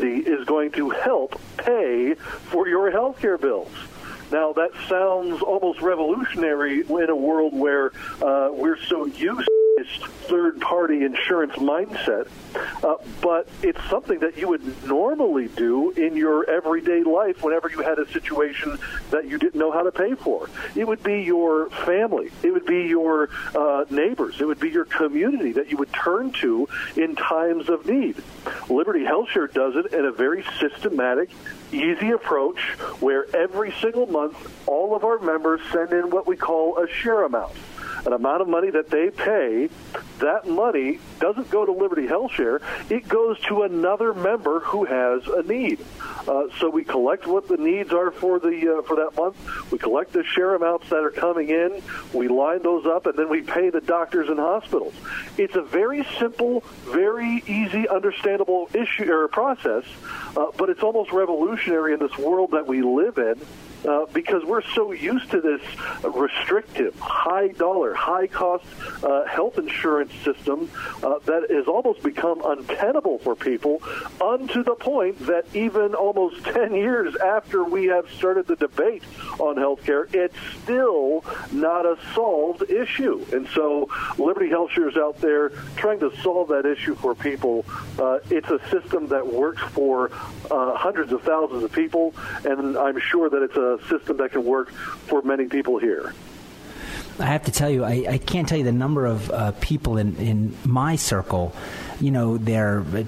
is 0.00 0.44
going 0.44 0.72
to 0.72 0.90
help 0.90 1.40
pay 1.56 2.14
for 2.14 2.66
your 2.66 2.90
health 2.90 3.20
care 3.20 3.38
bills. 3.38 3.70
Now, 4.30 4.52
that 4.54 4.70
sounds 4.88 5.40
almost 5.42 5.80
revolutionary 5.80 6.80
in 6.80 7.10
a 7.10 7.16
world 7.16 7.54
where 7.54 7.92
uh, 8.22 8.50
we're 8.52 8.78
so 8.88 9.06
used 9.06 9.46
to 9.46 9.66
this 9.76 9.88
third 10.22 10.58
party 10.60 11.04
insurance 11.04 11.52
mindset, 11.54 12.28
uh, 12.82 12.96
but 13.20 13.46
it's 13.62 13.82
something 13.90 14.18
that 14.20 14.36
you 14.38 14.48
would 14.48 14.86
normally 14.86 15.48
do 15.48 15.90
in 15.90 16.16
your 16.16 16.48
everyday 16.48 17.02
life 17.02 17.42
whenever 17.42 17.68
you 17.68 17.82
had 17.82 17.98
a 17.98 18.10
situation 18.10 18.78
that 19.10 19.26
you 19.28 19.38
didn't 19.38 19.54
know 19.54 19.70
how 19.70 19.82
to 19.82 19.92
pay 19.92 20.14
for. 20.14 20.48
It 20.74 20.88
would 20.88 21.02
be 21.02 21.22
your 21.22 21.68
family, 21.70 22.30
it 22.42 22.52
would 22.52 22.64
be 22.64 22.84
your 22.84 23.28
uh, 23.54 23.84
neighbors, 23.90 24.40
it 24.40 24.46
would 24.46 24.60
be 24.60 24.70
your 24.70 24.86
community 24.86 25.52
that 25.52 25.70
you 25.70 25.76
would 25.76 25.92
turn 25.92 26.32
to 26.40 26.68
in 26.96 27.14
times 27.14 27.68
of 27.68 27.86
need. 27.86 28.16
Liberty 28.70 29.04
HealthShare 29.04 29.52
does 29.52 29.76
it 29.76 29.92
in 29.92 30.06
a 30.06 30.12
very 30.12 30.44
systematic, 30.58 31.30
easy 31.72 32.10
approach 32.10 32.60
where 33.00 33.26
every 33.34 33.72
single 33.80 34.06
month 34.06 34.36
all 34.66 34.94
of 34.94 35.04
our 35.04 35.18
members 35.18 35.60
send 35.72 35.92
in 35.92 36.10
what 36.10 36.26
we 36.26 36.36
call 36.36 36.78
a 36.78 36.88
share 36.88 37.24
amount 37.24 37.52
an 38.06 38.12
amount 38.12 38.40
of 38.40 38.48
money 38.48 38.70
that 38.70 38.88
they 38.88 39.10
pay, 39.10 39.68
that 40.20 40.46
money 40.46 41.00
doesn't 41.18 41.50
go 41.50 41.66
to 41.66 41.72
Liberty 41.72 42.06
Health 42.06 42.32
Share. 42.32 42.60
It 42.88 43.08
goes 43.08 43.38
to 43.42 43.62
another 43.62 44.14
member 44.14 44.60
who 44.60 44.84
has 44.84 45.26
a 45.26 45.42
need. 45.42 45.84
Uh, 46.26 46.44
so 46.58 46.70
we 46.70 46.84
collect 46.84 47.26
what 47.26 47.48
the 47.48 47.56
needs 47.56 47.92
are 47.92 48.10
for 48.10 48.38
the 48.38 48.78
uh, 48.78 48.82
for 48.82 48.96
that 48.96 49.16
month. 49.16 49.36
We 49.70 49.78
collect 49.78 50.12
the 50.12 50.24
share 50.24 50.54
amounts 50.54 50.88
that 50.90 51.02
are 51.02 51.10
coming 51.10 51.50
in. 51.50 51.82
We 52.12 52.28
line 52.28 52.62
those 52.62 52.86
up, 52.86 53.06
and 53.06 53.18
then 53.18 53.28
we 53.28 53.42
pay 53.42 53.70
the 53.70 53.80
doctors 53.80 54.28
and 54.28 54.38
hospitals. 54.38 54.94
It's 55.36 55.56
a 55.56 55.62
very 55.62 56.06
simple, 56.18 56.62
very 56.84 57.42
easy, 57.46 57.88
understandable 57.88 58.68
issue 58.72 59.10
or 59.12 59.28
process, 59.28 59.84
uh, 60.36 60.46
but 60.56 60.68
it's 60.68 60.82
almost 60.82 61.12
revolutionary 61.12 61.92
in 61.94 62.00
this 62.00 62.16
world 62.18 62.50
that 62.52 62.66
we 62.66 62.82
live 62.82 63.18
in 63.18 63.40
uh, 63.86 64.06
because 64.12 64.42
we're 64.44 64.62
so 64.74 64.92
used 64.92 65.30
to 65.30 65.40
this 65.40 65.60
restrictive, 66.02 66.98
high 66.98 67.48
dollar, 67.48 67.94
high 67.94 68.26
cost 68.26 68.64
uh, 69.02 69.24
health 69.24 69.58
insurance 69.58 70.12
system 70.24 70.68
uh, 71.02 71.18
that 71.20 71.46
has 71.50 71.66
almost 71.66 72.02
become 72.02 72.42
untenable 72.44 73.18
for 73.18 73.34
people, 73.34 73.82
unto 74.20 74.64
the 74.64 74.74
point 74.74 75.18
that 75.26 75.44
even 75.54 75.94
almost 75.94 76.44
10 76.44 76.74
years 76.74 77.14
after 77.16 77.64
we 77.64 77.86
have 77.86 78.10
started 78.10 78.46
the 78.46 78.56
debate 78.56 79.02
on 79.38 79.56
health 79.56 79.84
care, 79.84 80.08
it's 80.12 80.36
still 80.62 81.24
not 81.52 81.86
a 81.86 81.96
solved 82.14 82.68
issue. 82.70 83.24
And 83.32 83.48
so 83.48 83.88
Liberty 84.18 84.48
Health 84.48 84.72
Share 84.72 84.88
is 84.88 84.96
out 84.96 85.20
there 85.20 85.50
trying 85.76 86.00
to 86.00 86.14
solve 86.22 86.48
that 86.48 86.66
issue 86.66 86.94
for 86.94 87.14
people. 87.14 87.64
Uh, 87.98 88.18
it's 88.30 88.48
a 88.50 88.60
system 88.70 89.08
that 89.08 89.26
works 89.26 89.62
for 89.72 90.10
uh, 90.50 90.74
hundreds 90.74 91.12
of 91.12 91.22
thousands 91.22 91.62
of 91.62 91.72
people, 91.72 92.14
and 92.44 92.76
I'm 92.76 92.98
sure 92.98 93.28
that 93.30 93.42
it's 93.42 93.56
a 93.56 93.78
system 93.88 94.16
that 94.18 94.32
can 94.32 94.44
work 94.44 94.70
for 94.70 95.22
many 95.22 95.46
people 95.46 95.78
here. 95.78 96.14
I 97.18 97.24
have 97.24 97.44
to 97.44 97.50
tell 97.50 97.70
you, 97.70 97.82
I, 97.82 98.06
I 98.08 98.18
can't 98.18 98.46
tell 98.46 98.58
you 98.58 98.64
the 98.64 98.72
number 98.72 99.06
of 99.06 99.30
uh, 99.30 99.52
people 99.52 99.96
in, 99.96 100.16
in 100.16 100.56
my 100.64 100.96
circle. 100.96 101.54
You 101.98 102.10
know, 102.10 102.36
they're 102.36 102.80
uh, 102.80 103.04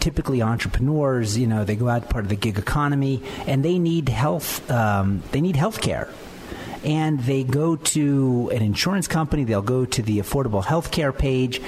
typically 0.00 0.40
entrepreneurs. 0.40 1.36
You 1.36 1.46
know, 1.46 1.64
they 1.64 1.76
go 1.76 1.88
out 1.88 2.08
part 2.08 2.24
of 2.24 2.30
the 2.30 2.36
gig 2.36 2.58
economy, 2.58 3.22
and 3.46 3.62
they 3.62 3.78
need 3.78 4.08
health. 4.08 4.68
Um, 4.70 5.22
they 5.32 5.42
need 5.42 5.56
health 5.56 5.82
care. 5.82 6.08
And 6.84 7.20
they 7.20 7.44
go 7.44 7.76
to 7.76 8.50
an 8.54 8.62
insurance 8.62 9.06
company. 9.06 9.44
They'll 9.44 9.60
go 9.60 9.84
to 9.84 10.02
the 10.02 10.18
affordable 10.20 10.64
health 10.64 10.90
care 10.90 11.12
page, 11.12 11.60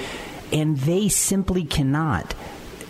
and 0.51 0.79
they 0.79 1.11
simply 1.11 1.65
cannot 1.65 2.35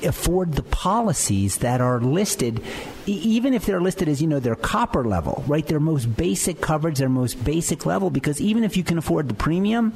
afford 0.05 0.53
the 0.53 0.63
policies 0.63 1.59
that 1.59 1.81
are 1.81 2.01
listed 2.01 2.63
even 3.07 3.55
if 3.55 3.67
they're 3.67 3.81
listed 3.81 4.09
as 4.09 4.21
you 4.21 4.29
know 4.29 4.41
their 4.41 4.55
copper 4.55 5.05
level 5.05 5.43
right 5.47 5.67
their 5.67 5.81
most 5.81 6.17
basic 6.17 6.61
coverage 6.61 6.99
their 6.99 7.09
most 7.09 7.43
basic 7.45 7.87
level 7.87 8.11
because 8.11 8.41
even 8.41 8.65
if 8.65 8.77
you 8.77 8.85
can 8.85 8.99
afford 8.99 9.29
the 9.29 9.35
premium 9.35 9.93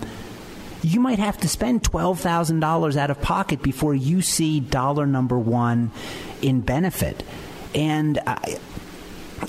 you 0.82 1.00
might 1.00 1.18
have 1.18 1.38
to 1.38 1.48
spend 1.48 1.82
$12,000 1.82 2.96
out 2.96 3.10
of 3.10 3.20
pocket 3.20 3.62
before 3.62 3.94
you 3.94 4.22
see 4.22 4.60
dollar 4.60 5.06
number 5.06 5.38
1 5.38 5.90
in 6.42 6.60
benefit 6.60 7.24
and 7.74 8.18
I 8.26 8.58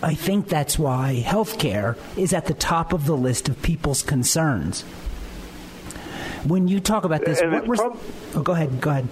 I 0.03 0.15
think 0.15 0.49
that's 0.49 0.77
why 0.77 1.23
healthcare 1.25 1.97
is 2.17 2.33
at 2.33 2.45
the 2.45 2.53
top 2.53 2.93
of 2.93 3.05
the 3.05 3.15
list 3.15 3.47
of 3.47 3.61
people's 3.61 4.03
concerns. 4.03 4.81
When 6.43 6.67
you 6.67 6.79
talk 6.79 7.05
about 7.05 7.23
this, 7.25 7.41
what 7.41 7.65
prob- 7.65 7.97
oh, 8.35 8.41
go 8.41 8.53
ahead. 8.53 8.81
Go 8.81 8.89
ahead. 8.91 9.07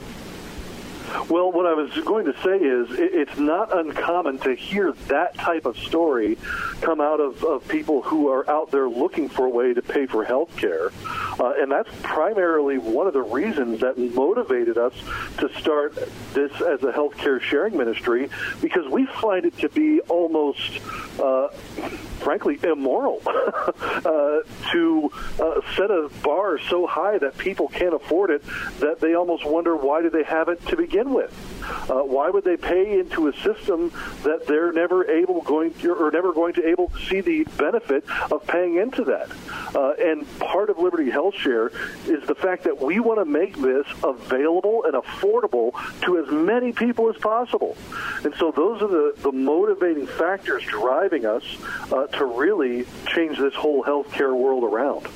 Well, 1.30 1.52
what 1.52 1.66
I 1.66 1.74
was 1.74 1.92
going 2.04 2.26
to 2.26 2.34
say 2.42 2.58
is 2.58 2.88
it's 2.92 3.38
not 3.38 3.76
uncommon 3.76 4.38
to 4.40 4.54
hear 4.54 4.92
that 5.08 5.36
type 5.36 5.66
of 5.66 5.78
story 5.78 6.38
come 6.82 7.02
out 7.02 7.20
of, 7.20 7.44
of 7.44 7.68
people 7.68 8.02
who 8.02 8.30
are 8.30 8.48
out 8.50 8.70
there 8.72 8.88
looking 8.88 9.30
for 9.30 9.46
a 9.46 9.50
way 9.50 9.74
to 9.74 9.82
pay 9.82 10.06
for 10.06 10.24
health 10.24 10.56
care. 10.58 10.92
Uh, 11.40 11.54
and 11.60 11.72
that's 11.72 11.90
primarily 12.04 12.78
one 12.78 13.08
of 13.08 13.14
the 13.14 13.22
reasons 13.22 13.82
that 13.82 13.98
motivated 13.98 14.78
us 14.78 14.94
to 15.40 15.50
start 15.60 15.96
this 16.34 16.52
as 16.62 16.84
a 16.84 16.92
health 16.92 17.18
care 17.18 17.40
sharing 17.40 17.76
ministry 17.78 18.30
because 18.62 18.88
we 18.92 19.06
find 19.06 19.46
it 19.46 19.58
to 19.58 19.70
be 19.70 20.02
almost, 20.02 20.80
uh, 21.20 21.48
frankly, 22.26 22.60
immoral 22.64 23.22
uh, 23.28 24.40
to 24.72 25.12
uh, 25.40 25.62
set 25.76 25.92
a 25.92 26.10
bar 26.24 26.58
so 26.58 26.88
high 26.88 27.20
that 27.20 27.38
people 27.38 27.68
can't 27.68 27.94
afford 27.94 28.32
it 28.32 28.44
that 28.80 29.00
they 29.00 29.14
almost 29.14 29.46
wonder 29.46 29.76
why 29.76 30.02
do 30.02 30.10
they 30.10 30.24
have 30.24 30.50
it 30.50 30.60
to 30.66 30.76
begin 30.76 31.14
with. 31.14 31.32
Uh, 31.90 32.02
why 32.02 32.30
would 32.30 32.44
they 32.44 32.58
pay 32.58 33.00
into 33.00 33.28
a 33.28 33.34
system 33.42 33.92
that 34.24 34.46
they're 34.48 34.72
never 34.72 35.10
able 35.10 35.42
going 35.42 35.74
to, 35.76 35.94
or 35.94 36.12
never 36.12 36.34
going 36.34 36.54
to 36.54 36.68
able 36.68 36.90
to 36.90 37.00
see 37.06 37.22
the 37.22 37.44
benefit 37.58 38.04
of 38.32 38.46
paying 38.48 38.78
into 38.78 39.04
that? 39.04 39.30
Uh, 39.76 39.92
and 39.94 40.40
part 40.40 40.70
of 40.70 40.78
Liberty 40.78 41.10
Health 41.10 41.36
Share 41.36 41.68
is 42.06 42.26
the 42.28 42.36
fact 42.36 42.64
that 42.64 42.82
we 42.82 43.00
want 43.00 43.20
to 43.20 43.26
make 43.26 43.58
this 43.58 43.86
available 44.04 44.84
and 44.86 44.94
affordable 44.94 45.74
to 46.02 46.18
as 46.18 46.32
many 46.32 46.72
people 46.72 47.10
as 47.10 47.18
possible. 47.18 47.78
And 48.24 48.34
so 48.36 48.52
those 48.52 48.82
are 48.82 48.88
the, 48.88 49.14
the 49.18 49.32
motivating 49.32 50.08
factors 50.08 50.64
driving 50.64 51.26
us 51.26 51.44
uh, 51.92 52.08
to 52.08 52.26
really 52.26 52.86
change 53.08 53.38
this 53.38 53.54
whole 53.54 53.84
healthcare 53.84 54.36
world 54.36 54.64
around. 54.64 55.08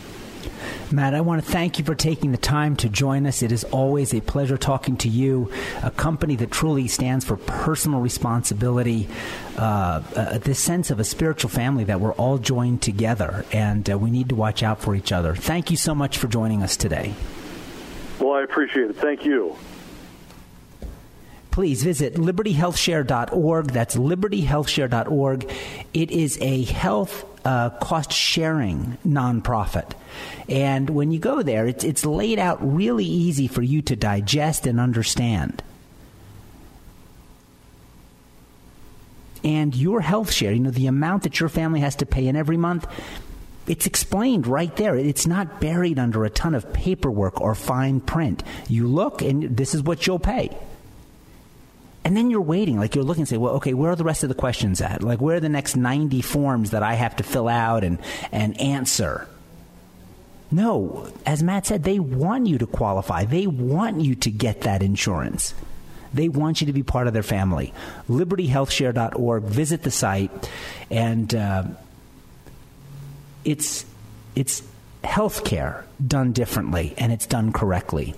Matt, 0.92 1.14
I 1.14 1.22
want 1.22 1.44
to 1.44 1.52
thank 1.52 1.78
you 1.78 1.86
for 1.86 1.96
taking 1.96 2.32
the 2.32 2.38
time 2.38 2.76
to 2.78 2.90
join 2.90 3.26
us. 3.26 3.44
It 3.44 3.52
is 3.52 3.64
always 3.66 4.14
a 4.14 4.22
pleasure 4.22 4.58
talking 4.58 4.98
to 4.98 5.10
you, 5.10 5.52
a 5.84 5.92
company 5.92 6.36
that 6.38 6.52
truly 6.52 6.88
stands 6.88 7.26
for 7.26 7.38
personal 7.38 8.00
responsibility, 8.00 9.08
uh, 9.58 10.02
uh, 10.16 10.38
this 10.40 10.60
sense 10.60 10.90
of 10.90 11.00
a 11.00 11.04
spiritual 11.04 11.50
family 11.50 11.84
that 11.86 12.00
we're 12.00 12.14
all 12.14 12.38
joined 12.38 12.82
together, 12.82 13.46
and 13.52 13.90
uh, 13.90 13.98
we 13.98 14.10
need 14.10 14.30
to 14.30 14.36
watch 14.36 14.64
out 14.64 14.82
for 14.82 14.96
each 14.96 15.12
other. 15.12 15.36
Thank 15.36 15.70
you 15.70 15.78
so 15.78 15.94
much 15.94 16.18
for 16.18 16.28
joining 16.28 16.64
us 16.64 16.76
today. 16.76 17.14
Well, 18.20 18.34
I 18.34 18.44
appreciate 18.44 18.90
it. 18.90 18.98
Thank 18.98 19.26
you 19.26 19.56
please 21.60 21.84
visit 21.84 22.14
libertyhealthshare.org. 22.14 23.68
That's 23.72 23.98
libertyhealthshare.org. 23.98 25.52
It 25.94 26.10
is 26.10 26.38
a 26.40 26.64
health 26.64 27.26
uh, 27.50 27.72
cost 27.80 28.14
sharing 28.14 28.96
nonprofit. 29.04 29.94
And 30.48 30.88
when 30.88 31.10
you 31.10 31.18
go 31.18 31.42
there, 31.42 31.66
it's, 31.66 31.84
it's 31.84 32.06
laid 32.06 32.38
out 32.38 32.60
really 32.62 33.06
easy 33.06 33.48
for 33.48 33.64
you 33.64 33.82
to 33.84 33.96
digest 33.96 34.68
and 34.68 34.80
understand. 34.80 35.64
And 39.44 39.76
your 39.76 40.00
health 40.02 40.32
share, 40.32 40.52
you 40.52 40.60
know, 40.60 40.70
the 40.70 40.86
amount 40.86 41.24
that 41.24 41.40
your 41.40 41.50
family 41.50 41.80
has 41.80 41.96
to 41.96 42.06
pay 42.06 42.28
in 42.28 42.36
every 42.36 42.58
month, 42.58 42.86
it's 43.66 43.88
explained 43.88 44.46
right 44.46 44.76
there. 44.76 44.96
It's 44.96 45.26
not 45.26 45.60
buried 45.60 45.98
under 45.98 46.26
a 46.26 46.30
ton 46.30 46.54
of 46.54 46.72
paperwork 46.72 47.42
or 47.42 47.56
fine 47.56 48.00
print. 48.00 48.44
You 48.68 48.88
look, 48.88 49.24
and 49.24 49.58
this 49.58 49.74
is 49.74 49.82
what 49.82 50.06
you'll 50.06 50.20
pay. 50.20 50.56
And 52.06 52.16
then 52.16 52.32
you're 52.32 52.42
waiting, 52.42 52.78
like 52.78 52.96
you're 52.96 53.04
looking 53.04 53.22
and 53.22 53.28
say, 53.28 53.38
well, 53.38 53.56
okay, 53.56 53.74
where 53.74 53.92
are 53.92 53.96
the 53.96 54.04
rest 54.04 54.24
of 54.24 54.30
the 54.30 54.36
questions 54.36 54.82
at? 54.82 55.04
Like, 55.04 55.20
where 55.20 55.36
are 55.38 55.42
the 55.42 55.50
next 55.50 55.76
90 55.76 56.22
forms 56.22 56.72
that 56.72 56.82
I 56.82 56.94
have 56.94 57.16
to 57.18 57.24
fill 57.24 57.48
out 57.48 57.84
and, 57.84 58.00
and 58.32 58.60
answer? 58.60 59.28
No, 60.52 61.12
as 61.26 61.44
Matt 61.44 61.68
said, 61.68 61.84
they 61.84 62.00
want 62.00 62.48
you 62.48 62.58
to 62.58 62.66
qualify. 62.66 63.26
They 63.26 63.46
want 63.46 64.02
you 64.02 64.16
to 64.16 64.32
get 64.32 64.62
that 64.62 64.82
insurance. 64.82 65.54
They 66.14 66.28
want 66.28 66.62
you 66.62 66.68
to 66.68 66.74
be 66.74 66.82
part 66.82 67.08
of 67.08 67.14
their 67.14 67.24
family. 67.24 67.74
LibertyHealthShare.org. 68.10 69.44
Visit 69.44 69.84
the 69.84 69.92
site, 69.92 70.32
and 70.90 71.34
uh, 71.36 71.64
it's 73.46 73.86
it's 74.36 74.64
healthcare 75.04 75.84
done 76.06 76.32
differently 76.32 76.94
and 76.98 77.12
it's 77.12 77.26
done 77.26 77.52
correctly. 77.52 78.14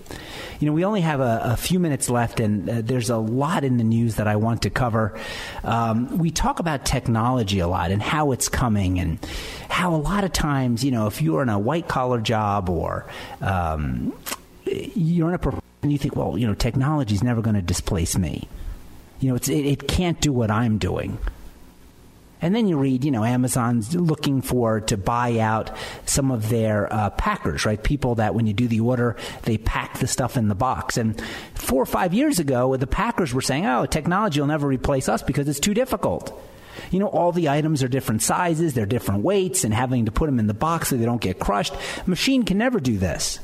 You 0.60 0.66
know, 0.66 0.72
we 0.72 0.84
only 0.84 1.00
have 1.00 1.20
a, 1.20 1.40
a 1.44 1.56
few 1.56 1.80
minutes 1.80 2.08
left, 2.08 2.38
and 2.38 2.70
uh, 2.70 2.82
there's 2.82 3.10
a 3.10 3.16
lot 3.16 3.64
in 3.64 3.78
the 3.78 3.84
news 3.84 4.14
that 4.16 4.28
I 4.28 4.36
want 4.36 4.62
to 4.62 4.70
cover. 4.70 5.18
Um, 5.64 6.18
we 6.18 6.30
talk 6.30 6.60
about 6.60 6.84
technology 6.84 7.58
a 7.58 7.66
lot 7.66 7.90
and 7.90 8.00
how 8.00 8.30
it's 8.30 8.48
coming, 8.48 9.00
and 9.00 9.18
how 9.68 9.92
a 9.92 9.96
lot 9.96 10.22
of 10.22 10.32
times, 10.32 10.84
you 10.84 10.92
know, 10.92 11.08
if 11.08 11.20
you're 11.20 11.42
in 11.42 11.48
a 11.48 11.58
white 11.58 11.88
collar 11.88 12.20
job 12.20 12.70
or 12.70 13.06
um, 13.40 14.12
you're 14.64 15.28
in 15.28 15.34
a 15.34 15.38
profession, 15.38 15.62
you 15.82 15.98
think, 15.98 16.14
well, 16.14 16.38
you 16.38 16.46
know, 16.46 16.54
technology 16.54 17.16
is 17.16 17.24
never 17.24 17.42
going 17.42 17.56
to 17.56 17.62
displace 17.62 18.16
me. 18.16 18.48
You 19.18 19.30
know, 19.30 19.34
it, 19.34 19.48
it 19.48 19.88
can't 19.88 20.20
do 20.20 20.32
what 20.32 20.50
I'm 20.50 20.78
doing. 20.78 21.18
And 22.42 22.56
then 22.56 22.66
you 22.66 22.76
read, 22.76 23.04
you 23.04 23.12
know, 23.12 23.22
Amazon's 23.22 23.94
looking 23.94 24.42
for 24.42 24.80
to 24.80 24.96
buy 24.96 25.38
out 25.38 25.70
some 26.06 26.32
of 26.32 26.48
their 26.48 26.92
uh, 26.92 27.10
packers, 27.10 27.64
right? 27.64 27.80
People 27.80 28.16
that 28.16 28.34
when 28.34 28.48
you 28.48 28.52
do 28.52 28.66
the 28.66 28.80
order, 28.80 29.16
they 29.44 29.56
pack 29.58 30.00
the 30.00 30.08
stuff 30.08 30.36
in 30.36 30.48
the 30.48 30.56
box. 30.56 30.96
And 30.96 31.22
four 31.54 31.80
or 31.80 31.86
five 31.86 32.12
years 32.12 32.40
ago, 32.40 32.76
the 32.76 32.88
packers 32.88 33.32
were 33.32 33.40
saying, 33.40 33.64
oh, 33.64 33.86
technology 33.86 34.40
will 34.40 34.48
never 34.48 34.66
replace 34.66 35.08
us 35.08 35.22
because 35.22 35.48
it's 35.48 35.60
too 35.60 35.72
difficult. 35.72 36.36
You 36.90 36.98
know, 36.98 37.06
all 37.06 37.30
the 37.30 37.48
items 37.48 37.82
are 37.84 37.88
different 37.88 38.22
sizes, 38.22 38.74
they're 38.74 38.86
different 38.86 39.22
weights, 39.22 39.62
and 39.62 39.72
having 39.72 40.06
to 40.06 40.12
put 40.12 40.26
them 40.26 40.40
in 40.40 40.48
the 40.48 40.54
box 40.54 40.88
so 40.88 40.96
they 40.96 41.04
don't 41.04 41.20
get 41.20 41.38
crushed. 41.38 41.74
A 41.74 42.10
machine 42.10 42.42
can 42.42 42.58
never 42.58 42.80
do 42.80 42.98
this. 42.98 43.38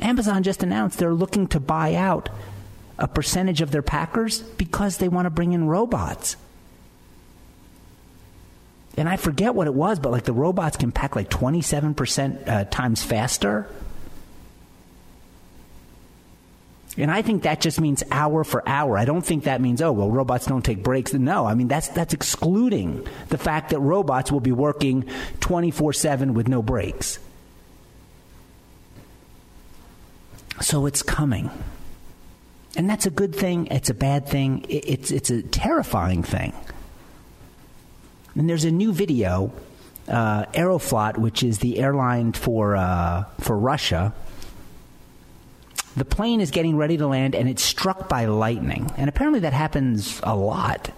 Amazon 0.00 0.42
just 0.42 0.64
announced 0.64 0.98
they're 0.98 1.14
looking 1.14 1.46
to 1.48 1.60
buy 1.60 1.94
out 1.94 2.28
a 2.98 3.06
percentage 3.06 3.60
of 3.60 3.70
their 3.70 3.82
packers 3.82 4.40
because 4.40 4.98
they 4.98 5.08
want 5.08 5.26
to 5.26 5.30
bring 5.30 5.52
in 5.52 5.68
robots 5.68 6.36
and 8.98 9.08
I 9.08 9.16
forget 9.16 9.54
what 9.54 9.68
it 9.68 9.74
was, 9.74 10.00
but 10.00 10.10
like 10.10 10.24
the 10.24 10.32
robots 10.32 10.76
can 10.76 10.90
pack 10.90 11.14
like 11.14 11.30
27% 11.30 12.48
uh, 12.48 12.64
times 12.64 13.02
faster. 13.02 13.68
And 16.96 17.08
I 17.12 17.22
think 17.22 17.44
that 17.44 17.60
just 17.60 17.80
means 17.80 18.02
hour 18.10 18.42
for 18.42 18.68
hour. 18.68 18.98
I 18.98 19.04
don't 19.04 19.24
think 19.24 19.44
that 19.44 19.60
means, 19.60 19.80
oh, 19.80 19.92
well, 19.92 20.10
robots 20.10 20.46
don't 20.46 20.64
take 20.64 20.82
breaks. 20.82 21.14
No, 21.14 21.46
I 21.46 21.54
mean, 21.54 21.68
that's, 21.68 21.86
that's 21.88 22.12
excluding 22.12 23.06
the 23.28 23.38
fact 23.38 23.70
that 23.70 23.78
robots 23.78 24.32
will 24.32 24.40
be 24.40 24.50
working 24.50 25.08
24 25.38 25.92
7 25.92 26.34
with 26.34 26.48
no 26.48 26.60
breaks. 26.60 27.20
So 30.60 30.86
it's 30.86 31.04
coming. 31.04 31.50
And 32.76 32.90
that's 32.90 33.06
a 33.06 33.10
good 33.10 33.32
thing. 33.32 33.68
It's 33.68 33.90
a 33.90 33.94
bad 33.94 34.26
thing. 34.26 34.66
It's, 34.68 35.12
it's 35.12 35.30
a 35.30 35.42
terrifying 35.42 36.24
thing. 36.24 36.52
And 38.38 38.48
there's 38.48 38.64
a 38.64 38.70
new 38.70 38.92
video, 38.92 39.52
uh, 40.06 40.44
Aeroflot, 40.54 41.18
which 41.18 41.42
is 41.42 41.58
the 41.58 41.80
airline 41.80 42.32
for 42.32 42.76
uh, 42.76 43.24
for 43.40 43.58
Russia. 43.58 44.14
The 45.96 46.04
plane 46.04 46.40
is 46.40 46.52
getting 46.52 46.76
ready 46.76 46.96
to 46.98 47.08
land, 47.08 47.34
and 47.34 47.48
it's 47.48 47.64
struck 47.64 48.08
by 48.08 48.26
lightning. 48.26 48.92
And 48.96 49.08
apparently, 49.08 49.40
that 49.40 49.52
happens 49.52 50.20
a 50.22 50.36
lot. 50.36 50.92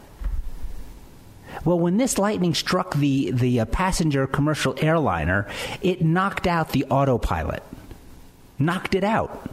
Well, 1.64 1.78
when 1.78 1.96
this 1.96 2.18
lightning 2.18 2.52
struck 2.52 2.94
the 2.94 3.30
the 3.30 3.60
uh, 3.60 3.64
passenger 3.64 4.26
commercial 4.26 4.74
airliner, 4.76 5.48
it 5.80 6.02
knocked 6.02 6.46
out 6.46 6.72
the 6.72 6.84
autopilot, 6.90 7.62
knocked 8.58 8.94
it 8.94 9.02
out. 9.02 9.50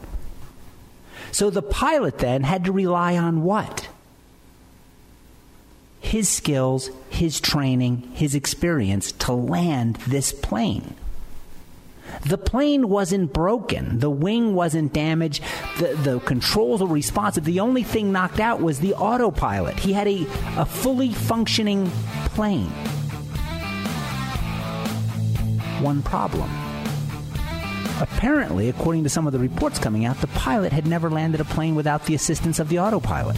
So 1.31 1.49
the 1.49 1.61
pilot 1.61 2.17
then 2.17 2.43
had 2.43 2.65
to 2.65 2.73
rely 2.73 3.15
on 3.15 3.43
what? 3.43 3.87
His 5.99 6.29
skills, 6.29 6.89
his 7.09 7.39
training, 7.39 8.11
his 8.13 8.35
experience 8.35 9.11
to 9.13 9.33
land 9.33 9.95
this 10.07 10.31
plane. 10.31 10.95
The 12.25 12.37
plane 12.37 12.89
wasn't 12.89 13.33
broken. 13.33 13.99
The 13.99 14.09
wing 14.09 14.53
wasn't 14.55 14.93
damaged. 14.93 15.43
The, 15.79 15.95
the 15.95 16.19
controls 16.19 16.81
were 16.81 16.87
responsive. 16.87 17.43
The 17.43 17.59
only 17.59 17.83
thing 17.83 18.11
knocked 18.11 18.39
out 18.39 18.61
was 18.61 18.79
the 18.79 18.93
autopilot. 18.93 19.77
He 19.79 19.93
had 19.93 20.07
a, 20.07 20.25
a 20.57 20.65
fully 20.65 21.11
functioning 21.13 21.91
plane. 22.33 22.69
One 25.81 26.01
problem. 26.01 26.49
Apparently, 27.99 28.69
according 28.69 29.03
to 29.03 29.09
some 29.09 29.27
of 29.27 29.33
the 29.33 29.39
reports 29.39 29.79
coming 29.79 30.05
out, 30.05 30.21
the 30.21 30.27
pilot 30.27 30.71
had 30.71 30.87
never 30.87 31.09
landed 31.09 31.41
a 31.41 31.45
plane 31.45 31.75
without 31.75 32.05
the 32.05 32.15
assistance 32.15 32.59
of 32.59 32.69
the 32.69 32.79
autopilot. 32.79 33.35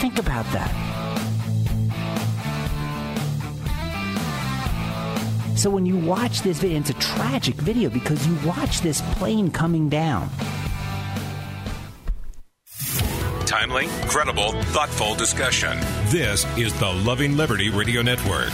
Think 0.00 0.18
about 0.18 0.46
that. 0.52 0.88
So 5.56 5.70
when 5.70 5.86
you 5.86 5.96
watch 5.96 6.42
this 6.42 6.60
video, 6.60 6.78
it's 6.78 6.90
a 6.90 6.94
tragic 6.94 7.56
video 7.56 7.90
because 7.90 8.24
you 8.24 8.38
watch 8.46 8.80
this 8.80 9.00
plane 9.16 9.50
coming 9.50 9.88
down. 9.88 10.30
Timely, 13.44 13.88
credible, 14.06 14.52
thoughtful 14.70 15.16
discussion. 15.16 15.76
This 16.10 16.46
is 16.56 16.78
the 16.78 16.92
Loving 16.92 17.36
Liberty 17.36 17.70
Radio 17.70 18.02
Network. 18.02 18.52